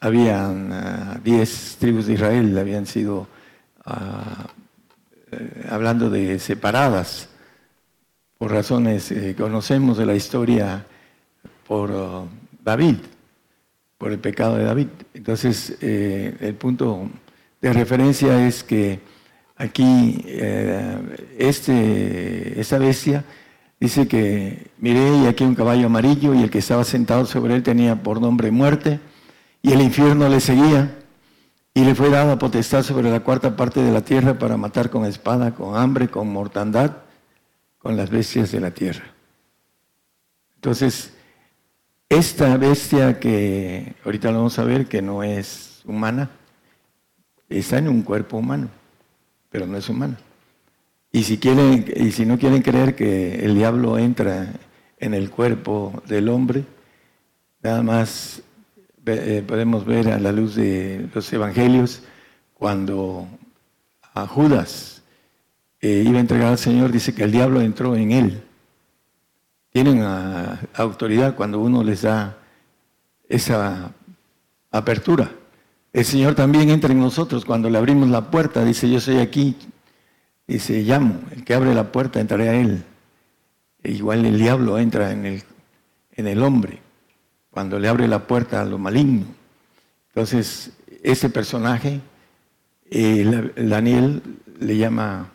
habían 0.00 0.72
ah, 0.72 1.20
diez 1.22 1.76
tribus 1.78 2.06
de 2.06 2.14
Israel, 2.14 2.56
habían 2.58 2.86
sido, 2.86 3.26
ah, 3.84 4.46
eh, 5.32 5.66
hablando 5.70 6.10
de 6.10 6.38
separadas, 6.38 7.28
por 8.38 8.52
razones 8.52 9.08
que 9.08 9.34
conocemos 9.34 9.98
de 9.98 10.06
la 10.06 10.14
historia 10.14 10.86
por 11.66 11.90
ah, 11.92 12.24
David, 12.64 12.96
por 13.98 14.12
el 14.12 14.18
pecado 14.18 14.56
de 14.56 14.64
David. 14.64 14.88
Entonces, 15.14 15.76
eh, 15.80 16.36
el 16.40 16.54
punto 16.54 17.10
de 17.60 17.72
referencia 17.72 18.46
es 18.46 18.62
que 18.62 19.00
aquí 19.56 20.22
eh, 20.26 20.96
este, 21.38 22.60
esta 22.60 22.78
bestia 22.78 23.24
dice 23.80 24.06
que 24.06 24.70
miré 24.78 25.18
y 25.18 25.26
aquí 25.26 25.42
un 25.44 25.56
caballo 25.56 25.86
amarillo 25.86 26.34
y 26.34 26.42
el 26.42 26.50
que 26.50 26.58
estaba 26.58 26.84
sentado 26.84 27.26
sobre 27.26 27.54
él 27.54 27.62
tenía 27.64 27.96
por 27.96 28.20
nombre 28.20 28.50
muerte 28.52 29.00
y 29.62 29.72
el 29.72 29.80
infierno 29.80 30.28
le 30.28 30.40
seguía 30.40 30.98
y 31.74 31.84
le 31.84 31.94
fue 31.94 32.10
dada 32.10 32.38
potestad 32.38 32.82
sobre 32.82 33.10
la 33.10 33.20
cuarta 33.20 33.56
parte 33.56 33.80
de 33.80 33.92
la 33.92 34.00
tierra 34.00 34.38
para 34.38 34.56
matar 34.56 34.90
con 34.90 35.04
espada, 35.04 35.54
con 35.54 35.76
hambre, 35.76 36.08
con 36.08 36.28
mortandad, 36.28 36.96
con 37.78 37.96
las 37.96 38.10
bestias 38.10 38.50
de 38.50 38.60
la 38.60 38.72
tierra. 38.72 39.04
Entonces, 40.56 41.14
esta 42.08 42.56
bestia 42.56 43.20
que 43.20 43.94
ahorita 44.04 44.30
lo 44.30 44.38
vamos 44.38 44.58
a 44.58 44.64
ver, 44.64 44.86
que 44.86 45.02
no 45.02 45.22
es 45.22 45.82
humana, 45.84 46.30
está 47.48 47.78
en 47.78 47.88
un 47.88 48.02
cuerpo 48.02 48.38
humano, 48.38 48.68
pero 49.50 49.66
no 49.66 49.76
es 49.76 49.88
humana. 49.88 50.18
Y 51.12 51.22
si, 51.22 51.38
quieren, 51.38 51.84
y 51.96 52.10
si 52.10 52.26
no 52.26 52.38
quieren 52.38 52.62
creer 52.62 52.94
que 52.94 53.44
el 53.44 53.54
diablo 53.54 53.98
entra 53.98 54.52
en 54.98 55.14
el 55.14 55.30
cuerpo 55.30 56.02
del 56.06 56.28
hombre, 56.28 56.64
nada 57.62 57.82
más 57.82 58.42
podemos 59.46 59.84
ver 59.84 60.08
a 60.08 60.18
la 60.18 60.32
luz 60.32 60.54
de 60.54 61.08
los 61.14 61.32
evangelios 61.32 62.02
cuando 62.54 63.28
a 64.14 64.26
Judas 64.26 65.02
eh, 65.80 66.04
iba 66.06 66.18
a 66.18 66.20
entregar 66.20 66.48
al 66.48 66.58
Señor, 66.58 66.90
dice 66.90 67.14
que 67.14 67.24
el 67.24 67.32
diablo 67.32 67.60
entró 67.60 67.94
en 67.96 68.12
él. 68.12 68.42
Tienen 69.70 70.02
autoridad 70.74 71.36
cuando 71.36 71.60
uno 71.60 71.84
les 71.84 72.02
da 72.02 72.36
esa 73.28 73.92
apertura. 74.70 75.30
El 75.92 76.04
Señor 76.04 76.34
también 76.34 76.70
entra 76.70 76.92
en 76.92 77.00
nosotros 77.00 77.44
cuando 77.44 77.70
le 77.70 77.78
abrimos 77.78 78.08
la 78.08 78.30
puerta, 78.30 78.64
dice 78.64 78.90
yo 78.90 79.00
soy 79.00 79.18
aquí, 79.18 79.56
dice 80.46 80.82
llamo, 80.82 81.20
el 81.30 81.44
que 81.44 81.54
abre 81.54 81.74
la 81.74 81.92
puerta 81.92 82.20
entraré 82.20 82.48
a 82.48 82.54
él. 82.54 82.84
E 83.82 83.92
igual 83.92 84.26
el 84.26 84.38
diablo 84.38 84.78
entra 84.78 85.12
en 85.12 85.26
el, 85.26 85.42
en 86.12 86.26
el 86.26 86.42
hombre 86.42 86.87
cuando 87.58 87.80
le 87.80 87.88
abre 87.88 88.06
la 88.06 88.24
puerta 88.24 88.62
a 88.62 88.64
lo 88.64 88.78
maligno. 88.78 89.26
Entonces, 90.10 90.70
ese 91.02 91.28
personaje, 91.28 92.00
eh, 92.88 93.52
Daniel 93.56 94.22
le 94.60 94.76
llama 94.76 95.32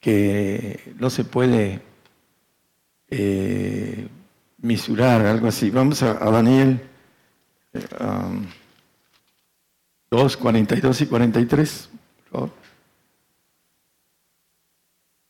que 0.00 0.92
no 0.98 1.08
se 1.08 1.22
puede 1.22 1.80
eh, 3.10 4.08
misurar, 4.58 5.24
algo 5.24 5.46
así. 5.46 5.70
Vamos 5.70 6.02
a, 6.02 6.14
Daniel 6.14 6.80
2, 10.10 10.34
um, 10.34 10.42
42 10.42 11.00
y 11.00 11.06
43, 11.06 11.90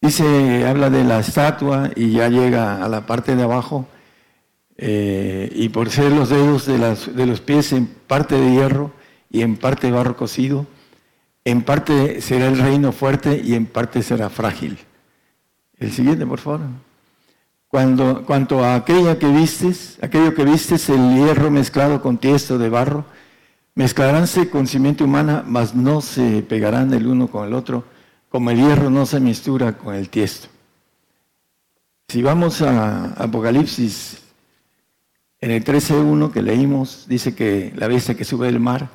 Dice, 0.00 0.66
habla 0.66 0.88
de 0.88 1.04
la 1.04 1.18
estatua 1.18 1.90
y 1.94 2.12
ya 2.12 2.30
llega 2.30 2.82
a 2.82 2.88
la 2.88 3.04
parte 3.04 3.36
de 3.36 3.42
abajo 3.42 3.86
eh, 4.78 5.50
y 5.54 5.68
por 5.68 5.90
ser 5.90 6.12
los 6.12 6.30
dedos 6.30 6.66
de, 6.66 7.26
los 7.26 7.40
pies 7.40 7.72
en 7.72 7.86
parte 7.86 8.34
de 8.34 8.52
hierro 8.52 8.90
y 9.30 9.42
en 9.42 9.56
parte 9.56 9.90
barro 9.90 10.16
cocido, 10.16 10.66
en 11.44 11.62
parte 11.62 12.20
será 12.20 12.48
el 12.48 12.58
reino 12.58 12.92
fuerte 12.92 13.40
y 13.44 13.54
en 13.54 13.66
parte 13.66 14.02
será 14.02 14.30
frágil. 14.30 14.78
El 15.78 15.92
siguiente, 15.92 16.26
por 16.26 16.38
favor. 16.38 16.60
Cuando, 17.68 18.24
cuanto 18.24 18.62
a 18.64 18.74
aquella 18.74 19.18
que 19.18 19.26
vistes, 19.26 19.98
aquello 20.02 20.34
que 20.34 20.44
vistes, 20.44 20.88
el 20.88 21.16
hierro 21.16 21.50
mezclado 21.50 22.02
con 22.02 22.18
tiesto 22.18 22.58
de 22.58 22.68
barro, 22.68 23.04
mezclaránse 23.74 24.50
con 24.50 24.66
cimiento 24.66 25.04
humana, 25.04 25.42
mas 25.46 25.74
no 25.74 26.00
se 26.00 26.42
pegarán 26.42 26.92
el 26.92 27.06
uno 27.06 27.28
con 27.28 27.46
el 27.46 27.54
otro, 27.54 27.84
como 28.28 28.50
el 28.50 28.58
hierro 28.58 28.90
no 28.90 29.06
se 29.06 29.20
mistura 29.20 29.76
con 29.78 29.94
el 29.94 30.08
tiesto. 30.08 30.48
Si 32.08 32.22
vamos 32.22 32.60
a 32.60 33.14
Apocalipsis, 33.14 34.21
en 35.42 35.50
el 35.50 35.62
13.1 35.62 36.32
que 36.32 36.40
leímos, 36.40 37.04
dice 37.06 37.34
que 37.34 37.72
la 37.76 37.88
bestia 37.88 38.14
que 38.14 38.24
sube 38.24 38.46
del 38.46 38.60
mar, 38.60 38.88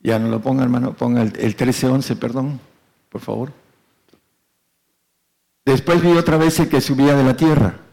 ya 0.00 0.18
no 0.18 0.28
lo 0.28 0.42
ponga 0.42 0.62
hermano, 0.62 0.92
ponga 0.92 1.22
el, 1.22 1.32
el 1.38 1.56
13.11, 1.56 2.18
perdón, 2.18 2.60
por 3.08 3.22
favor. 3.22 3.52
Después 5.64 6.02
vi 6.02 6.10
otra 6.10 6.36
vez 6.36 6.60
que 6.68 6.80
subía 6.82 7.14
de 7.16 7.24
la 7.24 7.36
tierra 7.36 7.88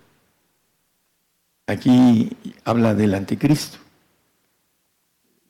Aquí 1.67 2.29
habla 2.63 2.93
del 2.93 3.15
anticristo. 3.15 3.79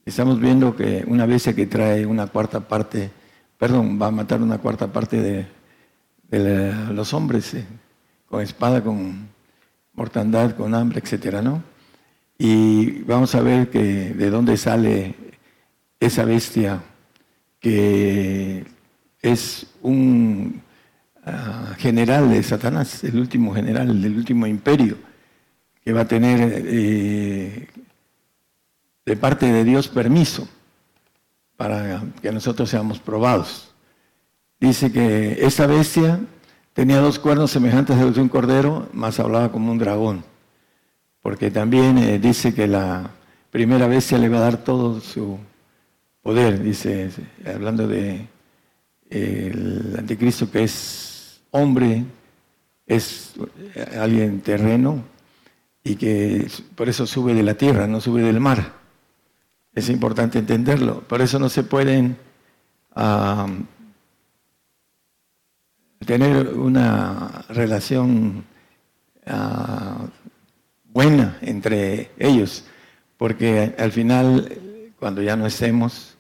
Estamos 0.06 0.40
viendo 0.40 0.74
que 0.74 1.04
una 1.08 1.26
bestia 1.26 1.54
que 1.54 1.68
trae 1.68 2.06
una 2.06 2.28
cuarta 2.28 2.62
parte, 2.62 3.12
perdón, 3.58 4.00
va 4.02 4.08
a 4.08 4.12
matar 4.12 4.42
una 4.42 4.60
cuarta 4.60 4.88
parte 4.88 5.20
de, 5.22 6.94
los 6.94 7.14
hombres, 7.14 7.54
eh, 7.56 7.66
con 8.30 8.42
espada, 8.42 8.82
con 8.82 9.28
mortandad, 9.94 10.56
con 10.56 10.74
hambre, 10.74 11.02
etcétera, 11.04 11.42
¿no? 11.42 11.62
Y 12.38 13.04
vamos 13.04 13.34
a 13.36 13.42
ver 13.42 13.70
que 13.70 14.14
de 14.14 14.30
dónde 14.30 14.58
sale 14.58 15.16
esa 16.00 16.26
bestia 16.26 16.82
que 17.60 18.66
es 19.22 19.68
un 19.82 20.62
ah, 21.26 21.74
general 21.78 22.30
de 22.30 22.44
Satanás, 22.44 23.04
el 23.04 23.18
último 23.20 23.54
general 23.54 24.02
del 24.02 24.16
último 24.18 24.46
imperio 24.46 24.98
que 25.84 25.94
va 25.94 26.02
a 26.02 26.08
tener 26.08 26.64
eh, 26.66 27.68
de 29.06 29.18
parte 29.18 29.52
de 29.52 29.64
Dios 29.64 29.88
permiso 29.88 30.48
para 31.56 32.04
que 32.22 32.32
nosotros 32.32 32.70
seamos 32.70 33.00
probados. 33.00 33.74
Dice 34.60 34.92
que 34.92 35.46
esa 35.46 35.68
bestia 35.68 36.20
tenía 36.74 37.00
dos 37.00 37.20
cuernos 37.20 37.52
semejantes 37.52 37.98
a 37.98 38.04
los 38.04 38.16
de 38.16 38.22
un 38.22 38.30
cordero, 38.30 38.90
más 38.94 39.20
hablaba 39.20 39.52
como 39.52 39.72
un 39.72 39.78
dragón, 39.78 40.24
porque 41.26 41.50
también 41.50 41.98
eh, 41.98 42.20
dice 42.20 42.54
que 42.54 42.68
la 42.68 43.10
primera 43.50 43.88
bestia 43.88 44.20
le 44.20 44.30
va 44.30 44.38
a 44.38 44.42
dar 44.42 44.58
todo 44.58 45.02
su 45.02 45.40
poder, 46.22 46.62
dice, 46.62 47.10
hablando 47.48 47.88
de 47.88 48.28
el 49.10 49.96
anticristo 49.98 50.52
que 50.52 50.66
es 50.66 51.42
hombre, 51.50 52.06
es 52.86 53.34
alguien 54.00 54.42
terreno, 54.42 55.04
y 55.84 55.96
que 55.96 56.48
por 56.76 56.90
eso 56.90 57.08
sube 57.08 57.34
de 57.34 57.42
la 57.42 57.56
tierra, 57.56 57.88
no 57.88 58.00
sube 58.02 58.22
del 58.22 58.40
mar. 58.40 58.74
Es 59.74 59.90
importante 59.90 60.38
entenderlo. 60.38 61.02
Por 61.08 61.24
eso 61.24 61.40
no 61.40 61.50
se 61.50 61.64
pueden 61.64 62.18
tener 66.06 66.50
una 66.54 67.46
relación 67.50 68.46
ah, 69.26 70.06
buena 70.96 71.38
entre 71.42 72.10
ellos, 72.18 72.64
porque 73.18 73.76
al 73.78 73.92
final, 73.92 74.94
cuando 74.98 75.22
ya 75.22 75.36
no 75.36 75.46
estemos, 75.46 76.16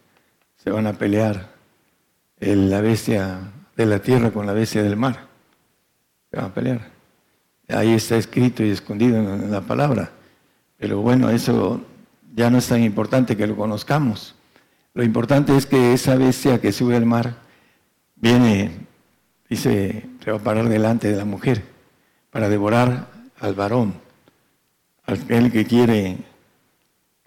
se 0.58 0.70
van 0.70 0.86
a 0.86 0.94
pelear 0.94 1.50
la 2.42 2.82
bestia 2.82 3.40
de 3.78 3.86
la 3.86 4.00
tierra 4.00 4.32
con 4.32 4.46
la 4.46 4.52
bestia 4.52 4.84
del 4.84 4.98
mar. 4.98 5.28
Se 6.30 6.36
van 6.36 6.48
a 6.48 6.54
pelear. 6.54 6.92
Ahí 7.70 7.94
está 7.94 8.18
escrito 8.18 8.64
y 8.64 8.70
escondido 8.70 9.18
en 9.18 9.50
la 9.50 9.62
palabra. 9.62 10.12
Pero 10.78 11.00
bueno, 11.00 11.30
eso 11.30 11.82
ya 12.36 12.50
no 12.50 12.58
es 12.58 12.68
tan 12.68 12.84
importante 12.84 13.38
que 13.38 13.48
lo 13.48 13.56
conozcamos. 13.56 14.36
Lo 14.94 15.04
importante 15.04 15.56
es 15.56 15.66
que 15.66 15.94
esa 15.94 16.16
bestia 16.16 16.60
que 16.60 16.74
sube 16.74 16.98
al 16.98 17.06
mar 17.06 17.38
viene, 18.18 18.72
dice, 19.50 20.06
se 20.22 20.32
va 20.32 20.38
a 20.38 20.44
parar 20.44 20.68
delante 20.68 21.10
de 21.10 21.16
la 21.16 21.26
mujer 21.26 21.64
para 22.30 22.50
devorar 22.50 23.08
al 23.40 23.56
varón, 23.56 24.05
aquel 25.06 25.52
que 25.52 25.66
quiere 25.66 26.18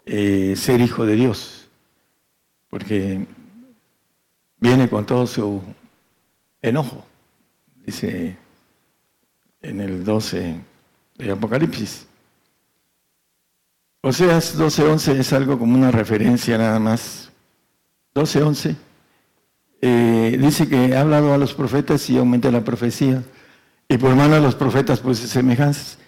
eh, 0.05 0.55
ser 0.55 0.81
hijo 0.81 1.05
de 1.05 1.15
Dios, 1.15 1.67
porque 2.69 3.25
viene 4.59 4.89
con 4.89 5.05
todo 5.05 5.27
su 5.27 5.61
enojo, 6.61 7.05
dice 7.85 8.37
en 9.61 9.81
el 9.81 10.03
12 10.03 10.55
de 11.17 11.31
Apocalipsis. 11.31 12.07
Oseas 14.01 14.57
12.11 14.57 15.19
es 15.19 15.33
algo 15.33 15.59
como 15.59 15.75
una 15.75 15.91
referencia 15.91 16.57
nada 16.57 16.79
más. 16.79 17.31
12.11 18.15 18.75
eh, 19.81 20.37
dice 20.39 20.67
que 20.67 20.95
ha 20.95 21.01
hablado 21.01 21.33
a 21.33 21.37
los 21.37 21.53
profetas 21.53 22.09
y 22.09 22.17
aumenta 22.17 22.51
la 22.51 22.63
profecía. 22.63 23.23
Y 23.87 23.97
por 23.97 24.15
mano 24.15 24.35
de 24.35 24.41
los 24.41 24.55
profetas 24.55 24.99
pues 24.99 25.19
semejanzas. 25.19 25.98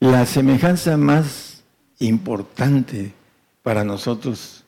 La 0.00 0.26
semejanza 0.26 0.96
más 0.96 1.62
importante 1.98 3.12
para 3.62 3.84
nosotros 3.84 4.64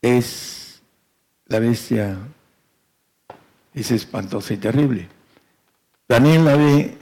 es 0.00 0.82
la 1.46 1.58
bestia, 1.58 2.18
es 3.74 3.90
espantosa 3.90 4.54
y 4.54 4.56
terrible. 4.56 5.08
Daniel 6.08 6.44
la 6.44 6.56
ve 6.56 6.96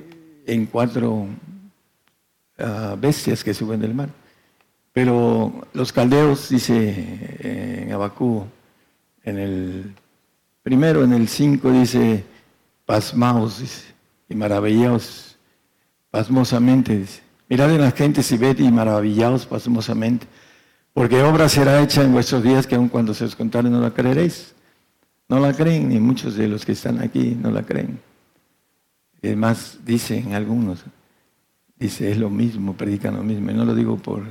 en 0.46 0.66
cuatro 0.66 1.26
ah, 2.58 2.96
bestias 2.98 3.44
que 3.44 3.54
suben 3.54 3.80
del 3.80 3.94
mar. 3.94 4.08
Pero 4.92 5.66
los 5.72 5.92
caldeos, 5.92 6.48
dice 6.50 7.36
en 7.40 7.92
Abacú, 7.92 8.46
en 9.24 9.38
el 9.38 9.94
primero, 10.62 11.02
en 11.02 11.12
el 11.12 11.28
cinco, 11.28 11.70
dice, 11.70 12.24
pasmaos, 12.84 13.84
y 14.28 14.34
maravillaos, 14.34 15.36
pasmosamente, 16.10 16.98
dice. 16.98 17.31
Mirad 17.52 17.70
en 17.70 17.82
las 17.82 17.92
gentes 17.92 18.32
y 18.32 18.38
ved 18.38 18.58
y 18.60 18.72
maravillaos 18.72 19.44
pasmosamente, 19.44 20.26
porque 20.94 21.22
obra 21.22 21.50
será 21.50 21.82
hecha 21.82 22.02
en 22.02 22.10
vuestros 22.10 22.42
días 22.42 22.66
que 22.66 22.76
aun 22.76 22.88
cuando 22.88 23.12
se 23.12 23.26
os 23.26 23.36
contare 23.36 23.68
no 23.68 23.78
la 23.78 23.90
creeréis. 23.90 24.54
No 25.28 25.38
la 25.38 25.52
creen, 25.52 25.90
ni 25.90 26.00
muchos 26.00 26.34
de 26.34 26.48
los 26.48 26.64
que 26.64 26.72
están 26.72 27.02
aquí 27.02 27.36
no 27.38 27.50
la 27.50 27.62
creen. 27.62 28.00
Es 29.20 29.36
más, 29.36 29.80
dicen 29.84 30.32
algunos, 30.32 30.82
dice, 31.76 32.10
es 32.10 32.16
lo 32.16 32.30
mismo, 32.30 32.72
predican 32.72 33.16
lo 33.16 33.22
mismo. 33.22 33.50
Y 33.50 33.54
no 33.54 33.66
lo 33.66 33.74
digo 33.74 33.98
por... 33.98 34.22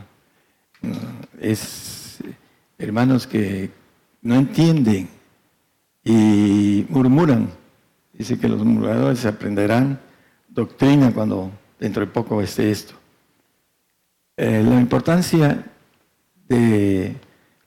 es 1.40 2.24
hermanos 2.80 3.28
que 3.28 3.70
no 4.24 4.34
entienden 4.34 5.10
y 6.04 6.88
murmuran. 6.90 7.52
Dice 8.14 8.40
que 8.40 8.50
los 8.50 8.66
murmuradores 8.66 9.24
aprenderán 9.28 10.00
doctrina 10.50 11.12
cuando 11.14 11.52
dentro 11.80 12.04
de 12.04 12.12
poco 12.12 12.42
esté 12.42 12.72
esto. 12.72 12.96
Eh, 14.44 14.64
la 14.64 14.82
importancia 14.82 15.64
de 16.48 17.16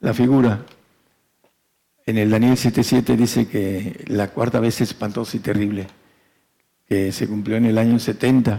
la 0.00 0.12
figura 0.12 0.66
en 2.04 2.18
el 2.18 2.28
Daniel 2.28 2.54
7.7 2.54 3.16
dice 3.16 3.46
que 3.46 4.02
la 4.08 4.32
cuarta 4.32 4.58
vez 4.58 4.80
es 4.80 4.90
espantosa 4.90 5.36
y 5.36 5.40
terrible 5.40 5.86
que 6.88 7.12
se 7.12 7.28
cumplió 7.28 7.58
en 7.58 7.66
el 7.66 7.78
año 7.78 8.00
70. 8.00 8.58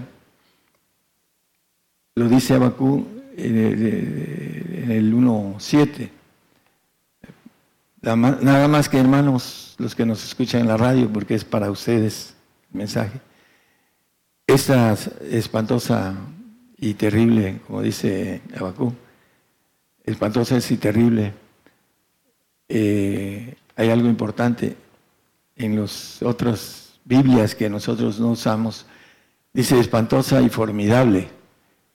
Lo 2.16 2.30
dice 2.30 2.54
Abacú 2.54 3.06
en 3.36 4.92
el 4.92 5.14
1.7. 5.14 6.10
Nada 8.02 8.68
más 8.70 8.88
que 8.88 8.98
hermanos, 8.98 9.76
los 9.78 9.94
que 9.94 10.06
nos 10.06 10.24
escuchan 10.24 10.62
en 10.62 10.70
la 10.70 10.78
radio, 10.78 11.12
porque 11.12 11.36
es 11.36 11.44
para 11.44 11.70
ustedes 11.70 12.34
el 12.72 12.78
mensaje. 12.78 13.20
Esta 14.48 14.96
espantosa 15.30 16.16
y 16.78 16.94
terrible, 16.96 17.60
como 17.66 17.82
dice 17.82 18.42
Abacú, 18.58 18.94
espantosa 20.04 20.58
y 20.70 20.78
terrible, 20.78 21.34
eh, 22.68 23.56
hay 23.76 23.90
algo 23.90 24.08
importante 24.08 24.76
en 25.56 25.76
los 25.76 26.22
otros 26.22 27.00
Biblias 27.06 27.56
que 27.56 27.70
nosotros 27.70 28.20
no 28.20 28.32
usamos, 28.32 28.86
dice 29.54 29.80
espantosa 29.80 30.42
y 30.42 30.50
formidable. 30.50 31.30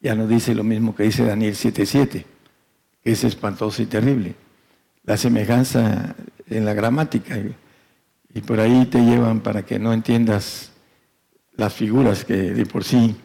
Ya 0.01 0.15
no 0.15 0.27
dice 0.27 0.55
lo 0.55 0.65
mismo 0.65 0.95
que 0.95 1.03
dice 1.03 1.25
Daniel 1.25 1.55
7:7, 1.55 2.25
que 3.03 3.13
es 3.13 3.25
espantosa 3.25 3.83
y 3.83 3.87
terrible. 3.87 4.35
La 5.05 5.17
semejanza 5.17 6.15
en 6.49 6.65
la 6.65 6.75
gramática. 6.75 7.37
Y, 8.33 8.41
por 8.43 8.61
ahí 8.61 8.87
te 8.87 9.01
llevan 9.01 9.41
para 9.41 9.65
que 9.65 9.79
no 9.79 9.93
entiendas 9.93 10.71
las 11.57 11.75
figuras 11.75 12.25
que 12.25 12.35
de 12.35 12.65
por 12.65 12.85
sí 12.85 13.17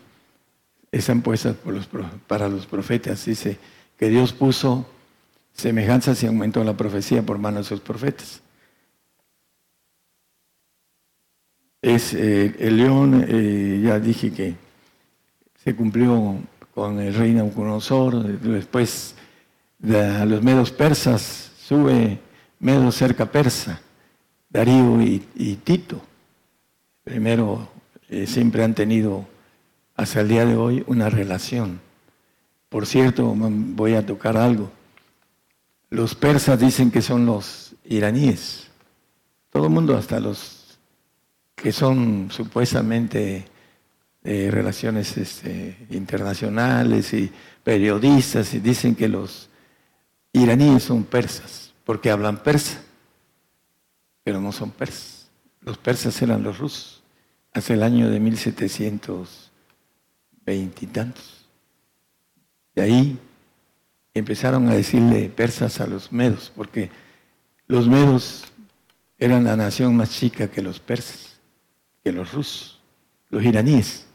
están 0.97 1.21
puestas 1.21 1.55
para 2.27 2.47
los 2.47 2.65
profetas. 2.65 3.25
Dice 3.25 3.57
que 3.97 4.09
Dios 4.09 4.33
puso 4.33 4.85
semejanzas 5.53 6.21
y 6.23 6.27
aumentó 6.27 6.63
la 6.63 6.77
profecía 6.77 7.21
por 7.21 7.37
manos 7.37 7.65
de 7.65 7.75
sus 7.75 7.81
profetas. 7.81 8.41
Es 11.81 12.13
eh, 12.13 12.55
el 12.59 12.77
león, 12.77 13.25
eh, 13.27 13.81
ya 13.83 13.99
dije 13.99 14.31
que 14.31 14.55
se 15.63 15.75
cumplió 15.75 16.39
con 16.73 16.99
el 16.99 17.13
rey 17.13 17.33
Nabucodonosor, 17.33 18.23
después 18.39 19.15
de 19.79 20.25
los 20.25 20.41
medos 20.41 20.71
persas, 20.71 21.51
sube 21.57 22.19
medo 22.59 22.91
cerca 22.91 23.31
persa, 23.31 23.81
Darío 24.49 25.01
y, 25.01 25.59
Tito. 25.63 26.01
Primero, 27.03 27.67
eh, 28.09 28.25
siempre 28.25 28.63
han 28.63 28.73
tenido 28.73 29.27
hasta 29.95 30.21
el 30.21 30.27
día 30.27 30.45
de 30.45 30.55
hoy 30.55 30.83
una 30.87 31.09
relación. 31.09 31.79
Por 32.69 32.85
cierto, 32.85 33.33
voy 33.35 33.95
a 33.95 34.05
tocar 34.05 34.37
algo. 34.37 34.71
Los 35.89 36.15
persas 36.15 36.59
dicen 36.59 36.91
que 36.91 37.01
son 37.01 37.25
los 37.25 37.75
iraníes. 37.85 38.67
Todo 39.49 39.65
el 39.65 39.71
mundo, 39.71 39.95
hasta 39.95 40.19
los 40.19 40.77
que 41.55 41.71
son 41.71 42.27
supuestamente 42.31 43.45
de 44.21 44.51
relaciones 44.51 45.15
este, 45.17 45.87
internacionales 45.91 47.13
y 47.13 47.31
periodistas, 47.63 48.53
y 48.53 48.59
dicen 48.59 48.95
que 48.95 49.07
los 49.07 49.49
iraníes 50.33 50.83
son 50.83 51.03
persas, 51.03 51.73
porque 51.85 52.11
hablan 52.11 52.43
persa, 52.43 52.81
pero 54.23 54.41
no 54.41 54.51
son 54.51 54.71
persas. 54.71 55.29
Los 55.61 55.77
persas 55.77 56.21
eran 56.21 56.43
los 56.43 56.57
rusos, 56.57 57.03
hace 57.53 57.73
el 57.73 57.83
año 57.83 58.09
de 58.09 58.19
1720 58.19 59.44
y 60.53 60.67
tantos. 60.87 61.45
De 62.75 62.83
ahí 62.83 63.19
empezaron 64.13 64.69
a 64.69 64.75
decirle 64.75 65.29
persas 65.29 65.81
a 65.81 65.87
los 65.87 66.11
medos, 66.11 66.51
porque 66.55 66.89
los 67.67 67.87
medos 67.87 68.45
eran 69.17 69.43
la 69.43 69.55
nación 69.55 69.95
más 69.95 70.11
chica 70.11 70.49
que 70.49 70.61
los 70.61 70.79
persas, 70.79 71.39
que 72.03 72.11
los 72.11 72.31
rusos, 72.33 72.79
los 73.29 73.43
iraníes. 73.43 74.05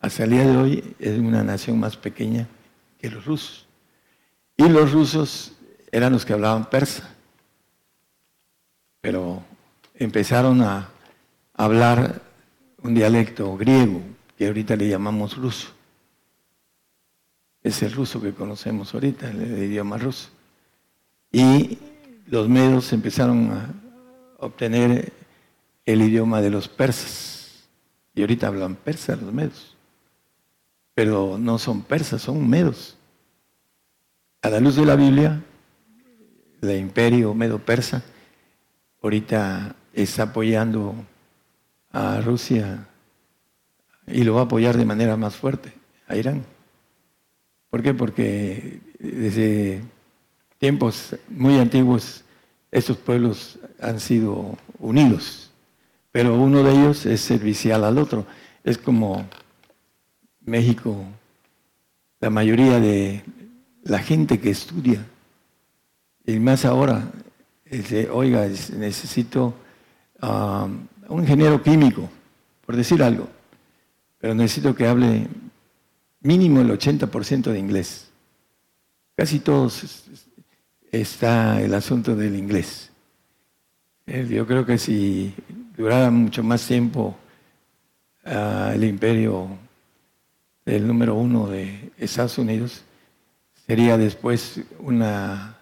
Hasta 0.00 0.24
el 0.24 0.30
día 0.30 0.46
de 0.46 0.56
hoy 0.56 0.96
es 0.98 1.18
una 1.18 1.44
nación 1.44 1.78
más 1.78 1.96
pequeña 1.96 2.48
que 2.98 3.10
los 3.10 3.24
rusos. 3.24 3.66
Y 4.56 4.68
los 4.68 4.92
rusos 4.92 5.52
eran 5.92 6.12
los 6.12 6.24
que 6.24 6.32
hablaban 6.32 6.68
persa, 6.68 7.14
pero 9.00 9.42
empezaron 9.94 10.62
a 10.62 10.88
hablar 11.54 12.22
un 12.82 12.94
dialecto 12.94 13.56
griego, 13.56 14.00
que 14.42 14.48
ahorita 14.48 14.74
le 14.74 14.88
llamamos 14.88 15.36
ruso 15.36 15.68
es 17.62 17.80
el 17.84 17.92
ruso 17.92 18.20
que 18.20 18.34
conocemos 18.34 18.92
ahorita, 18.92 19.30
el, 19.30 19.62
idioma 19.62 19.98
ruso. 19.98 20.30
Y 21.30 21.78
los 22.26 22.48
medos 22.48 22.92
empezaron 22.92 23.52
a 23.52 23.72
obtener 24.38 25.12
el 25.86 26.02
idioma 26.02 26.40
de 26.40 26.50
los 26.50 26.66
persas. 26.66 27.68
Y 28.16 28.22
ahorita 28.22 28.48
hablan 28.48 28.74
persa 28.74 29.14
los 29.14 29.32
medos. 29.32 29.76
Pero 30.92 31.38
no 31.38 31.56
son 31.56 31.82
persas, 31.82 32.22
son 32.22 32.50
medos. 32.50 32.96
A 34.42 34.50
la 34.50 34.58
luz 34.58 34.74
de 34.74 34.86
la 34.86 34.96
Biblia, 34.96 35.40
el 36.62 36.78
imperio 36.78 37.32
medo-persa 37.32 38.02
ahorita 39.02 39.76
está 39.92 40.24
apoyando 40.24 40.96
a 41.92 42.20
Rusia 42.20 42.88
y 44.06 44.24
lo 44.24 44.34
va 44.34 44.42
a 44.42 44.44
apoyar 44.44 44.76
de 44.76 44.84
manera 44.84 45.16
más 45.16 45.36
fuerte 45.36 45.72
a 46.08 46.16
Irán. 46.16 46.44
¿Por 47.70 47.82
qué? 47.82 47.94
Porque 47.94 48.80
desde 48.98 49.80
tiempos 50.58 51.16
muy 51.28 51.58
antiguos 51.58 52.24
estos 52.70 52.96
pueblos 52.96 53.58
han 53.80 54.00
sido 54.00 54.56
unidos, 54.78 55.50
pero 56.10 56.34
uno 56.34 56.62
de 56.62 56.72
ellos 56.72 57.06
es 57.06 57.20
servicial 57.20 57.84
al 57.84 57.98
otro. 57.98 58.26
Es 58.64 58.78
como 58.78 59.26
México, 60.40 61.04
la 62.20 62.30
mayoría 62.30 62.78
de 62.78 63.24
la 63.84 63.98
gente 63.98 64.38
que 64.38 64.50
estudia, 64.50 65.04
y 66.24 66.38
más 66.38 66.64
ahora, 66.64 67.10
oiga, 68.12 68.46
necesito 68.76 69.54
a 70.20 70.64
um, 70.64 70.86
un 71.08 71.22
ingeniero 71.22 71.62
químico, 71.62 72.08
por 72.64 72.76
decir 72.76 73.02
algo, 73.02 73.28
pero 74.22 74.36
necesito 74.36 74.72
que 74.72 74.86
hable 74.86 75.26
mínimo 76.20 76.60
el 76.60 76.70
80% 76.70 77.50
de 77.50 77.58
inglés. 77.58 78.08
Casi 79.16 79.40
todos 79.40 80.04
está 80.92 81.60
el 81.60 81.74
asunto 81.74 82.14
del 82.14 82.36
inglés. 82.36 82.92
Eh, 84.06 84.24
yo 84.30 84.46
creo 84.46 84.64
que 84.64 84.78
si 84.78 85.34
durara 85.76 86.08
mucho 86.12 86.44
más 86.44 86.64
tiempo 86.64 87.16
ah, 88.24 88.70
el 88.72 88.84
imperio 88.84 89.58
del 90.64 90.86
número 90.86 91.16
uno 91.16 91.48
de 91.48 91.90
Estados 91.98 92.38
Unidos, 92.38 92.84
sería 93.66 93.98
después 93.98 94.60
una... 94.78 95.58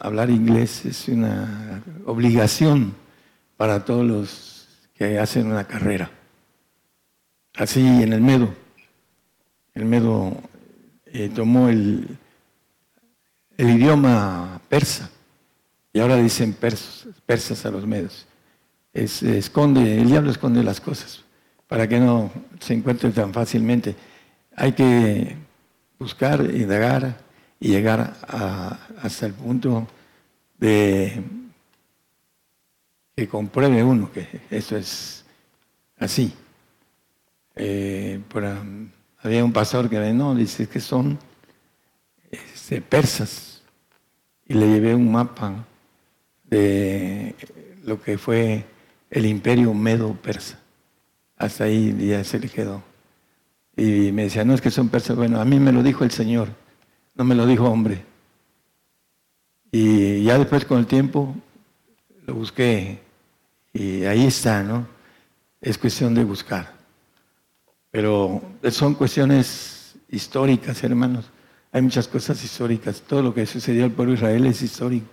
hablar 0.00 0.30
inglés 0.30 0.84
es 0.84 1.06
una 1.06 1.80
obligación 2.06 2.92
para 3.56 3.84
todos 3.84 4.04
los 4.04 4.88
que 4.94 5.20
hacen 5.20 5.46
una 5.46 5.62
carrera. 5.62 6.10
Así 7.54 7.80
en 7.80 8.12
el 8.12 8.20
medio 8.20 8.64
el 9.74 9.84
Medo 9.84 10.32
eh, 11.06 11.30
tomó 11.34 11.68
el, 11.68 12.16
idioma 13.58 14.60
persa 14.68 15.10
y 15.92 16.00
ahora 16.00 16.16
dicen 16.16 16.52
persas, 16.52 17.08
persas 17.26 17.66
a 17.66 17.70
los 17.70 17.86
medos. 17.86 18.26
esconde, 18.92 20.00
el 20.00 20.08
diablo 20.08 20.30
esconde 20.30 20.62
las 20.62 20.80
cosas 20.80 21.24
para 21.68 21.88
que 21.88 21.98
no 21.98 22.30
se 22.60 22.74
encuentre 22.74 23.10
tan 23.10 23.32
fácilmente. 23.32 23.96
Hay 24.56 24.72
que 24.72 25.36
buscar, 25.98 26.40
indagar 26.40 27.16
y 27.58 27.68
llegar 27.68 28.16
hasta 29.02 29.26
el 29.26 29.32
punto 29.32 29.88
de 30.58 31.22
que 33.16 33.28
compruebe 33.28 33.82
uno 33.82 34.10
que 34.12 34.40
eso 34.50 34.76
es 34.76 35.24
así. 35.98 36.32
Eh, 37.56 38.20
había 39.18 39.44
un 39.44 39.52
pastor 39.52 39.88
que 39.88 39.98
no, 40.12 40.34
dice 40.34 40.68
que 40.68 40.80
son 40.80 41.18
este, 42.30 42.80
persas. 42.80 43.62
Y 44.46 44.54
le 44.54 44.68
llevé 44.68 44.94
un 44.94 45.10
mapa 45.10 45.64
de 46.44 47.34
lo 47.84 48.00
que 48.00 48.18
fue 48.18 48.64
el 49.10 49.26
imperio 49.26 49.72
medo-persa. 49.72 50.58
Hasta 51.36 51.64
ahí 51.64 51.96
ya 52.08 52.22
se 52.24 52.38
le 52.38 52.48
quedó. 52.48 52.82
Y 53.76 54.12
me 54.12 54.24
decía, 54.24 54.44
no 54.44 54.54
es 54.54 54.60
que 54.60 54.70
son 54.70 54.88
persas. 54.88 55.16
Bueno, 55.16 55.40
a 55.40 55.44
mí 55.44 55.58
me 55.58 55.72
lo 55.72 55.82
dijo 55.82 56.04
el 56.04 56.10
Señor, 56.10 56.48
no 57.14 57.24
me 57.24 57.34
lo 57.34 57.46
dijo 57.46 57.64
hombre. 57.64 58.04
Y 59.72 60.22
ya 60.22 60.38
después 60.38 60.64
con 60.64 60.78
el 60.78 60.86
tiempo 60.86 61.34
lo 62.26 62.34
busqué 62.34 63.00
y 63.72 64.04
ahí 64.04 64.24
está, 64.24 64.62
¿no? 64.62 64.86
Es 65.60 65.78
cuestión 65.78 66.14
de 66.14 66.22
buscar. 66.22 66.73
Pero 67.94 68.42
son 68.72 68.94
cuestiones 68.94 69.94
históricas, 70.08 70.82
hermanos. 70.82 71.26
Hay 71.70 71.80
muchas 71.80 72.08
cosas 72.08 72.42
históricas. 72.42 73.00
Todo 73.02 73.22
lo 73.22 73.32
que 73.32 73.46
sucedió 73.46 73.84
al 73.84 73.92
pueblo 73.92 74.10
de 74.10 74.16
Israel 74.16 74.46
es 74.46 74.62
histórico. 74.62 75.06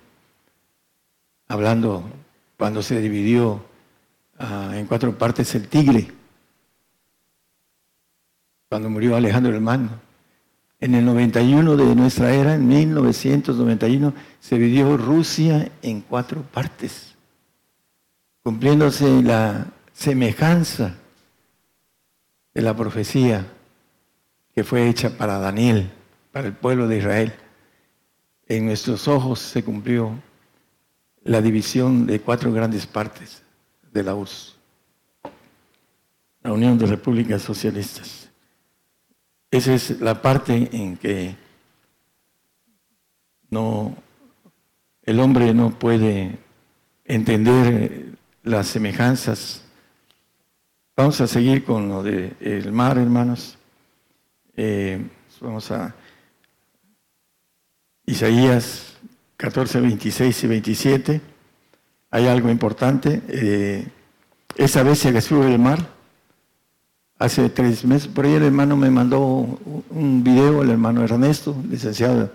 Hablando 1.47 2.03
cuando 2.57 2.81
se 2.81 2.99
dividió 2.99 3.63
ah, 4.39 4.71
en 4.73 4.87
cuatro 4.87 5.15
partes 5.15 5.53
el 5.53 5.67
tigre, 5.67 6.11
cuando 8.67 8.89
murió 8.89 9.15
Alejandro 9.15 9.53
el 9.53 9.61
Magno. 9.61 9.99
En 10.79 10.95
el 10.95 11.05
91 11.05 11.77
de 11.77 11.95
nuestra 11.95 12.33
era, 12.33 12.55
en 12.55 12.67
1991, 12.67 14.11
se 14.39 14.55
dividió 14.55 14.97
Rusia 14.97 15.71
en 15.83 16.01
cuatro 16.01 16.41
partes, 16.41 17.13
cumpliéndose 18.41 19.21
la 19.21 19.67
semejanza 19.93 20.95
de 22.53 22.61
la 22.61 22.75
profecía 22.75 23.45
que 24.53 24.63
fue 24.63 24.89
hecha 24.89 25.17
para 25.17 25.39
Daniel, 25.39 25.89
para 26.31 26.47
el 26.47 26.53
pueblo 26.53 26.87
de 26.87 26.97
Israel. 26.97 27.33
En 28.47 28.65
nuestros 28.65 29.07
ojos 29.07 29.39
se 29.39 29.63
cumplió 29.63 30.19
la 31.23 31.41
división 31.41 32.05
de 32.05 32.19
cuatro 32.19 32.51
grandes 32.51 32.85
partes 32.85 33.43
de 33.91 34.03
la 34.03 34.15
URSS, 34.15 34.55
la 36.43 36.51
Unión 36.51 36.77
de 36.77 36.87
Repúblicas 36.87 37.41
Socialistas. 37.41 38.29
Esa 39.51 39.73
es 39.73 40.01
la 40.01 40.21
parte 40.21 40.69
en 40.71 40.97
que 40.97 41.35
no, 43.49 43.95
el 45.03 45.19
hombre 45.19 45.53
no 45.53 45.77
puede 45.77 46.39
entender 47.05 48.17
las 48.43 48.67
semejanzas 48.67 49.63
Vamos 50.95 51.21
a 51.21 51.27
seguir 51.27 51.63
con 51.63 51.87
lo 51.87 52.03
del 52.03 52.71
mar, 52.73 52.97
hermanos. 52.97 53.57
Eh, 54.57 55.01
vamos 55.39 55.71
a 55.71 55.95
Isaías 58.05 58.97
14, 59.37 59.79
26 59.79 60.43
y 60.43 60.47
27, 60.47 61.21
hay 62.11 62.27
algo 62.27 62.49
importante. 62.49 63.21
Eh, 63.29 63.87
esa 64.57 64.83
vez 64.83 64.99
se 64.99 65.21
sube 65.21 65.53
el 65.53 65.59
mar, 65.59 65.79
hace 67.17 67.49
tres 67.49 67.85
meses, 67.85 68.09
por 68.09 68.25
ahí 68.25 68.33
el 68.33 68.43
hermano 68.43 68.75
me 68.75 68.91
mandó 68.91 69.59
un 69.89 70.23
video, 70.23 70.61
el 70.61 70.71
hermano 70.71 71.03
Ernesto, 71.03 71.55
licenciado, 71.69 72.33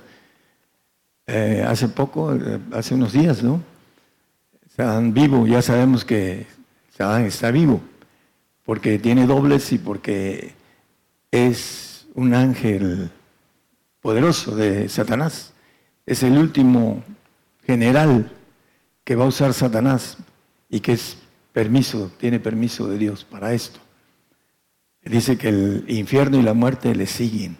eh, 1.27 1.63
hace 1.69 1.89
poco, 1.89 2.35
hace 2.73 2.95
unos 2.95 3.13
días, 3.13 3.43
¿no? 3.43 3.61
Están 4.67 5.13
vivo, 5.13 5.47
ya 5.47 5.61
sabemos 5.61 6.07
que 6.07 6.47
está 6.91 7.51
vivo, 7.51 7.83
porque 8.67 8.99
tiene 8.99 9.27
dobles 9.27 9.73
y 9.73 9.79
porque 9.79 10.53
es 11.31 12.07
un 12.15 12.35
ángel 12.35 13.11
poderoso 14.01 14.57
de 14.57 14.89
Satanás. 14.89 15.55
Es 16.05 16.25
el 16.25 16.37
último 16.37 17.03
general 17.65 18.33
que 19.05 19.15
va 19.15 19.25
a 19.25 19.29
usar 19.29 19.55
Satanás 19.55 20.19
y 20.69 20.81
que 20.81 20.93
es 20.93 21.17
permiso, 21.53 22.11
tiene 22.19 22.41
permiso 22.41 22.89
de 22.89 22.99
Dios 22.99 23.25
para 23.25 23.55
esto. 23.55 23.79
Dice 25.01 25.39
que 25.39 25.49
el 25.49 25.85
infierno 25.87 26.39
y 26.39 26.43
la 26.43 26.53
muerte 26.53 26.93
le 26.93 27.07
siguen, 27.07 27.57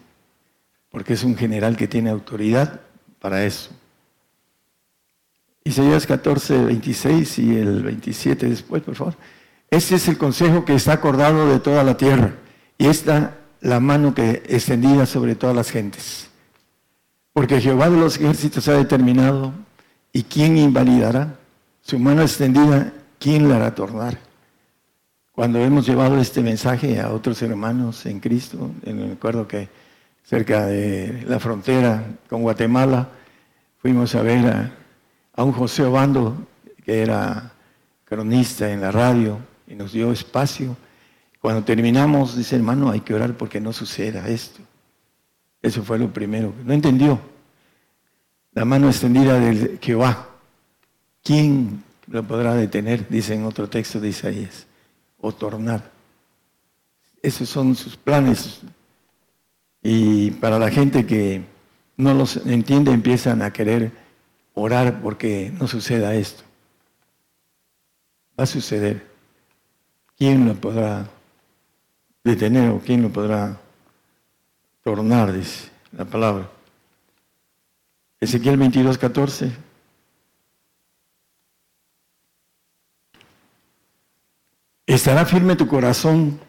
porque 0.91 1.13
es 1.13 1.23
un 1.23 1.37
general 1.37 1.77
que 1.77 1.87
tiene 1.87 2.11
autoridad 2.11 2.81
para 3.21 3.45
eso. 3.45 3.71
Isaías 5.63 6.05
14, 6.05 6.65
26 6.65 7.39
y 7.39 7.57
el 7.57 7.85
27 7.85 8.49
después, 8.49 8.83
por 8.83 8.97
favor. 8.97 9.15
Este 9.71 9.97
es 9.97 10.09
el 10.09 10.17
consejo 10.17 10.65
que 10.65 10.75
está 10.75 10.93
acordado 10.93 11.49
de 11.49 11.59
toda 11.59 11.83
la 11.83 11.97
tierra 11.97 12.35
y 12.79 12.87
esta 12.87 13.37
la 13.61 13.81
mano 13.81 14.15
que 14.15 14.43
extendida 14.47 15.07
sobre 15.07 15.35
todas 15.35 15.57
las 15.57 15.71
gentes. 15.71 16.29
Porque 17.33 17.61
Jehová 17.61 17.91
de 17.91 17.99
los 17.99 18.17
ejércitos 18.17 18.69
ha 18.69 18.75
determinado 18.75 19.53
y 20.13 20.23
quién 20.23 20.57
invalidará 20.57 21.35
su 21.83 21.99
mano 21.99 22.23
extendida, 22.23 22.93
quién 23.19 23.49
la 23.49 23.57
hará 23.57 23.75
tornar. 23.75 24.19
Cuando 25.33 25.59
hemos 25.59 25.87
llevado 25.87 26.19
este 26.19 26.41
mensaje 26.43 27.01
a 27.01 27.13
otros 27.13 27.43
hermanos 27.43 28.07
en 28.07 28.21
Cristo, 28.21 28.71
me 28.85 29.13
acuerdo 29.13 29.47
que 29.47 29.69
cerca 30.25 30.67
de 30.67 31.25
la 31.29 31.39
frontera 31.39 32.05
con 32.29 32.43
Guatemala, 32.43 33.09
fuimos 33.83 34.15
a 34.15 34.23
ver 34.23 34.47
a, 34.47 34.73
a 35.35 35.45
un 35.45 35.53
José 35.53 35.85
Obando, 35.85 36.37
que 36.85 37.03
era 37.03 37.53
cronista 38.05 38.71
en 38.71 38.81
la 38.81 38.91
radio, 38.91 39.39
y 39.67 39.75
nos 39.75 39.93
dio 39.93 40.13
espacio. 40.13 40.77
Cuando 41.41 41.65
terminamos, 41.65 42.37
dice 42.37 42.57
hermano, 42.57 42.91
hay 42.91 43.01
que 43.01 43.15
orar 43.15 43.37
porque 43.37 43.61
no 43.61 43.73
suceda 43.73 44.29
esto. 44.29 44.61
Eso 45.63 45.83
fue 45.83 45.99
lo 45.99 46.13
primero. 46.13 46.55
No 46.65 46.73
entendió. 46.73 47.21
La 48.53 48.65
mano 48.65 48.89
extendida 48.89 49.39
del 49.39 49.79
Jehová. 49.81 50.29
¿Quién 51.23 51.83
lo 52.07 52.23
podrá 52.23 52.55
detener? 52.55 53.09
Dice 53.09 53.35
en 53.35 53.45
otro 53.45 53.69
texto 53.69 54.01
de 54.01 54.09
Isaías 54.09 54.67
o 55.21 55.33
tornar. 55.33 55.91
Esos 57.23 57.49
son 57.49 57.75
sus 57.75 57.97
planes. 57.97 58.61
Y 59.83 60.31
para 60.33 60.59
la 60.59 60.71
gente 60.71 61.07
que 61.07 61.45
no 61.97 62.15
los 62.15 62.37
entiende, 62.47 62.93
empiezan 62.93 63.43
a 63.43 63.53
querer 63.53 63.93
orar 64.55 65.01
porque 65.01 65.53
no 65.59 65.67
suceda 65.67 66.15
esto. 66.15 66.45
Va 68.39 68.45
a 68.45 68.47
suceder. 68.47 69.16
¿Quién 70.17 70.49
lo 70.49 70.55
podrá 70.55 71.07
detener 72.25 72.71
o 72.71 72.81
quién 72.81 73.03
lo 73.03 73.11
podrá 73.11 73.61
tornar? 74.83 75.33
Dice 75.33 75.71
la 75.93 76.05
palabra. 76.07 76.51
Ezequiel 78.19 78.57
22, 78.57 78.97
14. 78.97 79.53
Estará 84.87 85.27
firme 85.27 85.57
tu 85.57 85.67
corazón, 85.67 86.41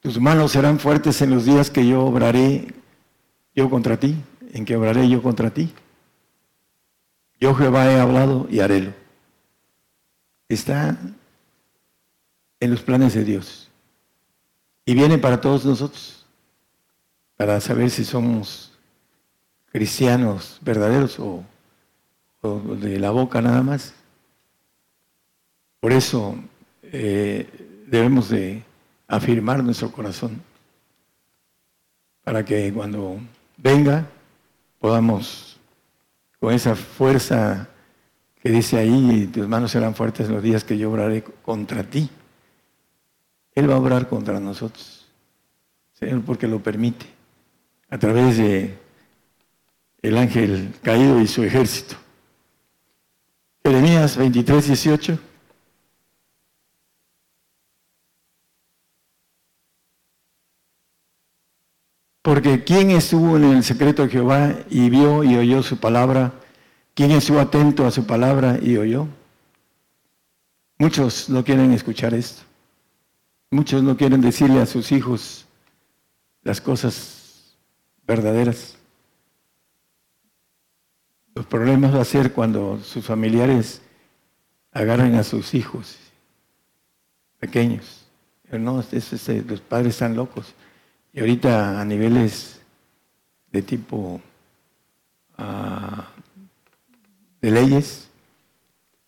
tus 0.00 0.20
manos 0.20 0.52
serán 0.52 0.78
fuertes 0.78 1.22
en 1.22 1.30
los 1.30 1.44
días 1.46 1.70
que 1.70 1.86
yo 1.86 2.04
obraré 2.04 2.74
yo 3.54 3.70
contra 3.70 3.98
ti, 3.98 4.16
en 4.52 4.64
que 4.64 4.76
obraré 4.76 5.08
yo 5.08 5.22
contra 5.22 5.50
ti. 5.50 5.72
Yo 7.40 7.54
Jehová 7.54 7.90
he 7.90 7.98
hablado 7.98 8.46
y 8.50 8.60
harélo. 8.60 8.92
Está 10.48 10.98
en 12.60 12.70
los 12.70 12.82
planes 12.82 13.14
de 13.14 13.24
Dios. 13.24 13.70
Y 14.84 14.94
viene 14.94 15.18
para 15.18 15.40
todos 15.40 15.64
nosotros, 15.64 16.26
para 17.36 17.60
saber 17.60 17.90
si 17.90 18.04
somos 18.04 18.72
cristianos 19.70 20.58
verdaderos 20.62 21.18
o, 21.18 21.44
de 22.42 22.98
la 22.98 23.10
boca 23.10 23.42
nada 23.42 23.62
más. 23.62 23.94
Por 25.80 25.92
eso 25.92 26.36
eh, 26.82 27.82
debemos 27.86 28.30
de 28.30 28.62
afirmar 29.06 29.62
nuestro 29.62 29.90
corazón 29.92 30.42
para 32.24 32.44
que 32.44 32.72
cuando 32.72 33.18
venga 33.56 34.06
podamos 34.78 35.58
con 36.40 36.54
esa 36.54 36.76
fuerza 36.76 37.68
que 38.40 38.50
dice 38.50 38.78
ahí, 38.78 39.28
tus 39.32 39.48
manos 39.48 39.72
serán 39.72 39.94
fuertes 39.94 40.28
los 40.28 40.42
días 40.42 40.62
que 40.62 40.78
yo 40.78 40.90
obraré 40.90 41.24
contra 41.42 41.82
ti. 41.82 42.08
Él 43.58 43.68
va 43.68 43.74
a 43.74 43.78
obrar 43.78 44.08
contra 44.08 44.38
nosotros, 44.38 45.04
Señor, 45.94 46.22
porque 46.22 46.46
lo 46.46 46.62
permite, 46.62 47.06
a 47.90 47.98
través 47.98 48.38
de 48.38 48.78
el 50.00 50.16
ángel 50.16 50.72
caído 50.80 51.20
y 51.20 51.26
su 51.26 51.42
ejército. 51.42 51.96
Jeremías 53.64 54.16
23, 54.16 54.68
18. 54.68 55.18
Porque 62.22 62.62
¿quién 62.62 62.92
estuvo 62.92 63.38
en 63.38 63.44
el 63.56 63.64
secreto 63.64 64.04
de 64.04 64.10
Jehová 64.10 64.54
y 64.70 64.88
vio 64.88 65.24
y 65.24 65.34
oyó 65.36 65.64
su 65.64 65.78
palabra? 65.78 66.32
¿Quién 66.94 67.10
estuvo 67.10 67.40
atento 67.40 67.84
a 67.84 67.90
su 67.90 68.06
palabra 68.06 68.60
y 68.62 68.76
oyó? 68.76 69.08
Muchos 70.78 71.28
no 71.28 71.42
quieren 71.42 71.72
escuchar 71.72 72.14
esto. 72.14 72.47
Muchos 73.50 73.82
no 73.82 73.96
quieren 73.96 74.20
decirle 74.20 74.60
a 74.60 74.66
sus 74.66 74.92
hijos 74.92 75.46
las 76.42 76.60
cosas 76.60 77.56
verdaderas. 78.06 78.76
Los 81.34 81.46
problemas 81.46 81.94
va 81.94 82.00
a 82.00 82.04
ser 82.04 82.32
cuando 82.32 82.78
sus 82.80 83.04
familiares 83.04 83.80
agarren 84.72 85.14
a 85.14 85.24
sus 85.24 85.54
hijos 85.54 85.96
pequeños. 87.38 88.06
no, 88.50 88.76
los 88.76 89.60
padres 89.60 89.94
están 89.94 90.16
locos. 90.16 90.54
Y 91.12 91.20
ahorita 91.20 91.80
a 91.80 91.84
niveles 91.84 92.60
de 93.50 93.62
tipo 93.62 94.20
ah, 95.36 96.08
de 97.40 97.50
leyes, 97.50 98.08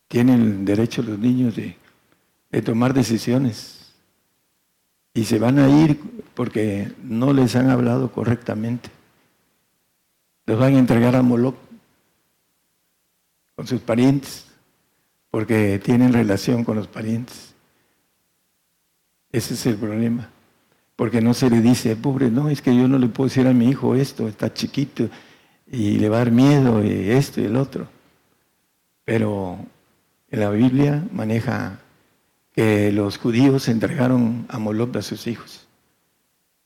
tienen 0.08 0.64
derecho 0.64 1.02
los 1.02 1.18
niños 1.18 1.54
de, 1.56 1.76
tomar 2.62 2.92
decisiones. 2.92 3.79
Y 5.14 5.24
se 5.24 5.38
van 5.38 5.58
a 5.58 5.68
ir 5.68 6.00
porque 6.34 6.92
no 7.02 7.32
les 7.32 7.56
han 7.56 7.70
hablado 7.70 8.12
correctamente. 8.12 8.90
Los 10.46 10.58
van 10.58 10.74
a 10.74 10.78
entregar 10.78 11.16
a 11.16 11.22
Moloch 11.22 11.56
con 13.54 13.66
sus 13.66 13.80
parientes, 13.80 14.46
porque 15.30 15.78
tienen 15.78 16.12
relación 16.12 16.64
con 16.64 16.76
los 16.76 16.86
parientes. 16.86 17.54
Ese 19.32 19.54
es 19.54 19.66
el 19.66 19.76
problema 19.76 20.30
porque 21.00 21.22
no 21.22 21.32
se 21.32 21.48
le 21.48 21.62
dice, 21.62 21.96
pobre, 21.96 22.30
no, 22.30 22.50
es 22.50 22.60
que 22.60 22.76
yo 22.76 22.86
no 22.86 22.98
le 22.98 23.08
puedo 23.08 23.26
decir 23.26 23.46
a 23.46 23.54
mi 23.54 23.70
hijo 23.70 23.94
esto, 23.94 24.28
está 24.28 24.52
chiquito 24.52 25.08
y 25.66 25.98
le 25.98 26.10
va 26.10 26.16
a 26.16 26.18
dar 26.18 26.30
miedo 26.30 26.84
y 26.84 27.08
esto 27.08 27.40
y 27.40 27.46
el 27.46 27.56
otro. 27.56 27.88
Pero 29.06 29.56
en 30.30 30.40
la 30.40 30.50
Biblia 30.50 31.02
maneja 31.10 31.80
que 32.60 32.92
los 32.92 33.16
judíos 33.16 33.68
entregaron 33.68 34.44
a 34.50 34.58
Moloch 34.58 34.94
a 34.96 35.00
sus 35.00 35.26
hijos. 35.26 35.66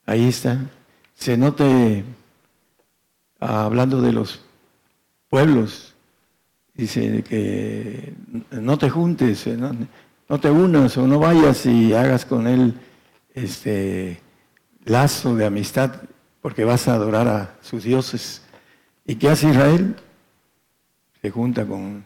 Ahí 0.04 0.26
está. 0.26 0.58
Se 1.14 1.36
note, 1.36 2.02
hablando 3.38 4.02
de 4.02 4.10
los 4.10 4.40
pueblos, 5.28 5.94
dice 6.74 7.22
que 7.22 8.12
no 8.50 8.76
te 8.76 8.90
juntes, 8.90 9.46
no, 9.46 9.70
no 10.28 10.40
te 10.40 10.50
unas 10.50 10.96
o 10.96 11.06
no 11.06 11.20
vayas 11.20 11.64
y 11.64 11.92
hagas 11.92 12.24
con 12.24 12.48
él 12.48 12.74
este, 13.32 14.20
lazo 14.86 15.36
de 15.36 15.46
amistad 15.46 15.92
porque 16.42 16.64
vas 16.64 16.88
a 16.88 16.94
adorar 16.94 17.28
a 17.28 17.54
sus 17.62 17.84
dioses. 17.84 18.42
¿Y 19.06 19.14
qué 19.14 19.28
hace 19.28 19.48
Israel? 19.48 19.94
Se 21.22 21.30
junta 21.30 21.64
con 21.64 22.04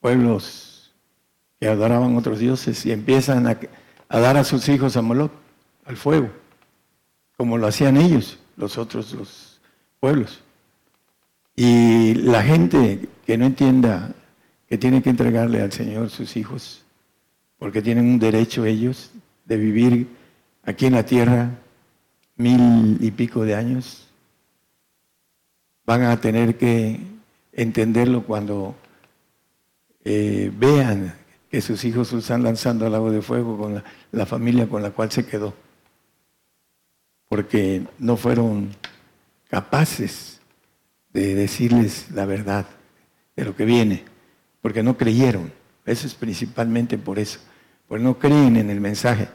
pueblos 0.00 0.69
que 1.60 1.68
adoraban 1.68 2.16
otros 2.16 2.38
dioses 2.38 2.86
y 2.86 2.90
empiezan 2.90 3.46
a, 3.46 3.58
dar 4.08 4.38
a 4.38 4.44
sus 4.44 4.66
hijos 4.70 4.96
a 4.96 5.02
Moloch, 5.02 5.30
al 5.84 5.98
fuego, 5.98 6.30
como 7.36 7.58
lo 7.58 7.66
hacían 7.66 7.98
ellos, 7.98 8.38
los 8.56 8.78
otros 8.78 9.12
los 9.12 9.60
pueblos. 10.00 10.40
Y 11.54 12.14
la 12.14 12.42
gente 12.42 13.08
que 13.26 13.36
no 13.36 13.44
entienda 13.44 14.14
que 14.68 14.78
tiene 14.78 15.02
que 15.02 15.10
entregarle 15.10 15.60
al 15.60 15.70
Señor 15.70 16.08
sus 16.08 16.36
hijos, 16.38 16.82
porque 17.58 17.82
tienen 17.82 18.06
un 18.06 18.18
derecho 18.18 18.64
ellos 18.64 19.10
de 19.44 19.58
vivir 19.58 20.08
aquí 20.64 20.86
en 20.86 20.94
la 20.94 21.04
tierra 21.04 21.50
mil 22.36 22.96
y 23.00 23.10
pico 23.10 23.44
de 23.44 23.54
años, 23.54 24.08
van 25.84 26.04
a 26.04 26.18
tener 26.18 26.56
que 26.56 27.00
entenderlo 27.52 28.22
cuando 28.22 28.74
eh, 30.04 30.50
vean 30.56 31.19
que 31.50 31.60
sus 31.60 31.84
hijos 31.84 32.08
se 32.08 32.18
están 32.18 32.44
lanzando 32.44 32.86
al 32.86 32.94
agua 32.94 33.10
de 33.10 33.22
fuego 33.22 33.58
con 33.58 33.82
la 34.12 34.26
familia 34.26 34.68
con 34.68 34.82
la 34.82 34.92
cual 34.92 35.10
se 35.10 35.26
quedó, 35.26 35.52
porque 37.28 37.84
no 37.98 38.16
fueron 38.16 38.70
capaces 39.48 40.40
de 41.12 41.34
decirles 41.34 42.08
la 42.12 42.24
verdad 42.24 42.66
de 43.34 43.44
lo 43.44 43.56
que 43.56 43.64
viene, 43.64 44.04
porque 44.62 44.84
no 44.84 44.96
creyeron. 44.96 45.52
Eso 45.84 46.06
es 46.06 46.14
principalmente 46.14 46.98
por 46.98 47.18
eso, 47.18 47.40
porque 47.88 48.04
no 48.04 48.16
creen 48.16 48.56
en 48.56 48.70
el 48.70 48.80
mensaje, 48.80 49.28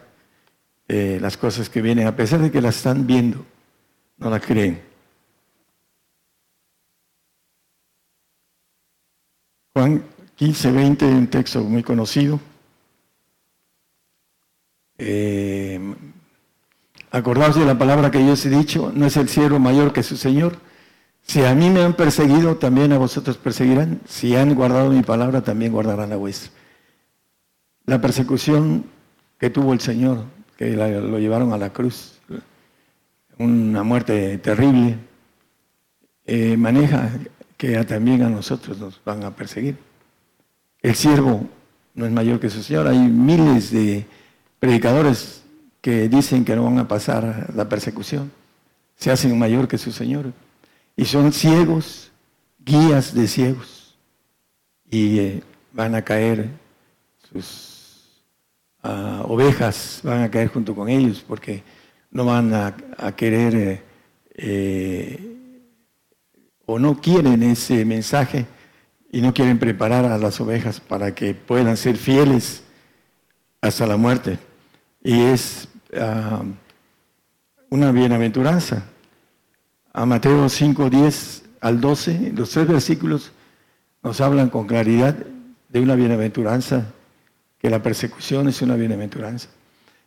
eh, 0.87 1.17
las 1.21 1.35
cosas 1.35 1.69
que 1.69 1.81
vienen, 1.81 2.07
a 2.07 2.15
pesar 2.15 2.39
de 2.39 2.49
que 2.49 2.61
las 2.61 2.77
están 2.77 3.05
viendo, 3.05 3.45
no 4.17 4.29
las 4.29 4.41
creen. 4.41 4.81
Juan 9.73 10.14
15, 10.35 10.71
20, 10.71 11.05
un 11.05 11.27
texto 11.27 11.61
muy 11.61 11.83
conocido. 11.83 12.39
Eh, 14.97 15.79
acordaos 17.11 17.55
de 17.55 17.65
la 17.65 17.77
palabra 17.77 18.11
que 18.11 18.25
yo 18.25 18.33
os 18.33 18.45
he 18.45 18.49
dicho, 18.49 18.91
no 18.93 19.05
es 19.05 19.15
el 19.17 19.29
siervo 19.29 19.59
mayor 19.59 19.93
que 19.93 20.03
su 20.03 20.17
Señor. 20.17 20.57
Si 21.21 21.43
a 21.43 21.55
mí 21.55 21.69
me 21.69 21.81
han 21.83 21.93
perseguido, 21.93 22.57
también 22.57 22.91
a 22.91 22.97
vosotros 22.97 23.37
perseguirán. 23.37 24.01
Si 24.07 24.35
han 24.35 24.53
guardado 24.53 24.91
mi 24.91 25.01
palabra, 25.01 25.41
también 25.41 25.71
guardarán 25.71 26.09
la 26.09 26.17
vuestra. 26.17 26.51
La 27.85 28.01
persecución 28.01 28.85
que 29.39 29.49
tuvo 29.49 29.73
el 29.73 29.79
Señor, 29.79 30.25
que 30.57 30.71
lo 30.71 31.19
llevaron 31.19 31.53
a 31.53 31.57
la 31.57 31.71
cruz, 31.71 32.19
una 33.37 33.83
muerte 33.83 34.37
terrible, 34.37 34.97
eh, 36.25 36.57
maneja 36.57 37.09
que 37.57 37.83
también 37.85 38.21
a 38.23 38.29
nosotros 38.29 38.77
nos 38.77 39.01
van 39.03 39.23
a 39.23 39.35
perseguir. 39.35 39.77
El 40.85 40.93
siervo 40.93 41.49
no 41.95 42.05
es 42.05 42.11
mayor 42.11 42.39
que 42.39 42.47
su 42.47 42.61
Señor. 42.61 42.87
Hay 42.87 42.99
miles 42.99 43.71
de 43.71 44.05
predicadores 44.59 45.41
que 45.81 46.07
dicen 46.07 46.45
que 46.45 46.55
no 46.55 46.65
van 46.65 46.77
a 46.77 46.87
pasar 46.87 47.51
la 47.55 47.67
persecución. 47.67 48.31
Se 48.95 49.09
hacen 49.09 49.35
mayor 49.39 49.67
que 49.67 49.79
su 49.79 49.91
Señor. 49.91 50.31
Y 50.95 51.05
son 51.05 51.33
ciegos, 51.33 52.11
guías 52.59 53.15
de 53.15 53.27
ciegos. 53.27 53.97
Y 54.87 55.17
eh, 55.17 55.43
van 55.73 55.95
a 55.95 56.03
caer 56.03 56.51
sus 57.31 58.21
ah, 58.83 59.23
ovejas, 59.27 60.01
van 60.03 60.21
a 60.21 60.29
caer 60.29 60.49
junto 60.49 60.75
con 60.75 60.87
ellos 60.87 61.25
porque 61.27 61.63
no 62.11 62.25
van 62.25 62.53
a, 62.53 62.75
querer 63.15 63.55
eh, 63.55 63.81
eh, 64.35 65.37
o 66.67 66.77
no 66.77 67.01
quieren 67.01 67.41
ese 67.41 67.83
mensaje 67.85 68.45
y 69.15 69.21
no 69.21 69.33
quieren 69.33 69.59
preparar 69.59 70.03
a 70.03 70.17
las 70.17 70.41
ovejas 70.41 70.81
para 70.81 71.15
que 71.15 71.33
puedan 71.33 71.77
ser 71.77 71.95
fieles 71.95 72.63
hasta 73.61 73.87
la 73.87 73.95
muerte. 73.95 74.37
Y 75.01 75.21
es 75.21 75.69
ah, 75.97 76.43
una 77.69 77.93
bienaventuranza. 77.93 78.83
A 79.93 80.05
Mateo 80.05 80.49
5, 80.49 80.89
10 80.89 81.43
al 81.61 81.79
12, 81.79 82.33
los 82.35 82.49
tres 82.49 82.67
versículos 82.67 83.31
nos 84.03 84.19
hablan 84.19 84.49
con 84.49 84.67
claridad 84.67 85.15
de 85.69 85.79
una 85.79 85.95
bienaventuranza, 85.95 86.87
que 87.57 87.69
la 87.69 87.81
persecución 87.81 88.49
es 88.49 88.61
una 88.61 88.75
bienaventuranza. 88.75 89.47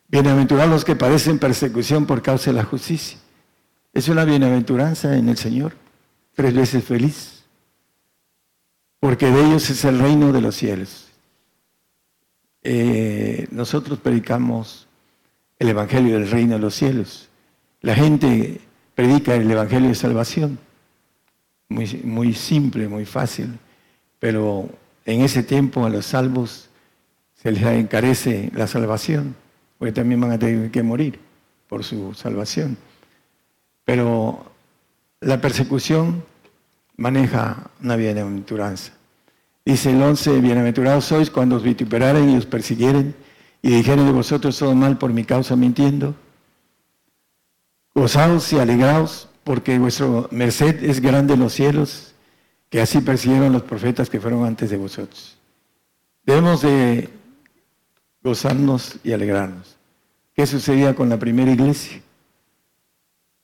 Bienaventurados 0.09 0.71
los 0.71 0.85
que 0.85 0.97
padecen 0.97 1.39
persecución 1.39 2.05
por 2.05 2.21
causa 2.21 2.51
de 2.51 2.59
la 2.59 2.65
justicia. 2.65 3.17
Es 3.95 4.09
una 4.09 4.27
bienaventuranza 4.27 5.17
en 5.17 5.31
el 5.31 5.39
Señor, 5.39 5.73
tres 6.35 6.53
veces 6.53 6.85
feliz, 6.85 7.38
porque 9.01 9.31
de 9.31 9.47
ellos 9.47 9.71
es 9.71 9.85
el 9.85 9.99
reino 9.99 10.33
de 10.33 10.41
los 10.41 10.57
cielos. 10.57 11.09
Eh, 12.63 13.47
nosotros 13.51 13.99
predicamos 14.01 14.89
el 15.59 15.69
Evangelio 15.69 16.15
del 16.15 16.31
Reino 16.31 16.55
de 16.55 16.61
los 16.61 16.75
Cielos. 16.75 17.29
La 17.81 17.95
gente 17.95 18.61
predica 18.95 19.35
el 19.35 19.51
Evangelio 19.51 19.89
de 19.89 19.95
Salvación. 19.95 20.59
Muy, 21.69 21.87
muy 22.05 22.35
simple, 22.35 22.89
muy 22.89 23.05
fácil. 23.05 23.59
Pero 24.19 24.69
en 25.05 25.21
ese 25.21 25.43
tiempo 25.43 25.85
a 25.85 25.91
los 25.91 26.07
salvos 26.07 26.69
se 27.35 27.53
les 27.53 27.63
encarece 27.63 28.51
la 28.55 28.67
salvación, 28.67 29.37
porque 29.79 29.93
también 29.93 30.21
van 30.21 30.33
a 30.33 30.39
tener 30.39 30.71
que 30.71 30.83
morir 30.83 31.21
por 31.69 31.85
su 31.85 32.15
salvación. 32.15 32.77
Pero 33.85 34.51
la 35.21 35.41
persecución 35.41 36.25
maneja 36.99 37.71
una 37.83 37.97
bienaventuranza. 37.97 38.93
Dice 39.65 39.91
el 39.91 40.03
11, 40.03 40.41
bienaventurados 40.41 41.07
sois 41.07 41.31
cuando 41.31 41.57
os 41.57 41.63
vituperaren 41.63 42.29
y 42.29 42.37
os 42.37 42.45
persiguieren 42.45 43.15
y 43.63 43.71
dijeren 43.71 44.05
de 44.05 44.13
vosotros 44.13 44.59
todo 44.59 44.75
mal 44.75 44.99
por 44.99 45.13
mi 45.13 45.25
causa 45.25 45.57
mintiendo. 45.57 46.15
Gozaos 47.95 48.53
y 48.53 48.59
alegraos 48.59 49.29
porque 49.45 49.79
vuestro 49.79 50.29
merced 50.33 50.83
es 50.85 51.01
grande 51.01 51.35
en 51.35 51.41
los 51.41 51.53
cielos, 51.53 52.15
que 52.69 52.81
así 52.81 53.01
persiguieron 53.01 53.53
los 53.53 53.63
profetas 53.63 54.11
que 54.11 54.21
fueron 54.21 54.45
antes 54.45 54.69
de 54.71 54.77
vosotros. 54.77 55.39
Debemos 56.25 56.63
de 56.63 57.09
gozarnos 58.23 58.99
y 59.05 59.13
alegrarnos. 59.13 59.77
¿Qué 60.35 60.47
sucedía 60.47 60.95
con 60.95 61.09
la 61.09 61.19
primera 61.19 61.51
iglesia? 61.51 62.01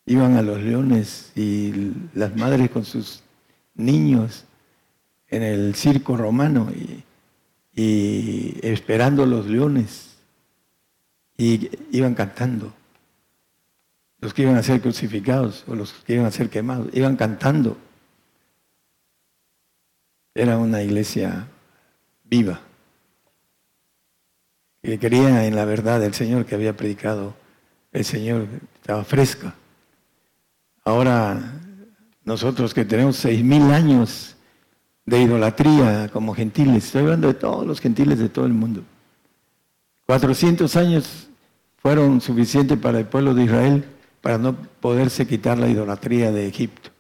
Iban 0.07 0.37
a 0.37 0.43
los 0.43 0.61
leones 0.61 1.33
y 1.35 1.93
las 2.15 2.37
madres 2.37 2.71
con 2.71 2.85
sus 2.85 3.24
niños 3.75 4.45
en 5.29 5.43
el 5.43 5.75
circo 5.75 6.17
romano 6.17 6.71
y, 6.73 7.05
esperando 8.63 9.27
los 9.27 9.47
leones 9.47 10.17
y 11.37 11.71
iban 11.91 12.15
cantando. 12.15 12.73
Los 14.21 14.33
que 14.33 14.43
iban 14.43 14.57
a 14.57 14.63
ser 14.63 14.81
crucificados 14.81 15.65
o 15.67 15.75
los 15.75 15.93
que 15.93 16.15
iban 16.15 16.27
a 16.27 16.31
ser 16.31 16.49
quemados, 16.49 16.89
iban 16.93 17.17
cantando. 17.17 17.77
Era 20.35 20.57
una 20.57 20.83
iglesia 20.83 21.49
viva, 22.25 22.61
que 24.83 24.99
creía 24.99 25.47
en 25.47 25.57
la 25.57 25.65
verdad 25.65 26.01
del 26.01 26.15
Señor 26.15 26.47
que 26.47 26.55
había 26.55 26.77
predicado 26.77 27.35
el 27.93 28.05
Señor, 28.05 28.47
estaba 28.75 29.05
fresca. 29.05 29.55
Ahora, 30.85 31.41
nosotros 32.25 32.73
que 32.73 32.85
tenemos 32.85 33.17
seis 33.17 33.43
mil 33.43 33.71
años 33.73 34.37
de 35.07 35.23
idolatría 35.23 36.09
como 36.13 36.35
gentiles. 36.35 36.87
Estoy 36.87 37.03
hablando 37.03 37.29
de 37.29 37.35
todos 37.35 37.67
los 37.67 37.81
gentiles 37.81 38.19
de 38.19 38.29
todo 38.29 38.47
el 38.47 38.55
mundo. 38.55 38.83
400 40.07 40.77
años 40.77 41.29
fueron 41.77 42.21
suficientes 42.21 42.79
para 42.79 42.99
el 42.99 43.07
pueblo 43.07 43.35
de 43.35 43.45
Israel 43.45 43.85
para 44.21 44.39
no 44.39 44.57
poderse 44.81 45.27
quitar 45.27 45.59
la 45.59 45.69
idolatría 45.69 46.33
de 46.33 46.47
Egipto. 46.47 46.91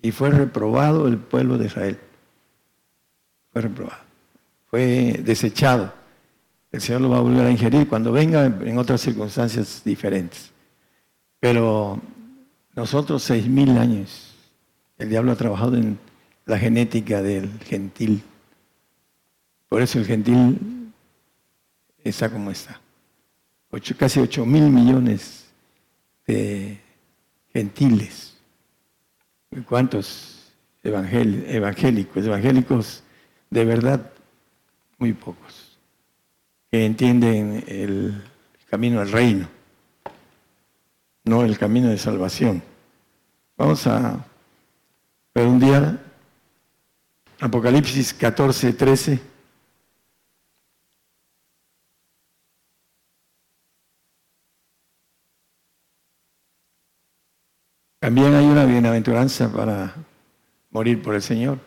Y 0.00 0.12
fue 0.12 0.30
reprobado 0.30 1.08
el 1.08 1.18
pueblo 1.18 1.58
de 1.58 1.66
Israel. 1.66 1.98
Fue 3.52 3.62
reprobado. 3.62 4.02
Fue 4.70 5.20
desechado. 5.24 5.92
El 6.70 6.80
Señor 6.80 7.00
lo 7.00 7.10
va 7.10 7.18
a 7.18 7.22
volver 7.22 7.46
a 7.46 7.50
ingerir 7.50 7.88
cuando 7.88 8.12
venga 8.12 8.46
en 8.46 8.78
otras 8.78 9.00
circunstancias 9.00 9.82
diferentes. 9.84 10.52
Pero 11.40 12.00
nosotros 12.74 13.22
seis 13.22 13.48
mil 13.48 13.76
años, 13.78 14.27
el 14.98 15.08
diablo 15.08 15.32
ha 15.32 15.36
trabajado 15.36 15.76
en 15.76 15.98
la 16.46 16.58
genética 16.58 17.22
del 17.22 17.50
gentil. 17.60 18.22
Por 19.68 19.82
eso 19.82 19.98
el 19.98 20.06
gentil 20.06 20.92
está 22.02 22.30
como 22.30 22.50
está. 22.50 22.80
casi 23.96 24.20
8 24.20 24.44
mil 24.44 24.70
millones 24.70 25.46
de 26.26 26.80
gentiles. 27.52 28.36
¿Cuántos 29.66 30.52
evangélicos? 30.82 32.24
Evangélicos 32.24 33.02
de 33.50 33.64
verdad, 33.64 34.12
muy 34.98 35.12
pocos, 35.12 35.78
que 36.70 36.84
entienden 36.84 37.64
el 37.66 38.22
camino 38.68 39.00
al 39.00 39.10
reino, 39.10 39.48
no 41.24 41.44
el 41.44 41.56
camino 41.56 41.88
de 41.88 41.98
salvación. 41.98 42.62
Vamos 43.56 43.86
a 43.86 44.26
redondear 45.38 45.98
Apocalipsis 47.40 48.12
14, 48.14 48.72
13. 48.72 49.20
También 58.00 58.34
hay 58.34 58.46
una 58.46 58.64
bienaventuranza 58.64 59.52
para 59.52 59.94
morir 60.70 61.00
por 61.02 61.14
el 61.14 61.22
Señor. 61.22 61.58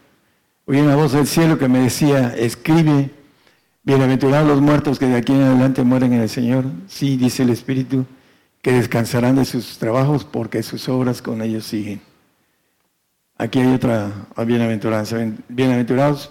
Oí 0.66 0.80
una 0.80 0.96
voz 0.96 1.14
del 1.14 1.28
cielo 1.28 1.58
que 1.58 1.70
me 1.70 1.80
decía, 1.80 2.36
escribe, 2.36 3.12
bienaventurados 3.84 4.48
los 4.48 4.62
muertos 4.62 5.00
que 5.00 5.06
de 5.06 5.16
aquí 5.16 5.32
en 5.32 5.44
adelante 5.44 5.84
mueren 5.84 6.14
en 6.14 6.22
el 6.22 6.30
Señor. 6.30 6.66
Sí, 6.88 7.16
dice 7.16 7.44
el 7.44 7.50
Espíritu, 7.50 8.06
que 8.62 8.74
descansarán 8.74 9.38
de 9.38 9.46
sus 9.46 9.78
trabajos 9.78 10.26
porque 10.26 10.64
sus 10.64 10.90
obras 10.90 11.22
con 11.22 11.42
ellos 11.42 11.66
siguen. 11.66 12.11
Aquí 13.42 13.58
hay 13.58 13.74
otra 13.74 14.12
bienaventuranza. 14.46 15.18
Bienaventurados 15.50 16.30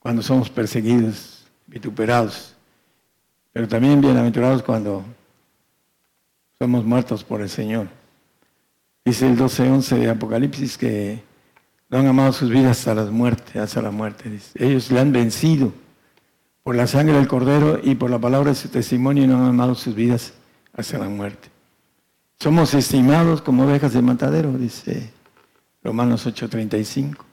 cuando 0.00 0.20
somos 0.20 0.50
perseguidos, 0.50 1.46
vituperados, 1.68 2.56
pero 3.52 3.68
también 3.68 4.00
bienaventurados 4.00 4.60
cuando 4.64 5.04
somos 6.58 6.84
muertos 6.84 7.22
por 7.22 7.40
el 7.40 7.48
Señor. 7.48 7.86
Dice 9.04 9.28
el 9.28 9.38
12.11 9.38 9.96
de 9.96 10.10
Apocalipsis 10.10 10.76
que 10.76 11.22
no 11.88 11.98
han 11.98 12.08
amado 12.08 12.32
sus 12.32 12.50
vidas 12.50 12.80
hasta 12.80 12.96
la 12.96 13.04
muerte, 13.04 13.60
hasta 13.60 13.80
la 13.80 13.92
muerte. 13.92 14.36
Ellos 14.56 14.90
le 14.90 14.98
han 14.98 15.12
vencido 15.12 15.72
por 16.64 16.74
la 16.74 16.88
sangre 16.88 17.14
del 17.14 17.28
Cordero 17.28 17.78
y 17.80 17.94
por 17.94 18.10
la 18.10 18.18
palabra 18.18 18.50
de 18.50 18.56
su 18.56 18.68
testimonio 18.70 19.22
y 19.22 19.28
no 19.28 19.36
han 19.36 19.50
amado 19.50 19.76
sus 19.76 19.94
vidas 19.94 20.32
hasta 20.72 20.98
la 20.98 21.08
muerte. 21.08 21.48
Somos 22.40 22.74
estimados 22.74 23.40
como 23.40 23.66
ovejas 23.66 23.92
de 23.92 24.02
matadero, 24.02 24.50
dice 24.54 25.12
Romanos 25.84 26.26
8:35. 26.26 27.24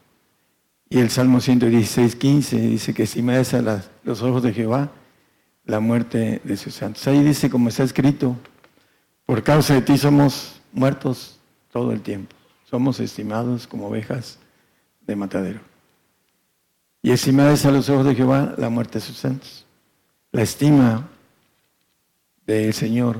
Y 0.89 0.99
el 0.99 1.09
Salmo 1.09 1.39
116:15 1.39 2.59
dice 2.59 2.93
que 2.93 3.03
estimadas 3.03 3.53
a 3.53 3.81
los 4.03 4.21
ojos 4.21 4.43
de 4.43 4.53
Jehová 4.53 4.91
la 5.65 5.79
muerte 5.79 6.41
de 6.43 6.57
sus 6.57 6.75
santos. 6.75 7.07
Ahí 7.07 7.23
dice, 7.23 7.49
como 7.49 7.69
está 7.69 7.83
escrito, 7.83 8.35
por 9.25 9.41
causa 9.41 9.73
de 9.75 9.81
ti 9.81 9.97
somos 9.97 10.61
muertos 10.73 11.39
todo 11.71 11.93
el 11.93 12.01
tiempo. 12.01 12.35
Somos 12.69 12.99
estimados 12.99 13.67
como 13.67 13.87
ovejas 13.87 14.37
de 15.07 15.15
matadero. 15.15 15.61
Y 17.01 17.11
estimadas 17.11 17.65
a 17.65 17.71
los 17.71 17.89
ojos 17.89 18.05
de 18.05 18.15
Jehová 18.15 18.53
la 18.57 18.69
muerte 18.69 18.95
de 18.95 19.05
sus 19.05 19.17
santos. 19.17 19.65
La 20.31 20.41
estima 20.41 21.09
del 22.45 22.73
Señor 22.73 23.17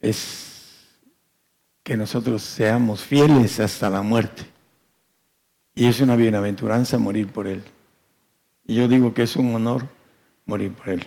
es 0.00 0.51
que 1.82 1.96
nosotros 1.96 2.42
seamos 2.42 3.02
fieles 3.02 3.58
hasta 3.60 3.90
la 3.90 4.02
muerte. 4.02 4.44
Y 5.74 5.86
es 5.86 6.00
una 6.00 6.16
bienaventuranza 6.16 6.98
morir 6.98 7.28
por 7.28 7.46
Él. 7.46 7.62
Y 8.66 8.74
yo 8.76 8.88
digo 8.88 9.12
que 9.14 9.22
es 9.22 9.36
un 9.36 9.54
honor 9.54 9.88
morir 10.46 10.72
por 10.72 10.90
Él. 10.90 11.06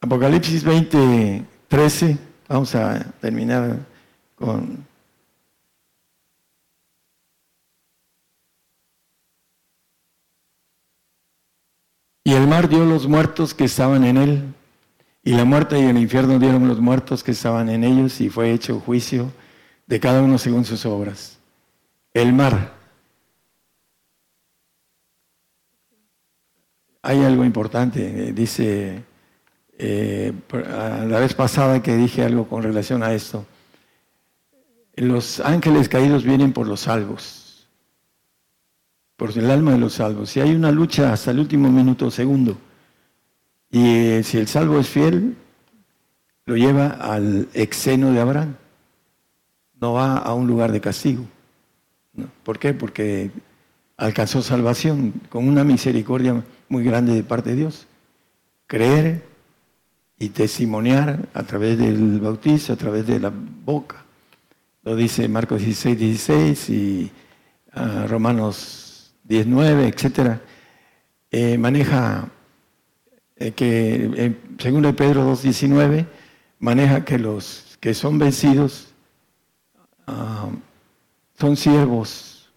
Apocalipsis 0.00 0.62
20, 0.64 1.44
13, 1.68 2.18
vamos 2.48 2.74
a 2.74 3.12
terminar 3.20 3.78
con... 4.36 4.86
Y 12.24 12.32
el 12.32 12.46
mar 12.48 12.68
dio 12.68 12.84
los 12.84 13.06
muertos 13.06 13.54
que 13.54 13.64
estaban 13.64 14.04
en 14.04 14.16
él 14.16 14.54
y 15.26 15.32
la 15.32 15.44
muerte 15.44 15.76
y 15.76 15.82
el 15.82 15.98
infierno 15.98 16.38
dieron 16.38 16.68
los 16.68 16.78
muertos 16.78 17.24
que 17.24 17.32
estaban 17.32 17.68
en 17.68 17.82
ellos 17.82 18.20
y 18.20 18.30
fue 18.30 18.52
hecho 18.52 18.78
juicio 18.78 19.32
de 19.84 19.98
cada 19.98 20.22
uno 20.22 20.38
según 20.38 20.64
sus 20.64 20.86
obras. 20.86 21.40
El 22.14 22.32
mar. 22.32 22.74
Hay 27.02 27.24
algo 27.24 27.44
importante, 27.44 28.28
eh, 28.28 28.32
dice 28.32 29.02
eh, 29.76 30.32
la 30.52 31.18
vez 31.18 31.34
pasada 31.34 31.82
que 31.82 31.96
dije 31.96 32.22
algo 32.22 32.48
con 32.48 32.62
relación 32.62 33.02
a 33.02 33.12
esto. 33.12 33.44
Los 34.94 35.40
ángeles 35.40 35.88
caídos 35.88 36.22
vienen 36.22 36.52
por 36.52 36.68
los 36.68 36.82
salvos, 36.82 37.68
por 39.16 39.36
el 39.36 39.50
alma 39.50 39.72
de 39.72 39.78
los 39.78 39.94
salvos. 39.94 40.36
Y 40.36 40.40
hay 40.40 40.54
una 40.54 40.70
lucha 40.70 41.12
hasta 41.12 41.32
el 41.32 41.40
último 41.40 41.68
minuto 41.68 42.12
segundo. 42.12 42.56
Y 43.76 43.88
eh, 43.88 44.22
si 44.22 44.38
el 44.38 44.48
salvo 44.48 44.80
es 44.80 44.88
fiel, 44.88 45.36
lo 46.46 46.56
lleva 46.56 46.86
al 46.88 47.46
exeno 47.52 48.10
de 48.10 48.20
Abraham. 48.22 48.56
No 49.78 49.92
va 49.92 50.16
a 50.16 50.32
un 50.32 50.46
lugar 50.46 50.72
de 50.72 50.80
castigo. 50.80 51.26
¿Por 52.42 52.58
qué? 52.58 52.72
Porque 52.72 53.30
alcanzó 53.98 54.40
salvación 54.40 55.12
con 55.28 55.46
una 55.46 55.62
misericordia 55.62 56.42
muy 56.70 56.84
grande 56.84 57.14
de 57.14 57.22
parte 57.22 57.50
de 57.50 57.56
Dios. 57.56 57.86
Creer 58.66 59.22
y 60.18 60.30
testimoniar 60.30 61.28
a 61.34 61.42
través 61.42 61.76
del 61.76 62.18
bautizo, 62.18 62.72
a 62.72 62.76
través 62.76 63.06
de 63.06 63.20
la 63.20 63.30
boca. 63.30 64.06
Lo 64.84 64.96
dice 64.96 65.28
Marcos 65.28 65.60
16, 65.60 65.98
16 65.98 66.70
y 66.70 67.12
uh, 67.74 68.08
Romanos 68.08 69.12
19, 69.24 69.86
etc. 69.86 70.40
Eh, 71.30 71.58
maneja 71.58 72.30
eh, 73.38 73.52
que 73.52 74.34
segundo 74.58 74.88
de 74.88 74.94
Pedro 74.94 75.30
2.19 75.30 76.06
maneja 76.58 77.04
que 77.04 77.18
los 77.18 77.76
que 77.80 77.92
son 77.92 78.18
vencidos 78.18 78.88
ah, 80.06 80.48
son 81.38 81.56
siervos. 81.56 82.50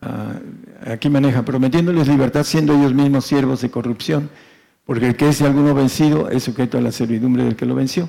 Ah, 0.00 0.40
aquí 0.86 1.10
maneja 1.10 1.44
prometiéndoles 1.44 2.08
libertad 2.08 2.44
siendo 2.44 2.74
ellos 2.74 2.94
mismos 2.94 3.26
siervos 3.26 3.60
de 3.60 3.70
corrupción, 3.70 4.30
porque 4.86 5.08
el 5.08 5.16
que 5.16 5.28
es 5.28 5.42
alguno 5.42 5.74
vencido 5.74 6.30
es 6.30 6.44
sujeto 6.44 6.78
a 6.78 6.80
la 6.80 6.90
servidumbre 6.90 7.44
del 7.44 7.56
que 7.56 7.66
lo 7.66 7.74
venció. 7.74 8.08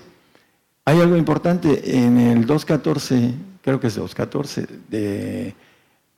Hay 0.86 1.00
algo 1.02 1.18
importante 1.18 1.98
en 1.98 2.18
el 2.18 2.48
2.14, 2.48 3.34
creo 3.62 3.80
que 3.80 3.88
es 3.88 4.00
2.14 4.00 4.68
de, 4.90 5.56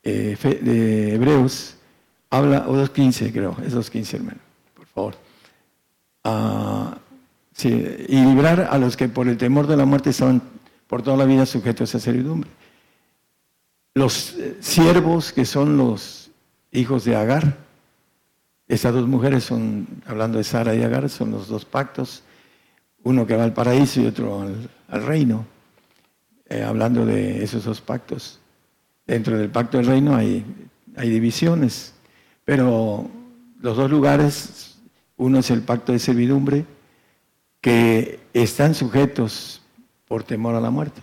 eh, 0.03 0.60
de 0.61 1.15
Hebreos, 1.15 1.77
habla, 2.30 2.65
o 2.68 2.76
2.15 2.76 3.31
creo, 3.31 3.57
es 3.65 3.76
2.15 3.76 4.14
hermano 4.15 4.44
Ah, 6.23 6.97
y 7.63 7.69
librar 8.26 8.67
a 8.69 8.77
los 8.77 8.97
que 8.97 9.07
por 9.07 9.27
el 9.27 9.38
temor 9.38 9.67
de 9.67 9.77
la 9.77 9.85
muerte 9.85 10.09
estaban 10.09 10.41
por 10.88 11.01
toda 11.01 11.17
la 11.17 11.26
vida 11.26 11.45
sujetos 11.45 11.95
a 11.95 11.99
servidumbre. 11.99 12.49
Los 13.93 14.34
eh, 14.34 14.57
siervos 14.59 15.31
que 15.31 15.45
son 15.45 15.77
los 15.77 16.31
hijos 16.72 17.05
de 17.05 17.15
Agar, 17.15 17.57
estas 18.67 18.93
dos 18.93 19.07
mujeres 19.07 19.43
son, 19.43 19.88
hablando 20.05 20.38
de 20.38 20.43
Sara 20.43 20.76
y 20.76 20.84
Agar, 20.84 21.09
son 21.09 21.31
los 21.31 21.47
dos 21.47 21.65
pactos, 21.65 22.23
uno 23.03 23.26
que 23.26 23.35
va 23.35 23.43
al 23.43 23.53
paraíso 23.53 24.01
y 24.01 24.07
otro 24.07 24.41
al, 24.89 25.03
reino, 25.03 25.45
eh, 26.49 26.63
hablando 26.63 27.05
de 27.05 27.43
esos 27.43 27.63
dos 27.63 27.80
pactos. 27.80 28.39
Dentro 29.05 29.38
del 29.38 29.49
pacto 29.49 29.77
del 29.77 29.85
reino 29.85 30.15
hay, 30.15 30.43
hay 30.97 31.09
divisiones, 31.09 31.93
pero 32.43 33.09
los 33.61 33.77
dos 33.77 33.89
lugares 33.89 34.65
uno 35.18 35.40
es 35.40 35.50
el 35.52 35.62
pacto 35.62 35.92
de 35.92 36.00
servidumbre, 36.00 36.66
que 37.62 38.20
están 38.34 38.76
sujetos 38.76 39.62
por 40.08 40.24
temor 40.24 40.56
a 40.56 40.62
la 40.62 40.70
muerte. 40.70 41.02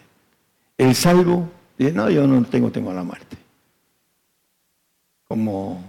El 0.79 0.95
salvo 0.95 1.51
dice, 1.77 1.93
no, 1.93 2.09
yo 2.11 2.27
no 2.27 2.45
tengo 2.45 2.71
temor 2.71 2.93
a 2.93 2.97
la 2.97 3.03
muerte. 3.03 3.37
Como 5.27 5.83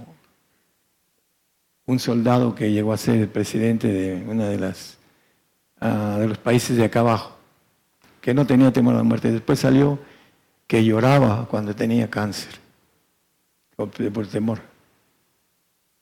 un 1.86 2.00
soldado 2.00 2.56
que 2.56 2.72
llegó 2.72 2.94
a 2.94 2.98
ser 2.98 3.18
el 3.18 3.28
presidente 3.28 3.88
de 3.88 4.24
uno 4.28 4.46
de 4.46 4.58
las 4.58 4.98
ah, 5.80 6.18
de 6.20 6.28
los 6.28 6.38
países 6.38 6.78
de 6.78 6.86
acá 6.86 7.02
abajo, 7.02 7.36
que 8.22 8.34
no 8.34 8.48
tenía 8.48 8.72
temor 8.72 8.96
a 8.96 8.98
la 8.98 9.04
muerte. 9.04 9.32
Después 9.32 9.60
salió 9.60 10.00
que 10.66 10.84
lloraba 10.84 11.46
cuando 11.48 11.76
tenía 11.76 12.10
cáncer, 12.10 12.54
por, 13.76 13.90
por 13.90 14.28
temor. 14.28 14.60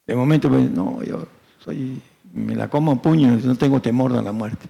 De 0.05 0.15
momento, 0.15 0.49
pues, 0.49 0.69
no, 0.69 1.03
yo 1.03 1.27
soy 1.59 2.01
me 2.33 2.55
la 2.55 2.69
como 2.69 2.91
a 2.93 3.01
puños, 3.01 3.43
no 3.43 3.55
tengo 3.55 3.81
temor 3.81 4.13
de 4.13 4.21
la 4.21 4.31
muerte. 4.31 4.67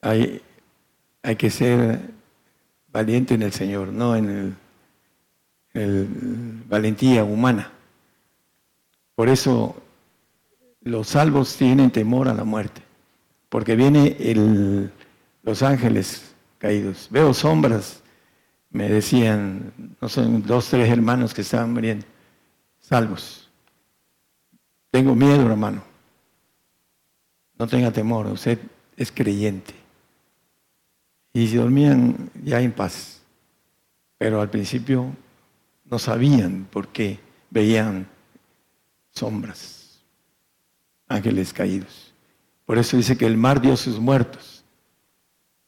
Hay, 0.00 0.42
hay 1.22 1.36
que 1.36 1.50
ser 1.50 2.00
valiente 2.88 3.34
en 3.34 3.42
el 3.42 3.52
Señor, 3.52 3.88
no 3.88 4.14
en 4.16 4.56
el, 5.72 6.64
valentía 6.68 7.24
humana. 7.24 7.72
Por 9.14 9.28
eso 9.28 9.76
los 10.82 11.08
salvos 11.08 11.56
tienen 11.56 11.90
temor 11.90 12.28
a 12.28 12.34
la 12.34 12.44
muerte, 12.44 12.82
porque 13.48 13.74
viene 13.74 14.16
el, 14.20 14.92
los 15.42 15.62
ángeles 15.62 16.34
caídos. 16.58 17.08
Veo 17.10 17.32
sombras, 17.32 18.02
me 18.70 18.88
decían, 18.88 19.72
no 20.00 20.08
son 20.08 20.42
dos, 20.46 20.68
tres 20.68 20.90
hermanos 20.90 21.32
que 21.32 21.40
estaban 21.40 21.72
muriendo 21.72 22.06
salvos. 22.84 23.48
Tengo 24.90 25.14
miedo, 25.14 25.46
hermano. 25.50 25.82
No 27.58 27.66
tenga 27.66 27.90
temor, 27.90 28.26
usted 28.26 28.58
es 28.96 29.10
creyente. 29.10 29.74
Y 31.32 31.48
se 31.48 31.56
dormían 31.56 32.30
ya 32.44 32.60
en 32.60 32.72
paz. 32.72 33.22
Pero 34.18 34.40
al 34.40 34.50
principio 34.50 35.16
no 35.84 35.98
sabían 35.98 36.66
por 36.70 36.88
qué 36.88 37.18
veían 37.50 38.06
sombras, 39.10 40.00
ángeles 41.08 41.52
caídos. 41.52 42.12
Por 42.66 42.78
eso 42.78 42.96
dice 42.96 43.16
que 43.16 43.26
el 43.26 43.36
mar 43.36 43.60
dio 43.60 43.76
sus 43.76 43.98
muertos. 43.98 44.50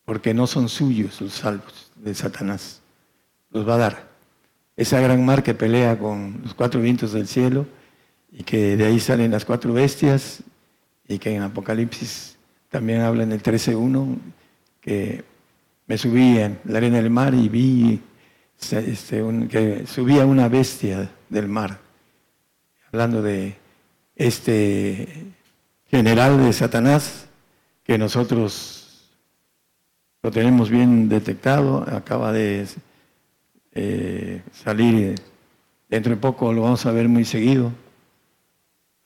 porque 0.05 0.33
no 0.33 0.47
son 0.47 0.69
suyos 0.69 1.21
los 1.21 1.33
salvos 1.33 1.91
de 1.97 2.15
Satanás. 2.15 2.81
Los 3.51 3.69
va 3.69 3.75
a 3.75 3.79
dar. 3.79 4.06
Esa 4.77 5.01
gran 5.01 5.25
mar 5.25 5.43
que 5.43 5.55
pelea 5.55 5.99
con 5.99 6.41
los 6.43 6.55
cuatro 6.55 6.81
vientos 6.81 7.13
del 7.13 7.27
cielo 7.27 7.67
y 8.31 8.43
que 8.43 8.77
de 8.77 8.85
ahí 8.85 9.01
salen 9.01 9.31
las 9.31 9.45
cuatro 9.45 9.73
bestias 9.73 10.43
y 11.09 11.19
que 11.19 11.35
en 11.35 11.43
Apocalipsis 11.43 12.37
también 12.69 13.01
habla 13.01 13.23
en 13.23 13.33
el 13.33 13.43
13.1 13.43 14.19
que 14.81 15.25
me 15.87 15.97
subí 15.97 16.39
en 16.39 16.59
la 16.65 16.79
arena 16.79 16.99
del 16.99 17.11
mar 17.11 17.35
y 17.35 17.49
vi 17.49 18.03
este, 18.61 19.23
que 19.51 19.87
subía 19.87 20.27
una 20.27 20.49
bestia 20.49 21.11
del 21.29 21.49
mar, 21.49 21.79
hablando 22.91 23.23
de 23.23 23.57
este 24.15 25.27
general 25.91 26.45
de 26.45 26.53
Satanás 26.53 27.27
que 27.85 27.99
nosotros 27.99 29.09
lo 30.23 30.31
tenemos 30.31 30.71
bien 30.71 31.09
detectado, 31.09 31.85
acaba 31.89 32.33
de 32.33 32.67
eh, 33.79 34.43
salir, 34.53 35.17
dentro 35.89 36.11
de 36.11 36.17
poco 36.17 36.51
lo 36.51 36.63
vamos 36.63 36.87
a 36.87 36.93
ver 36.93 37.09
muy 37.09 37.27
seguido. 37.27 37.73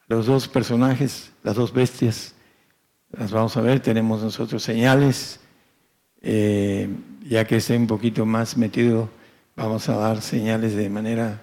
Los 0.06 0.26
dos 0.26 0.46
personajes, 0.46 1.32
las 1.42 1.56
dos 1.56 1.72
bestias, 1.72 2.34
las 3.10 3.32
vamos 3.32 3.56
a 3.56 3.62
ver, 3.62 3.80
tenemos 3.80 4.22
nosotros 4.22 4.62
señales, 4.62 5.40
eh, 6.22 6.88
ya 7.28 7.44
que 7.46 7.56
esté 7.56 7.76
un 7.76 7.88
poquito 7.88 8.24
más 8.24 8.56
metido, 8.56 9.10
vamos 9.56 9.88
a 9.88 9.96
dar 9.96 10.22
señales 10.22 10.76
de 10.76 10.88
manera 10.88 11.42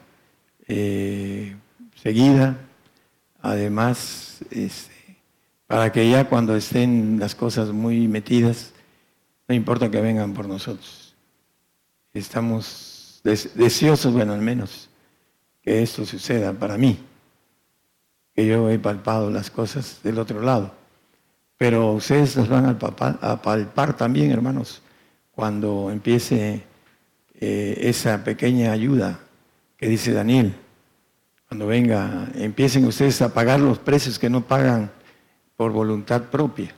eh, 0.67 1.55
seguida, 1.95 2.57
además, 3.41 4.39
este, 4.51 5.17
para 5.67 5.91
que 5.91 6.09
ya 6.09 6.29
cuando 6.29 6.55
estén 6.55 7.19
las 7.19 7.35
cosas 7.35 7.73
muy 7.73 8.07
metidas, 8.07 8.71
no 9.49 9.55
importa 9.55 9.91
que 9.91 9.99
vengan 9.99 10.33
por 10.33 10.47
nosotros. 10.47 11.13
Estamos 12.13 12.86
deseosos, 13.27 14.13
bueno, 14.13 14.33
al 14.33 14.41
menos, 14.41 14.89
que 15.61 15.81
esto 15.81 16.05
suceda 16.05 16.53
para 16.53 16.77
mí, 16.77 16.97
que 18.33 18.45
yo 18.45 18.69
he 18.69 18.79
palpado 18.79 19.29
las 19.29 19.49
cosas 19.49 19.99
del 20.03 20.19
otro 20.19 20.41
lado. 20.41 20.73
Pero 21.57 21.93
ustedes 21.93 22.35
las 22.35 22.47
van 22.47 22.65
a 22.65 23.41
palpar, 23.41 23.97
también, 23.97 24.31
hermanos, 24.31 24.81
cuando 25.31 25.89
empiece 25.91 26.63
eh, 27.39 27.77
esa 27.81 28.23
pequeña 28.23 28.71
ayuda 28.71 29.19
que 29.75 29.87
dice 29.87 30.13
Daniel. 30.13 30.55
Cuando 31.47 31.67
venga, 31.67 32.27
empiecen 32.35 32.85
ustedes 32.85 33.21
a 33.21 33.33
pagar 33.33 33.59
los 33.59 33.79
precios 33.79 34.19
que 34.19 34.29
no 34.29 34.41
pagan 34.41 34.91
por 35.55 35.71
voluntad 35.71 36.23
propia. 36.23 36.73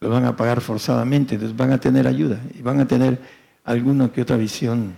Los 0.00 0.10
van 0.10 0.24
a 0.24 0.36
pagar 0.36 0.60
forzadamente, 0.60 1.34
entonces 1.34 1.56
van 1.56 1.72
a 1.72 1.78
tener 1.78 2.06
ayuda 2.06 2.40
y 2.54 2.62
van 2.62 2.80
a 2.80 2.86
tener 2.86 3.20
alguna 3.64 4.10
que 4.10 4.22
otra 4.22 4.36
visión 4.36 4.96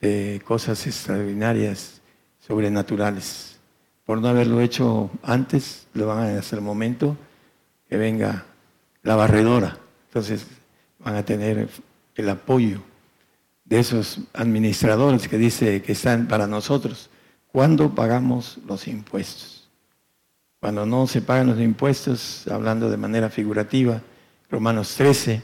de 0.00 0.42
cosas 0.44 0.86
extraordinarias, 0.86 2.00
sobrenaturales. 2.38 3.58
Por 4.04 4.20
no 4.20 4.28
haberlo 4.28 4.60
hecho 4.60 5.10
antes, 5.22 5.86
lo 5.94 6.06
van 6.06 6.36
a 6.36 6.38
hacer 6.38 6.58
el 6.58 6.64
momento 6.64 7.16
que 7.88 7.96
venga 7.96 8.44
la 9.02 9.16
barredora. 9.16 9.78
Entonces 10.08 10.46
van 10.98 11.16
a 11.16 11.24
tener 11.24 11.68
el 12.14 12.28
apoyo 12.28 12.82
de 13.64 13.80
esos 13.80 14.20
administradores 14.32 15.28
que 15.28 15.38
dice 15.38 15.82
que 15.82 15.92
están 15.92 16.28
para 16.28 16.46
nosotros. 16.46 17.10
¿Cuándo 17.50 17.94
pagamos 17.94 18.58
los 18.66 18.86
impuestos? 18.86 19.68
Cuando 20.60 20.86
no 20.86 21.06
se 21.06 21.20
pagan 21.20 21.48
los 21.48 21.60
impuestos, 21.60 22.46
hablando 22.48 22.90
de 22.90 22.96
manera 22.96 23.28
figurativa, 23.28 24.00
Romanos 24.50 24.94
13, 24.96 25.42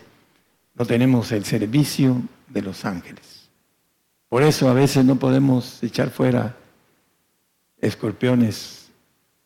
no 0.75 0.87
tenemos 0.87 1.33
el 1.33 1.45
servicio 1.45 2.23
de 2.49 2.63
los 2.63 2.85
ángeles. 2.85 3.32
Por 4.33 4.43
eso 4.43 4.71
a 4.71 4.73
veces 4.73 5.05
no 5.05 5.17
podemos 5.17 5.83
echar 5.83 6.09
fuera 6.09 6.57
escorpiones 7.83 8.91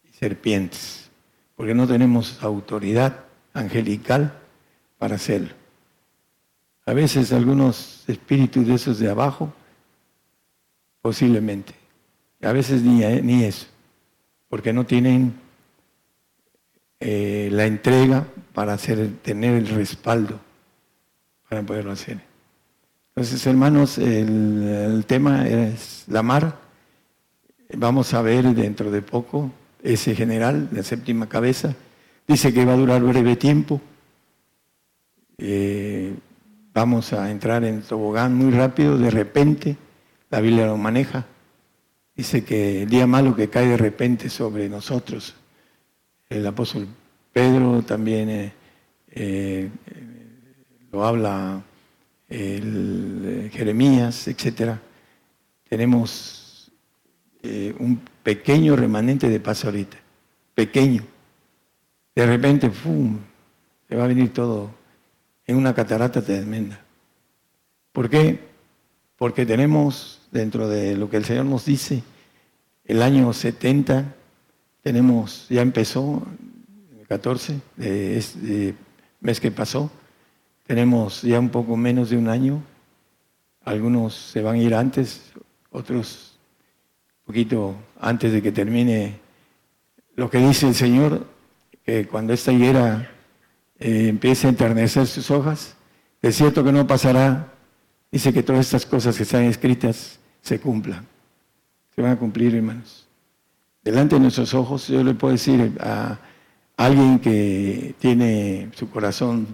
y 0.05 0.13
serpientes, 0.13 1.11
porque 1.57 1.75
no 1.75 1.89
tenemos 1.89 2.41
autoridad 2.41 3.25
angelical 3.53 4.39
para 4.97 5.17
hacerlo. 5.17 5.55
A 6.85 6.93
veces 6.93 7.33
algunos 7.33 8.05
espíritus 8.07 8.65
de 8.65 8.75
esos 8.75 9.01
de 9.01 9.11
abajo, 9.11 9.53
posiblemente, 11.03 11.75
a 12.41 12.53
veces 12.53 12.83
ni, 12.83 13.03
eh, 13.03 13.21
ni 13.25 13.43
eso, 13.43 13.67
porque 14.49 14.73
no 14.73 14.87
tienen 14.87 15.35
eh, 17.01 17.49
la 17.51 17.67
entrega 17.67 18.25
para 18.55 18.75
hacer, 18.75 19.17
tener 19.21 19.55
el 19.57 19.67
respaldo 19.67 20.39
para 21.49 21.65
poderlo 21.65 21.91
hacer. 21.91 22.36
Entonces, 23.19 23.47
hermanos, 23.47 23.97
el, 23.97 25.03
tema 25.07 25.49
es 25.49 26.05
la 26.07 26.23
mar. 26.23 26.59
Vamos 27.75 28.13
a 28.13 28.21
ver 28.21 28.45
dentro 28.55 28.91
de 28.91 29.01
poco 29.01 29.51
ese 29.83 30.15
general, 30.15 30.69
la 30.71 30.83
séptima 30.83 31.27
cabeza. 31.27 31.75
Dice 32.29 32.53
que 32.53 32.67
va 32.67 32.75
a 32.75 32.77
durar 32.77 33.01
breve 33.03 33.37
tiempo. 33.37 33.81
Eh, 35.39 36.15
vamos 36.75 37.15
a 37.15 37.31
entrar 37.31 37.65
en 37.65 37.81
tobogán 37.81 38.35
muy 38.35 38.53
rápido, 38.53 38.99
de 38.99 39.11
repente. 39.11 39.79
La 40.29 40.43
Biblia 40.43 40.67
lo 40.67 40.77
maneja. 40.77 41.25
Dice 42.15 42.45
que 42.45 42.83
el 42.83 42.91
día 42.91 43.07
malo 43.07 43.35
que 43.35 43.49
cae 43.49 43.69
de 43.69 43.79
repente 43.79 44.29
sobre 44.29 44.69
nosotros, 44.69 45.35
el 46.29 46.47
apóstol 46.47 46.87
Pedro 47.33 47.81
también 47.81 48.29
eh, 48.29 48.53
eh, 49.09 49.71
lo 50.93 51.07
habla 51.07 51.63
el, 52.29 53.23
eh, 53.25 53.51
Jeremías, 53.53 54.29
etc. 54.29 54.79
Tenemos 55.69 56.43
un 57.79 58.01
pequeño 58.25 58.75
remanente 58.75 59.29
de 59.29 59.39
paz 59.39 59.65
ahorita, 59.65 59.97
pequeño. 60.53 61.05
De 62.13 62.27
repente, 62.27 62.71
¡pum!, 62.71 63.21
se 63.89 63.95
va 63.95 64.05
a 64.05 64.09
venir 64.09 64.33
todo 64.33 64.75
en 65.47 65.57
una 65.57 65.75
catarata 65.75 66.23
tremenda. 66.23 66.81
¿Por 67.93 68.11
qué? 68.11 68.41
Porque 69.17 69.47
tenemos 69.47 70.21
dentro 70.33 70.69
de 70.69 70.97
lo 70.97 71.09
que 71.09 71.19
el 71.19 71.25
Señor 71.25 71.47
nos 71.47 71.65
dice, 71.65 72.03
el 72.85 73.03
año 73.03 73.33
70, 73.33 74.15
tenemos, 74.83 75.47
ya 75.49 75.63
empezó, 75.63 76.27
el 76.99 77.07
14, 77.07 77.61
de 77.77 78.19
este 78.19 78.75
mes 79.21 79.41
que 79.41 79.51
pasó, 79.51 79.91
tenemos 80.67 81.23
ya 81.23 81.39
un 81.39 81.51
poco 81.51 81.77
menos 81.77 82.11
de 82.11 82.17
un 82.17 82.29
año, 82.29 82.63
algunos 83.65 84.15
se 84.15 84.43
van 84.43 84.57
a 84.57 84.59
ir 84.59 84.75
antes, 84.75 85.33
otros 85.71 86.39
un 87.21 87.27
poquito 87.27 87.75
antes 88.01 88.33
de 88.33 88.43
que 88.43 88.53
termine 88.53 89.19
lo 90.15 90.31
que 90.31 90.39
dice 90.39 90.69
el 90.69 90.75
Señor, 90.75 91.27
que 91.85 92.07
cuando 92.07 92.33
esta 92.33 92.53
higuera 92.53 93.11
eh, 93.79 94.09
empiece 94.09 94.47
a 94.47 94.51
enternecer 94.51 95.07
sus 95.07 95.31
hojas, 95.31 95.77
es 96.23 96.37
cierto 96.37 96.65
que 96.65 96.73
no 96.73 96.87
pasará, 96.87 97.53
dice 98.11 98.33
que 98.33 98.43
todas 98.43 98.67
estas 98.67 98.87
cosas 98.87 99.17
que 99.17 99.23
están 99.23 99.45
escritas 99.45 100.19
se 100.41 100.59
cumplan. 100.61 101.07
Se 101.95 102.03
van 102.03 102.13
a 102.13 102.19
cumplir, 102.19 102.55
hermanos. 102.55 103.07
Delante 103.83 104.17
de 104.17 104.21
nuestros 104.21 104.53
ojos, 104.55 104.89
yo 104.89 105.05
le 105.05 105.15
puedo 105.15 105.33
decir 105.33 105.77
a 105.81 106.19
alguien 106.77 107.19
que 107.19 107.95
tiene 107.99 108.71
su 108.75 108.91
corazón 108.91 109.47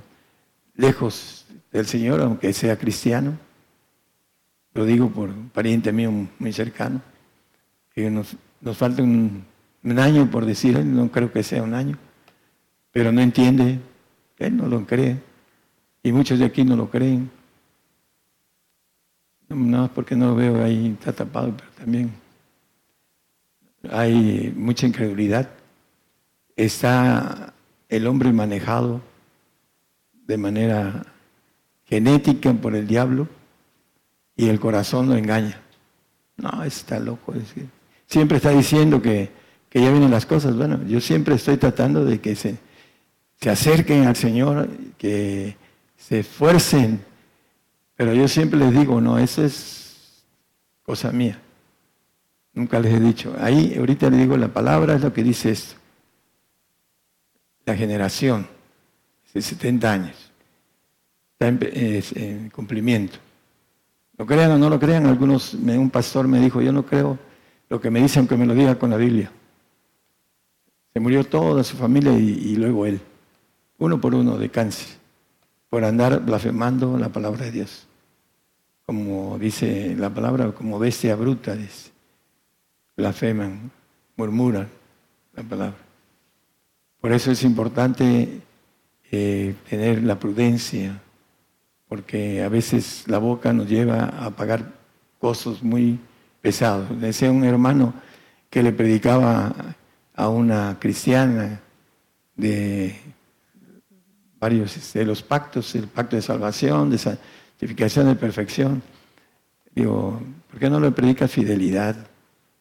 lejos 0.74 1.46
del 1.70 1.86
Señor, 1.86 2.20
aunque 2.20 2.52
sea 2.52 2.78
cristiano, 2.78 3.38
lo 4.74 4.84
digo 4.84 5.10
por 5.10 5.28
un 5.28 5.50
pariente 5.50 5.92
mío 5.92 6.12
muy 6.38 6.52
cercano, 6.52 7.00
que 7.94 8.10
nos, 8.10 8.36
falta 8.74 9.02
un, 9.02 9.44
año 9.98 10.30
por 10.30 10.46
decir, 10.46 10.78
no 10.84 11.10
creo 11.10 11.32
que 11.32 11.42
sea 11.42 11.62
un 11.62 11.74
año, 11.74 11.98
pero 12.90 13.12
no 13.12 13.20
entiende, 13.20 13.78
él 14.38 14.56
no 14.56 14.66
lo 14.66 14.86
cree, 14.86 15.18
y 16.02 16.12
muchos 16.12 16.38
de 16.38 16.46
aquí 16.46 16.64
no 16.64 16.76
lo 16.76 16.90
creen. 16.90 17.30
No, 19.48 19.92
porque 19.92 20.16
no 20.16 20.28
lo 20.28 20.34
veo 20.34 20.64
ahí, 20.64 20.96
está 20.98 21.12
tapado, 21.12 21.54
pero 21.56 21.70
también 21.72 22.10
hay 23.90 24.52
mucha 24.56 24.86
incredulidad. 24.86 25.50
Está 26.56 27.52
el 27.88 28.06
hombre 28.06 28.32
manejado 28.32 29.02
de 30.26 30.36
manera 30.36 31.04
genética 31.84 32.52
por 32.52 32.74
el 32.74 32.86
diablo 32.86 33.28
y 34.36 34.48
el 34.48 34.58
corazón 34.60 35.08
lo 35.08 35.16
engaña. 35.16 35.60
No, 36.36 36.64
está 36.64 36.98
loco. 36.98 37.34
siempre 38.06 38.38
está 38.38 38.50
diciendo 38.50 39.00
que, 39.00 39.30
que, 39.68 39.80
ya 39.80 39.90
vienen 39.90 40.10
las 40.10 40.26
cosas. 40.26 40.56
Bueno, 40.56 40.80
yo 40.86 41.00
siempre 41.00 41.34
estoy 41.34 41.56
tratando 41.56 42.04
de 42.04 42.20
que 42.20 42.34
se, 42.34 42.56
se 43.40 43.50
acerquen 43.50 44.06
al 44.06 44.16
Señor, 44.16 44.68
que 44.98 45.56
se 45.96 46.20
esfuercen 46.20 47.00
pero 48.02 48.14
yo 48.14 48.26
siempre 48.26 48.58
les 48.58 48.72
digo, 48.72 49.00
no, 49.00 49.16
eso 49.16 49.44
es 49.44 50.24
cosa 50.82 51.12
mía. 51.12 51.38
Nunca 52.52 52.80
les 52.80 52.94
he 52.94 52.98
dicho. 52.98 53.32
Ahí 53.38 53.76
ahorita 53.78 54.10
le 54.10 54.16
digo 54.16 54.36
la 54.36 54.48
palabra, 54.48 54.96
es 54.96 55.02
lo 55.02 55.12
que 55.12 55.22
dice 55.22 55.52
esto. 55.52 55.76
La 57.64 57.76
generación 57.76 58.48
de 59.32 59.42
70 59.42 59.92
años. 59.92 60.32
está 61.32 61.48
en, 61.48 62.50
cumplimiento. 62.50 63.18
Lo 64.18 64.26
crean 64.26 64.52
o 64.52 64.58
no 64.58 64.68
lo 64.68 64.78
crean, 64.78 65.06
algunos, 65.06 65.54
un 65.54 65.90
pastor 65.90 66.28
me 66.28 66.38
dijo, 66.38 66.60
yo 66.60 66.72
no 66.72 66.84
creo 66.84 67.18
lo 67.68 67.80
que 67.80 67.90
me 67.90 68.02
dicen, 68.02 68.20
aunque 68.20 68.36
me 68.36 68.46
lo 68.46 68.54
diga 68.54 68.78
con 68.78 68.90
la 68.90 68.96
Biblia. 68.96 69.32
Se 70.92 71.00
murió 71.00 71.24
toda 71.24 71.64
su 71.64 71.76
familia 71.76 72.12
y, 72.12 72.54
luego 72.56 72.84
él, 72.84 73.00
uno 73.78 74.00
por 74.00 74.14
uno 74.14 74.36
de 74.36 74.50
cáncer, 74.50 74.98
por 75.70 75.82
andar 75.82 76.20
blasfemando 76.20 76.98
la 76.98 77.08
palabra 77.08 77.46
de 77.46 77.50
Dios. 77.50 77.86
Como 78.84 79.38
dice 79.38 79.96
la 79.98 80.10
palabra, 80.10 80.52
como 80.52 80.78
bestia 80.78 81.16
bruta, 81.16 81.56
dice. 81.56 81.90
Blasfeman, 82.94 83.70
murmuran 84.16 84.68
la 85.34 85.42
palabra. 85.42 85.78
Por 87.00 87.10
eso 87.12 87.30
es 87.30 87.42
importante 87.42 88.42
eh, 89.14 89.54
tener 89.68 90.02
la 90.02 90.18
prudencia, 90.18 90.98
porque 91.86 92.42
a 92.42 92.48
veces 92.48 93.04
la 93.06 93.18
boca 93.18 93.52
nos 93.52 93.68
lleva 93.68 94.04
a 94.04 94.30
pagar 94.30 94.72
costos 95.18 95.62
muy 95.62 96.00
pesados. 96.40 96.98
Decía 96.98 97.30
un 97.30 97.44
hermano 97.44 97.92
que 98.48 98.62
le 98.62 98.72
predicaba 98.72 99.54
a 100.14 100.28
una 100.30 100.78
cristiana 100.80 101.60
de 102.36 102.98
varios 104.40 104.74
de 104.76 104.80
este, 104.80 105.04
los 105.04 105.22
pactos, 105.22 105.74
el 105.74 105.88
pacto 105.88 106.16
de 106.16 106.22
salvación, 106.22 106.88
de 106.88 106.96
santificación, 106.96 108.06
de 108.06 108.14
perfección. 108.14 108.82
Digo, 109.74 110.22
¿por 110.50 110.58
qué 110.58 110.70
no 110.70 110.80
le 110.80 110.90
predica 110.90 111.28
fidelidad? 111.28 111.96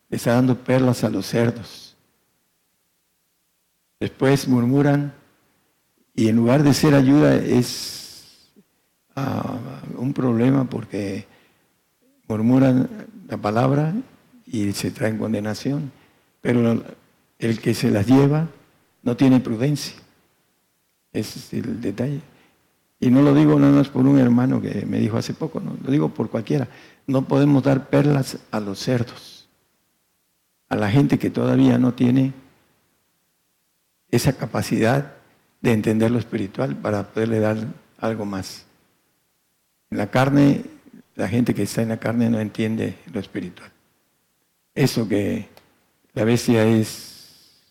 Le 0.09 0.17
está 0.17 0.33
dando 0.33 0.57
perlas 0.57 1.05
a 1.05 1.09
los 1.09 1.25
cerdos. 1.27 1.95
Después 4.01 4.49
murmuran 4.49 5.13
y 6.13 6.27
en 6.27 6.35
lugar 6.35 6.63
de 6.63 6.73
ser 6.73 6.93
ayuda 6.93 7.35
es 7.35 8.51
ah, 9.15 9.59
un 9.97 10.13
problema 10.13 10.65
porque 10.65 11.25
murmuran 12.27 12.89
la 13.27 13.38
palabra 13.38 13.93
y 14.45 14.71
se 14.73 14.91
traen 14.91 15.17
condenación. 15.17 15.91
Pero 16.41 16.83
el 17.39 17.59
que 17.59 17.73
se 17.73 17.91
las 17.91 18.07
lleva 18.07 18.47
no 19.03 19.15
tiene 19.15 19.39
prudencia. 19.39 19.95
Es 21.13 21.53
el 21.53 21.81
detalle. 21.81 22.21
Y 22.99 23.09
no 23.09 23.21
lo 23.21 23.33
digo 23.33 23.59
nada 23.59 23.73
más 23.73 23.89
por 23.89 24.05
un 24.05 24.19
hermano 24.19 24.61
que 24.61 24.85
me 24.85 24.99
dijo 24.99 25.17
hace 25.17 25.33
poco, 25.33 25.59
lo 25.59 25.91
digo 25.91 26.09
por 26.09 26.29
cualquiera. 26.29 26.67
No 27.07 27.27
podemos 27.27 27.63
dar 27.63 27.89
perlas 27.89 28.38
a 28.51 28.59
los 28.59 28.79
cerdos, 28.79 29.49
a 30.69 30.75
la 30.75 30.89
gente 30.91 31.17
que 31.17 31.31
todavía 31.31 31.79
no 31.79 31.93
tiene 31.93 32.33
esa 34.11 34.33
capacidad 34.33 35.15
de 35.61 35.73
entender 35.73 36.11
lo 36.11 36.19
espiritual 36.19 36.75
para 36.75 37.07
poderle 37.11 37.39
dar 37.39 37.57
algo 37.99 38.25
más. 38.25 38.65
En 39.89 39.97
la 39.97 40.09
carne, 40.09 40.63
la 41.15 41.27
gente 41.27 41.53
que 41.53 41.63
está 41.63 41.81
en 41.81 41.89
la 41.89 41.97
carne 41.97 42.29
no 42.29 42.39
entiende 42.39 42.97
lo 43.13 43.19
espiritual. 43.19 43.71
Eso 44.73 45.07
que 45.07 45.47
la 46.13 46.23
bestia 46.23 46.65
es 46.65 47.61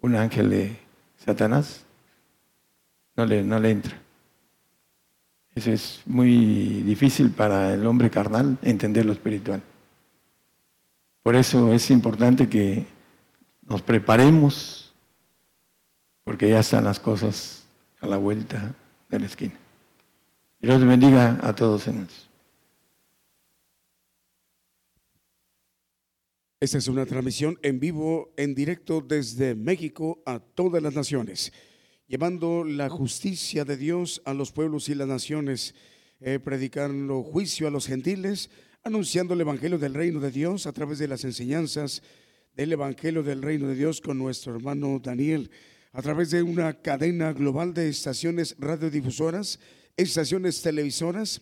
un 0.00 0.14
ángel 0.14 0.50
de 0.50 0.76
Satanás, 1.16 1.84
no 3.16 3.24
le, 3.24 3.42
no 3.42 3.58
le 3.58 3.70
entra. 3.70 4.00
Eso 5.54 5.70
es 5.70 6.02
muy 6.06 6.82
difícil 6.82 7.30
para 7.30 7.74
el 7.74 7.86
hombre 7.86 8.10
carnal 8.10 8.58
entender 8.62 9.06
lo 9.06 9.12
espiritual. 9.12 9.62
Por 11.22 11.36
eso 11.36 11.72
es 11.72 11.90
importante 11.90 12.48
que 12.48 12.86
nos 13.62 13.80
preparemos, 13.80 14.83
porque 16.24 16.48
ya 16.48 16.60
están 16.60 16.84
las 16.84 16.98
cosas 16.98 17.64
a 18.00 18.06
la 18.06 18.16
vuelta 18.16 18.74
de 19.10 19.20
la 19.20 19.26
esquina. 19.26 19.54
Dios 20.60 20.84
bendiga 20.84 21.38
a 21.42 21.54
todos 21.54 21.86
en 21.88 22.04
eso. 22.04 22.28
Esta 26.60 26.78
es 26.78 26.88
una 26.88 27.04
transmisión 27.04 27.58
en 27.60 27.78
vivo, 27.78 28.32
en 28.38 28.54
directo 28.54 29.02
desde 29.02 29.54
México 29.54 30.22
a 30.24 30.38
todas 30.38 30.82
las 30.82 30.94
naciones, 30.94 31.52
llevando 32.06 32.64
la 32.64 32.88
justicia 32.88 33.66
de 33.66 33.76
Dios 33.76 34.22
a 34.24 34.32
los 34.32 34.50
pueblos 34.50 34.88
y 34.88 34.94
las 34.94 35.06
naciones, 35.06 35.74
eh, 36.20 36.38
predicando 36.38 37.22
juicio 37.22 37.68
a 37.68 37.70
los 37.70 37.86
gentiles, 37.86 38.48
anunciando 38.82 39.34
el 39.34 39.42
Evangelio 39.42 39.78
del 39.78 39.92
Reino 39.92 40.20
de 40.20 40.30
Dios 40.30 40.66
a 40.66 40.72
través 40.72 40.98
de 40.98 41.08
las 41.08 41.24
enseñanzas 41.24 42.02
del 42.54 42.72
Evangelio 42.72 43.22
del 43.22 43.42
Reino 43.42 43.68
de 43.68 43.74
Dios 43.74 44.00
con 44.00 44.16
nuestro 44.16 44.54
hermano 44.54 44.98
Daniel, 45.02 45.50
a 45.94 46.02
través 46.02 46.32
de 46.32 46.42
una 46.42 46.74
cadena 46.74 47.32
global 47.32 47.72
de 47.72 47.88
estaciones 47.88 48.56
radiodifusoras, 48.58 49.60
estaciones 49.96 50.60
televisoras, 50.60 51.40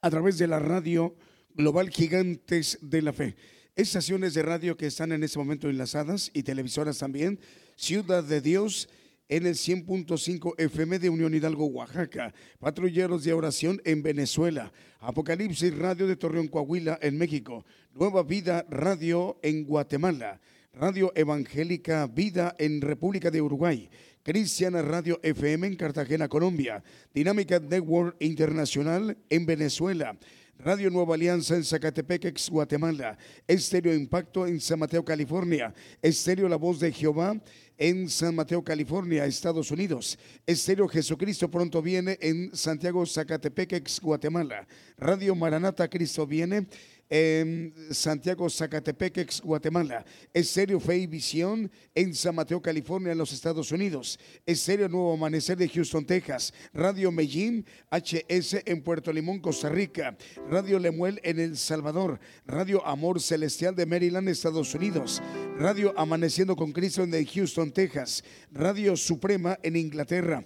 a 0.00 0.08
través 0.08 0.38
de 0.38 0.46
la 0.46 0.58
radio 0.58 1.14
Global 1.54 1.90
Gigantes 1.90 2.78
de 2.80 3.02
la 3.02 3.12
Fe. 3.12 3.36
Estaciones 3.74 4.32
de 4.32 4.42
radio 4.42 4.74
que 4.74 4.86
están 4.86 5.12
en 5.12 5.22
este 5.22 5.38
momento 5.38 5.68
enlazadas 5.68 6.30
y 6.32 6.44
televisoras 6.44 6.96
también. 6.96 7.38
Ciudad 7.76 8.24
de 8.24 8.40
Dios 8.40 8.88
en 9.28 9.46
el 9.46 9.54
100.5 9.54 10.54
FM 10.56 10.98
de 10.98 11.10
Unión 11.10 11.34
Hidalgo, 11.34 11.66
Oaxaca. 11.66 12.32
Patrulleros 12.58 13.24
de 13.24 13.34
oración 13.34 13.82
en 13.84 14.02
Venezuela. 14.02 14.72
Apocalipsis 15.00 15.76
Radio 15.76 16.06
de 16.06 16.16
Torreón, 16.16 16.48
Coahuila, 16.48 16.98
en 17.02 17.18
México. 17.18 17.66
Nueva 17.92 18.22
Vida 18.22 18.64
Radio 18.70 19.38
en 19.42 19.64
Guatemala. 19.64 20.40
Radio 20.78 21.10
Evangélica 21.14 22.06
Vida 22.06 22.54
en 22.58 22.82
República 22.82 23.30
de 23.30 23.40
Uruguay. 23.40 23.88
Cristiana 24.22 24.82
Radio 24.82 25.18
FM 25.22 25.68
en 25.68 25.74
Cartagena, 25.74 26.28
Colombia. 26.28 26.84
Dinámica 27.14 27.58
Network 27.58 28.14
Internacional 28.20 29.16
en 29.30 29.46
Venezuela. 29.46 30.18
Radio 30.58 30.90
Nueva 30.90 31.14
Alianza 31.14 31.54
en 31.54 31.64
Zacatepec, 31.64 32.26
ex 32.26 32.48
Guatemala, 32.48 33.16
Estéreo 33.46 33.94
Impacto 33.94 34.46
en 34.46 34.58
San 34.58 34.78
Mateo, 34.78 35.04
California, 35.04 35.72
Estéreo 36.00 36.48
La 36.48 36.56
Voz 36.56 36.80
de 36.80 36.92
Jehová 36.92 37.38
en 37.76 38.08
San 38.08 38.34
Mateo, 38.34 38.64
California, 38.64 39.26
Estados 39.26 39.70
Unidos, 39.70 40.18
Estéreo 40.46 40.88
Jesucristo 40.88 41.50
pronto 41.50 41.82
viene 41.82 42.18
en 42.22 42.56
Santiago, 42.56 43.04
Zacatepec, 43.04 43.74
ex 43.74 44.00
Guatemala, 44.00 44.66
Radio 44.96 45.34
Maranata 45.34 45.88
Cristo 45.88 46.26
viene 46.26 46.66
en 47.08 47.72
Santiago, 47.90 48.48
Zacatepec, 48.50 49.18
ex 49.18 49.40
Guatemala. 49.40 50.04
Estéreo 50.32 50.80
Fe 50.80 50.98
y 50.98 51.06
Visión 51.06 51.70
en 51.94 52.14
San 52.14 52.34
Mateo, 52.34 52.60
California, 52.60 53.12
en 53.12 53.18
los 53.18 53.32
Estados 53.32 53.70
Unidos. 53.72 54.18
Estéreo 54.44 54.88
Nuevo 54.88 55.12
Amanecer 55.12 55.56
de 55.56 55.68
Houston, 55.68 56.04
Texas. 56.04 56.52
Radio 56.72 57.12
Medellín, 57.12 57.64
HS 57.90 58.62
en 58.64 58.82
Puerto 58.82 59.12
Limón, 59.12 59.40
Costa 59.40 59.68
Rica. 59.68 60.16
Radio 60.48 60.78
Lemuel 60.78 61.20
en 61.22 61.38
El 61.38 61.56
Salvador. 61.56 62.18
Radio 62.46 62.84
Amor 62.86 63.20
Celestial 63.20 63.74
de 63.74 63.86
Maryland, 63.86 64.28
Estados 64.28 64.74
Unidos. 64.74 65.22
Radio 65.58 65.94
Amaneciendo 65.96 66.56
con 66.56 66.72
Cristo 66.72 67.02
en 67.02 67.24
Houston, 67.24 67.72
Texas. 67.72 68.24
Radio 68.50 68.96
Suprema 68.96 69.58
en 69.62 69.76
Inglaterra 69.76 70.44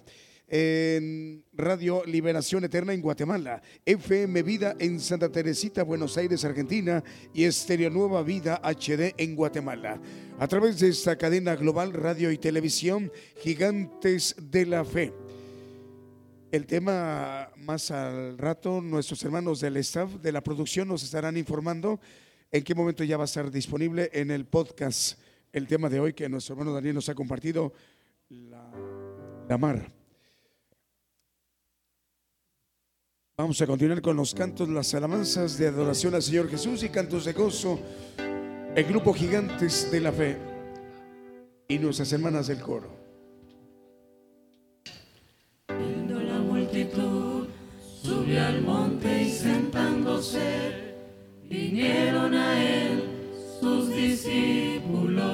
en 0.53 1.45
Radio 1.53 2.03
Liberación 2.05 2.65
Eterna 2.65 2.93
en 2.93 3.01
Guatemala, 3.01 3.61
FM 3.85 4.43
Vida 4.43 4.75
en 4.79 4.99
Santa 4.99 5.31
Teresita, 5.31 5.83
Buenos 5.83 6.17
Aires, 6.17 6.43
Argentina 6.43 7.01
y 7.33 7.45
Estéreo 7.45 7.89
Nueva 7.89 8.21
Vida 8.21 8.59
HD 8.61 9.15
en 9.17 9.33
Guatemala. 9.33 10.01
A 10.37 10.47
través 10.49 10.81
de 10.81 10.89
esta 10.89 11.15
cadena 11.15 11.55
global 11.55 11.93
radio 11.93 12.33
y 12.33 12.37
televisión, 12.37 13.09
Gigantes 13.41 14.35
de 14.41 14.65
la 14.65 14.83
Fe. 14.83 15.13
El 16.51 16.65
tema 16.65 17.49
más 17.55 17.89
al 17.89 18.37
rato, 18.37 18.81
nuestros 18.81 19.23
hermanos 19.23 19.61
del 19.61 19.77
staff 19.77 20.15
de 20.15 20.33
la 20.33 20.43
producción 20.43 20.85
nos 20.89 21.01
estarán 21.01 21.37
informando 21.37 22.01
en 22.51 22.61
qué 22.65 22.75
momento 22.75 23.05
ya 23.05 23.15
va 23.15 23.23
a 23.23 23.25
estar 23.25 23.49
disponible 23.49 24.09
en 24.11 24.31
el 24.31 24.45
podcast 24.45 25.17
el 25.53 25.65
tema 25.65 25.87
de 25.87 26.01
hoy 26.01 26.13
que 26.13 26.27
nuestro 26.27 26.55
hermano 26.55 26.73
Daniel 26.73 26.95
nos 26.95 27.07
ha 27.07 27.15
compartido, 27.15 27.71
la, 28.27 28.69
la 29.47 29.57
mar. 29.57 30.00
Vamos 33.41 33.59
a 33.59 33.65
continuar 33.65 34.03
con 34.03 34.15
los 34.15 34.35
cantos, 34.35 34.69
las 34.69 34.93
alabanzas 34.93 35.57
de 35.57 35.67
adoración 35.67 36.13
al 36.13 36.21
Señor 36.21 36.47
Jesús 36.47 36.83
y 36.83 36.89
cantos 36.89 37.25
de 37.25 37.33
gozo. 37.33 37.79
El 38.75 38.83
grupo 38.83 39.15
Gigantes 39.15 39.89
de 39.91 39.99
la 39.99 40.11
Fe 40.11 40.37
y 41.67 41.79
nuestras 41.79 42.13
hermanas 42.13 42.45
del 42.45 42.59
coro. 42.59 42.87
Viendo 45.69 46.21
la 46.21 46.37
multitud, 46.37 47.47
subió 48.03 48.45
al 48.45 48.61
monte 48.61 49.23
y 49.23 49.31
sentándose, 49.31 50.93
vinieron 51.49 52.35
a 52.35 52.63
él 52.63 53.01
sus 53.59 53.89
discípulos 53.89 55.25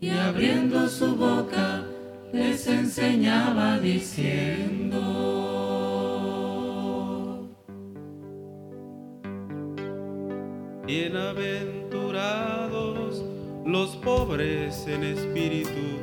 y 0.00 0.10
abriendo 0.10 0.88
su 0.88 1.14
boca 1.14 1.84
les 2.32 2.66
enseñaba 2.66 3.78
diciendo. 3.78 5.37
Bienaventurados 10.88 13.22
los 13.66 13.94
pobres 13.96 14.86
en 14.86 15.04
espíritu, 15.04 15.98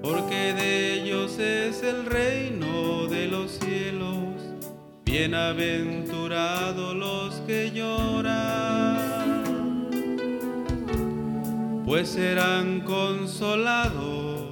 porque 0.00 0.54
de 0.54 0.94
ellos 0.94 1.36
es 1.40 1.82
el 1.82 2.06
reino 2.06 3.08
de 3.08 3.26
los 3.26 3.58
cielos. 3.58 4.36
Bienaventurados 5.04 6.94
los 6.94 7.34
que 7.40 7.72
lloran, 7.72 9.42
pues 11.84 12.10
serán 12.10 12.82
consolados. 12.82 14.44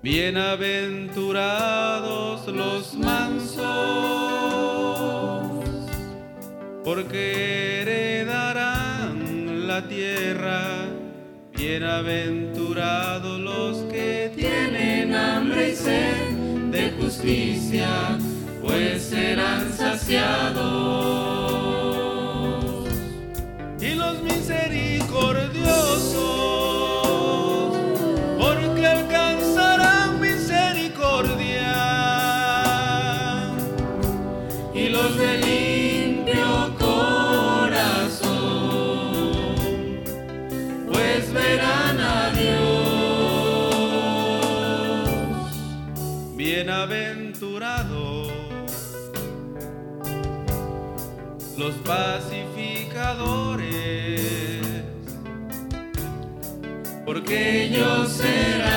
Bienaventurados 0.00 2.48
los 2.48 2.94
mansos, 2.94 4.73
porque 6.84 7.80
heredarán 7.80 9.66
la 9.66 9.88
tierra. 9.88 10.84
Bienaventurados 11.56 13.40
los 13.40 13.78
que 13.90 14.30
tienen 14.36 15.14
hambre 15.14 15.70
y 15.70 15.74
sed 15.74 16.30
de 16.70 16.90
justicia, 17.00 18.18
pues 18.62 19.02
serán 19.02 19.72
saciados. 19.72 21.03
Pacificadores, 51.84 54.62
porque 57.04 57.64
ellos 57.64 58.08
serán 58.10 58.72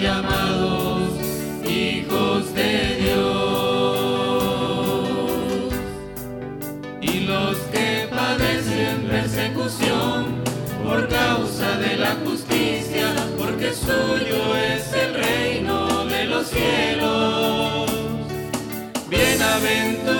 llamados 0.00 1.10
hijos 1.68 2.54
de 2.54 2.96
Dios. 3.00 3.12
Y 7.02 7.20
los 7.26 7.58
que 7.72 8.08
padecen 8.10 9.02
persecución 9.08 10.40
por 10.84 11.06
causa 11.08 11.76
de 11.76 11.96
la 11.96 12.16
justicia, 12.24 13.14
porque 13.38 13.74
suyo 13.74 14.56
es 14.56 14.90
el 14.94 15.14
reino 15.14 16.06
de 16.06 16.24
los 16.24 16.48
cielos. 16.48 17.42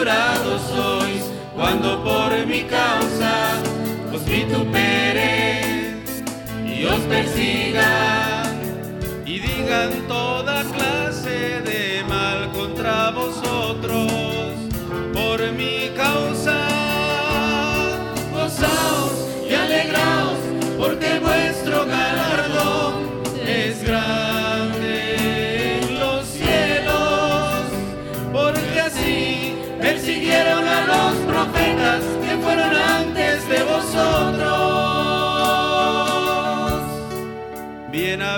Bienaventurados 0.03 0.63
sois 0.63 1.31
cuando 1.55 2.03
por 2.03 2.47
mi 2.47 2.65
causa 2.65 3.63
os 4.13 4.25
vituperen 4.25 6.03
y 6.67 6.85
os 6.85 6.99
persigan 7.03 8.51
y 9.25 9.39
digan 9.39 9.93
toda 10.09 10.65
clase 10.65 11.63
de 11.63 12.05
mal 12.09 12.51
contra 12.51 13.13
vosotros 13.13 14.12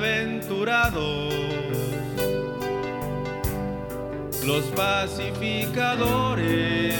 Bienaventurados 0.00 1.34
los 4.44 4.64
pacificadores, 4.74 6.96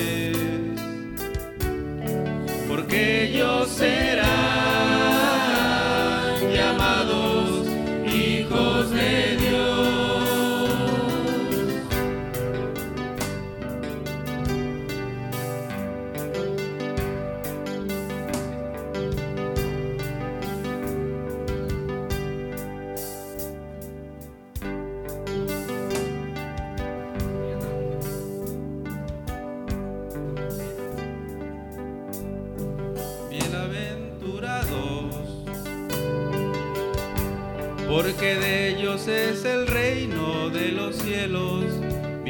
porque 2.69 3.25
ellos 3.25 3.69
serán 3.69 4.94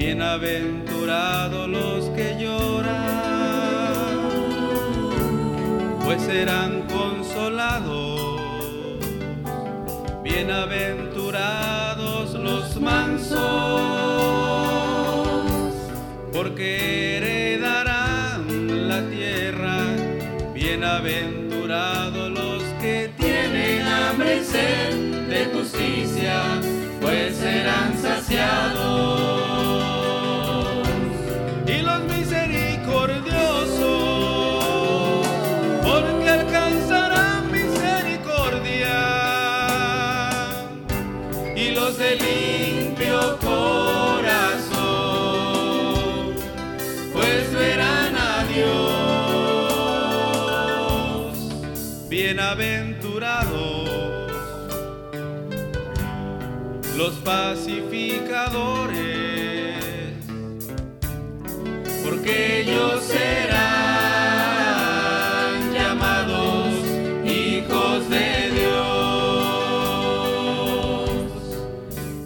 Bienaventurados 0.06 1.66
los 1.66 2.04
que 2.10 2.36
lloran, 2.38 2.92
pues 6.04 6.20
serán 6.20 6.82
consolados. 6.82 8.30
Bienaventurados 10.22 12.34
los 12.34 12.78
mansos, 12.82 13.38
porque 16.34 17.16
heredarán 17.16 18.86
la 18.86 19.00
tierra. 19.08 19.86
Bienaventurados 20.52 22.30
los 22.30 22.62
que 22.82 23.10
tienen 23.16 23.86
hambre 23.86 24.36
y 24.36 24.44
sed 24.44 25.28
de 25.30 25.46
justicia, 25.46 26.42
pues 27.00 27.38
serán 27.38 27.96
saciados. 27.96 29.43
Pacificadores, 57.34 59.82
porque 62.04 62.60
ellos 62.60 63.02
serán 63.02 63.64
llamados 65.72 66.68
hijos 67.24 68.08
de 68.08 68.50
Dios. 68.58 68.78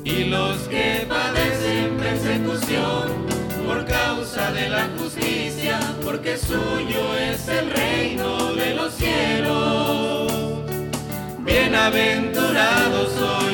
Y 0.05 0.25
los 0.25 0.59
que 0.69 1.07
padecen 1.09 1.97
persecución 1.97 3.27
por 3.67 3.87
causa 3.87 4.53
de 4.53 4.69
la 4.69 4.91
justicia, 4.99 5.81
porque 6.05 6.37
suyo 6.37 7.17
es 7.17 7.49
el 7.49 7.71
reino 7.71 8.53
de 8.53 8.75
los 8.75 8.93
cielos. 8.93 10.31
Bienaventurados 11.47 13.11
sois 13.19 13.48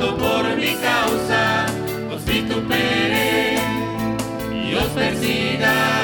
por 0.00 0.56
mi 0.56 0.74
causa 0.74 1.66
os 2.12 2.24
vituperen 2.24 3.58
y 4.52 4.74
os 4.74 4.84
persigan 4.88 5.95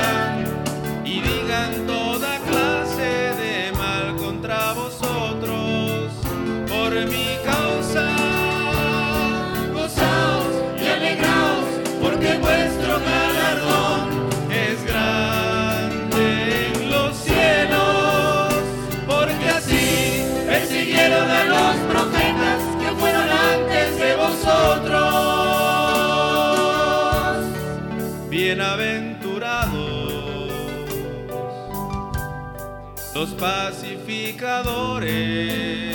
los 33.22 33.30
pacificadores, 33.34 35.94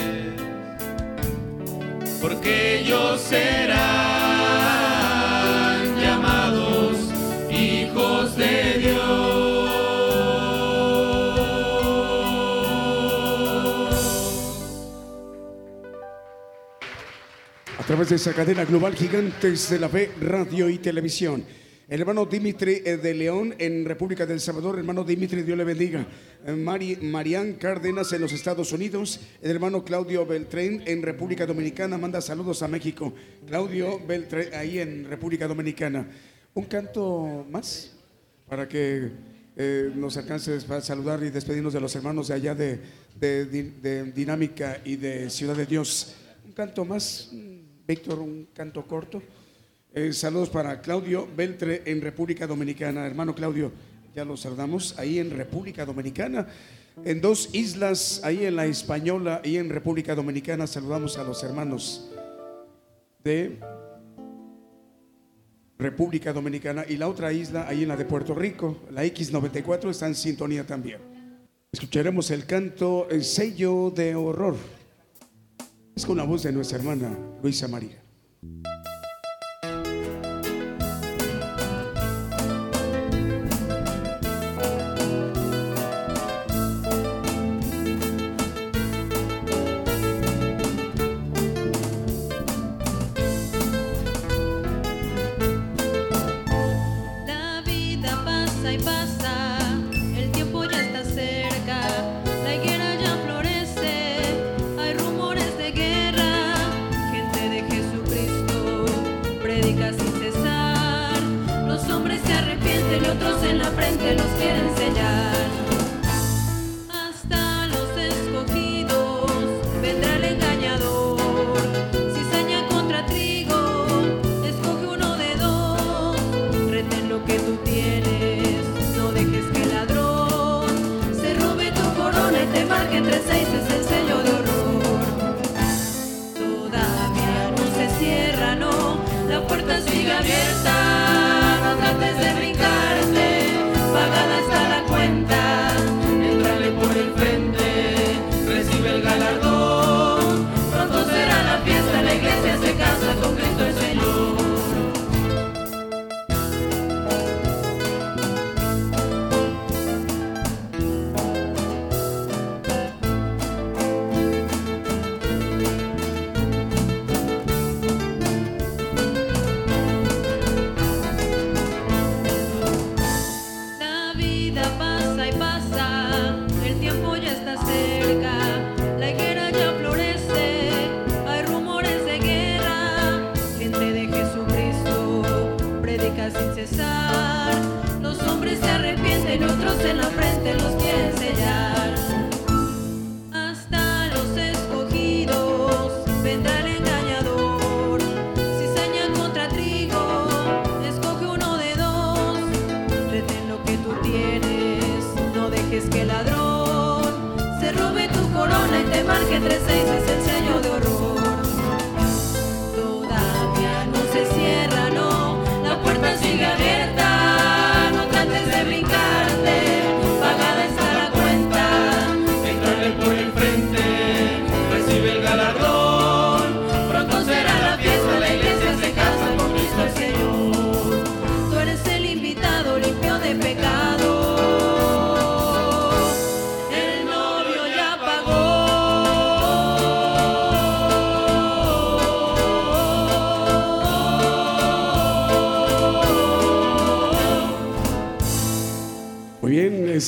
porque 2.22 2.80
ellos 2.80 3.20
serán 3.20 3.76
llamados 6.00 6.96
hijos 7.52 8.38
de 8.38 8.78
Dios. 8.80 8.96
A 17.78 17.84
través 17.86 18.08
de 18.08 18.16
esa 18.16 18.32
cadena 18.32 18.64
global 18.64 18.96
Gigantes 18.96 19.70
de 19.70 19.80
la 19.80 19.90
Fe, 19.90 20.14
Radio 20.22 20.70
y 20.70 20.78
Televisión. 20.78 21.44
El 21.88 22.02
hermano 22.02 22.26
Dimitri 22.26 22.82
eh, 22.84 22.98
de 22.98 23.14
León 23.14 23.56
en 23.60 23.86
República 23.86 24.26
del 24.26 24.42
Salvador, 24.42 24.78
hermano 24.78 25.06
Dimitri, 25.06 25.42
Dios 25.44 25.58
le 25.58 25.64
bendiga. 25.64 26.06
Eh, 26.46 26.52
Mari, 26.52 26.98
Marián 26.98 27.54
Cárdenas 27.54 28.12
en 28.12 28.20
los 28.22 28.34
Estados 28.34 28.74
Unidos, 28.74 29.22
el 29.42 29.52
hermano 29.52 29.86
Claudio 29.86 30.26
Beltrán 30.26 30.84
en 30.86 31.02
República 31.02 31.46
Dominicana, 31.46 31.98
manda 31.98 32.20
saludos 32.20 32.62
a 32.62 32.68
México. 32.68 33.14
Claudio 33.46 34.02
Beltrán 34.06 34.54
ahí 34.54 34.80
en 34.80 35.06
República 35.06 35.48
Dominicana. 35.48 36.10
Un 36.54 36.66
canto 36.66 37.46
más 37.50 37.96
para 38.50 38.68
que 38.68 39.12
eh, 39.56 39.90
nos 39.96 40.18
alcances 40.18 40.66
para 40.66 40.82
saludar 40.82 41.24
y 41.24 41.30
despedirnos 41.30 41.72
de 41.72 41.80
los 41.80 41.96
hermanos 41.96 42.28
de 42.28 42.34
allá 42.34 42.54
de, 42.54 42.82
de- 43.18 43.46
de 43.46 44.12
Dinámica 44.12 44.82
y 44.84 44.98
de 44.98 45.30
Ciudad 45.30 45.56
de 45.56 45.66
Dios. 45.66 46.16
Un 46.46 46.52
canto 46.52 46.84
más, 46.84 47.32
Víctor, 47.88 48.20
un 48.20 48.50
canto 48.54 48.86
corto. 48.86 49.22
Eh, 49.94 50.14
saludos 50.14 50.50
para 50.50 50.82
Claudio 50.82 51.28
Beltre 51.36 51.84
en 51.86 52.02
República 52.02 52.46
Dominicana. 52.46 53.06
Hermano 53.06 53.34
Claudio, 53.34 53.72
ya 54.16 54.26
lo 54.26 54.38
saludamos 54.38 54.98
ahí 55.00 55.20
en 55.20 55.32
República 55.32 55.86
Dominicana. 55.86 56.48
En 57.06 57.22
dos 57.22 57.50
islas, 57.54 58.22
ahí 58.24 58.46
en 58.46 58.56
la 58.56 58.66
Española 58.66 59.42
y 59.44 59.58
en 59.58 59.70
República 59.70 60.16
Dominicana, 60.16 60.68
saludamos 60.68 61.18
a 61.18 61.24
los 61.24 61.44
hermanos 61.44 62.10
de 63.24 63.60
República 65.78 66.34
Dominicana 66.34 66.86
y 66.88 66.98
la 66.98 67.08
otra 67.08 67.32
isla, 67.32 67.68
ahí 67.68 67.84
en 67.84 67.90
la 67.90 67.96
de 67.96 68.06
Puerto 68.06 68.34
Rico, 68.34 68.78
la 68.92 69.06
X94, 69.06 69.92
está 69.92 70.08
en 70.08 70.16
sintonía 70.16 70.66
también. 70.66 71.00
Escucharemos 71.72 72.32
el 72.32 72.46
canto 72.46 73.08
El 73.10 73.24
sello 73.24 73.92
de 73.92 74.16
horror. 74.16 74.56
Es 75.96 76.06
con 76.06 76.18
la 76.18 76.24
voz 76.24 76.44
de 76.44 76.52
nuestra 76.52 76.78
hermana 76.78 77.18
Luisa 77.44 77.68
María. 77.68 78.02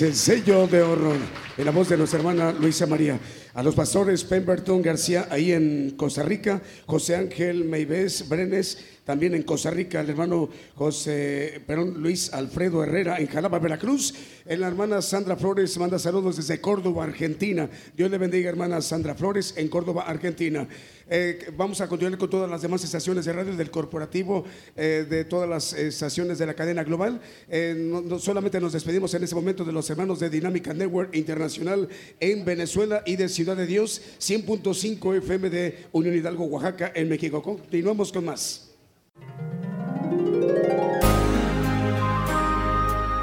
El 0.02 0.16
sello 0.16 0.68
de 0.68 0.82
horror. 0.82 1.18
En 1.58 1.66
la 1.66 1.72
voz 1.72 1.90
de 1.90 1.98
nuestra 1.98 2.20
hermana 2.20 2.52
Luisa 2.54 2.86
María. 2.86 3.20
A 3.54 3.64
los 3.64 3.76
pastores 3.76 4.24
Pemberton 4.24 4.82
García, 4.82 5.28
ahí 5.30 5.52
en 5.52 5.96
Costa 5.98 6.24
Rica. 6.24 6.62
José 6.86 7.16
Ángel 7.16 7.66
Meibés 7.66 8.30
Brenes, 8.30 8.78
también 9.04 9.36
en 9.36 9.44
Costa 9.44 9.72
Rica. 9.72 10.00
El 10.00 10.12
hermano 10.12 10.50
José, 10.76 11.62
Luis 11.96 12.32
Alfredo 12.34 12.84
Herrera, 12.84 13.20
en 13.20 13.28
Jalapa, 13.28 13.60
Veracruz. 13.60 14.14
En 14.50 14.62
la 14.62 14.68
hermana 14.68 15.00
Sandra 15.00 15.36
Flores 15.36 15.78
manda 15.78 16.00
saludos 16.00 16.38
desde 16.38 16.60
Córdoba, 16.60 17.04
Argentina. 17.04 17.70
Dios 17.96 18.10
le 18.10 18.18
bendiga, 18.18 18.50
hermana 18.50 18.82
Sandra 18.82 19.14
Flores, 19.14 19.54
en 19.56 19.68
Córdoba, 19.68 20.06
Argentina. 20.08 20.68
Eh, 21.08 21.52
vamos 21.56 21.82
a 21.82 21.88
continuar 21.88 22.18
con 22.18 22.32
todas 22.32 22.50
las 22.50 22.64
demás 22.64 22.84
estaciones 22.84 23.26
de 23.26 23.34
radio 23.34 23.56
del 23.56 23.70
corporativo, 23.70 24.46
eh, 24.76 25.06
de 25.08 25.24
todas 25.24 25.48
las 25.48 25.74
estaciones 25.74 26.40
de 26.40 26.48
la 26.48 26.56
cadena 26.56 26.84
global. 26.84 27.22
Eh, 27.48 27.76
no, 27.78 28.18
solamente 28.18 28.60
nos 28.60 28.74
despedimos 28.74 29.14
en 29.14 29.24
ese 29.24 29.36
momento 29.36 29.64
de 29.64 29.72
los 29.72 29.88
hermanos 29.88 30.20
de 30.20 30.32
Dinámica 30.32 30.74
Network 30.74 31.16
Internacional 31.16 31.88
en 32.20 32.44
Venezuela 32.44 33.04
y 33.06 33.18
de 33.18 33.30
Ciudad 33.30 33.56
de 33.56 33.68
Dios, 33.68 34.02
100.5 34.20 35.16
FM 35.18 35.52
de 35.52 35.86
Unión 35.92 36.16
Hidalgo, 36.16 36.46
Oaxaca, 36.46 36.92
en 36.96 37.08
México. 37.08 37.44
Continuamos 37.44 38.12
con 38.12 38.26
más. 38.26 38.72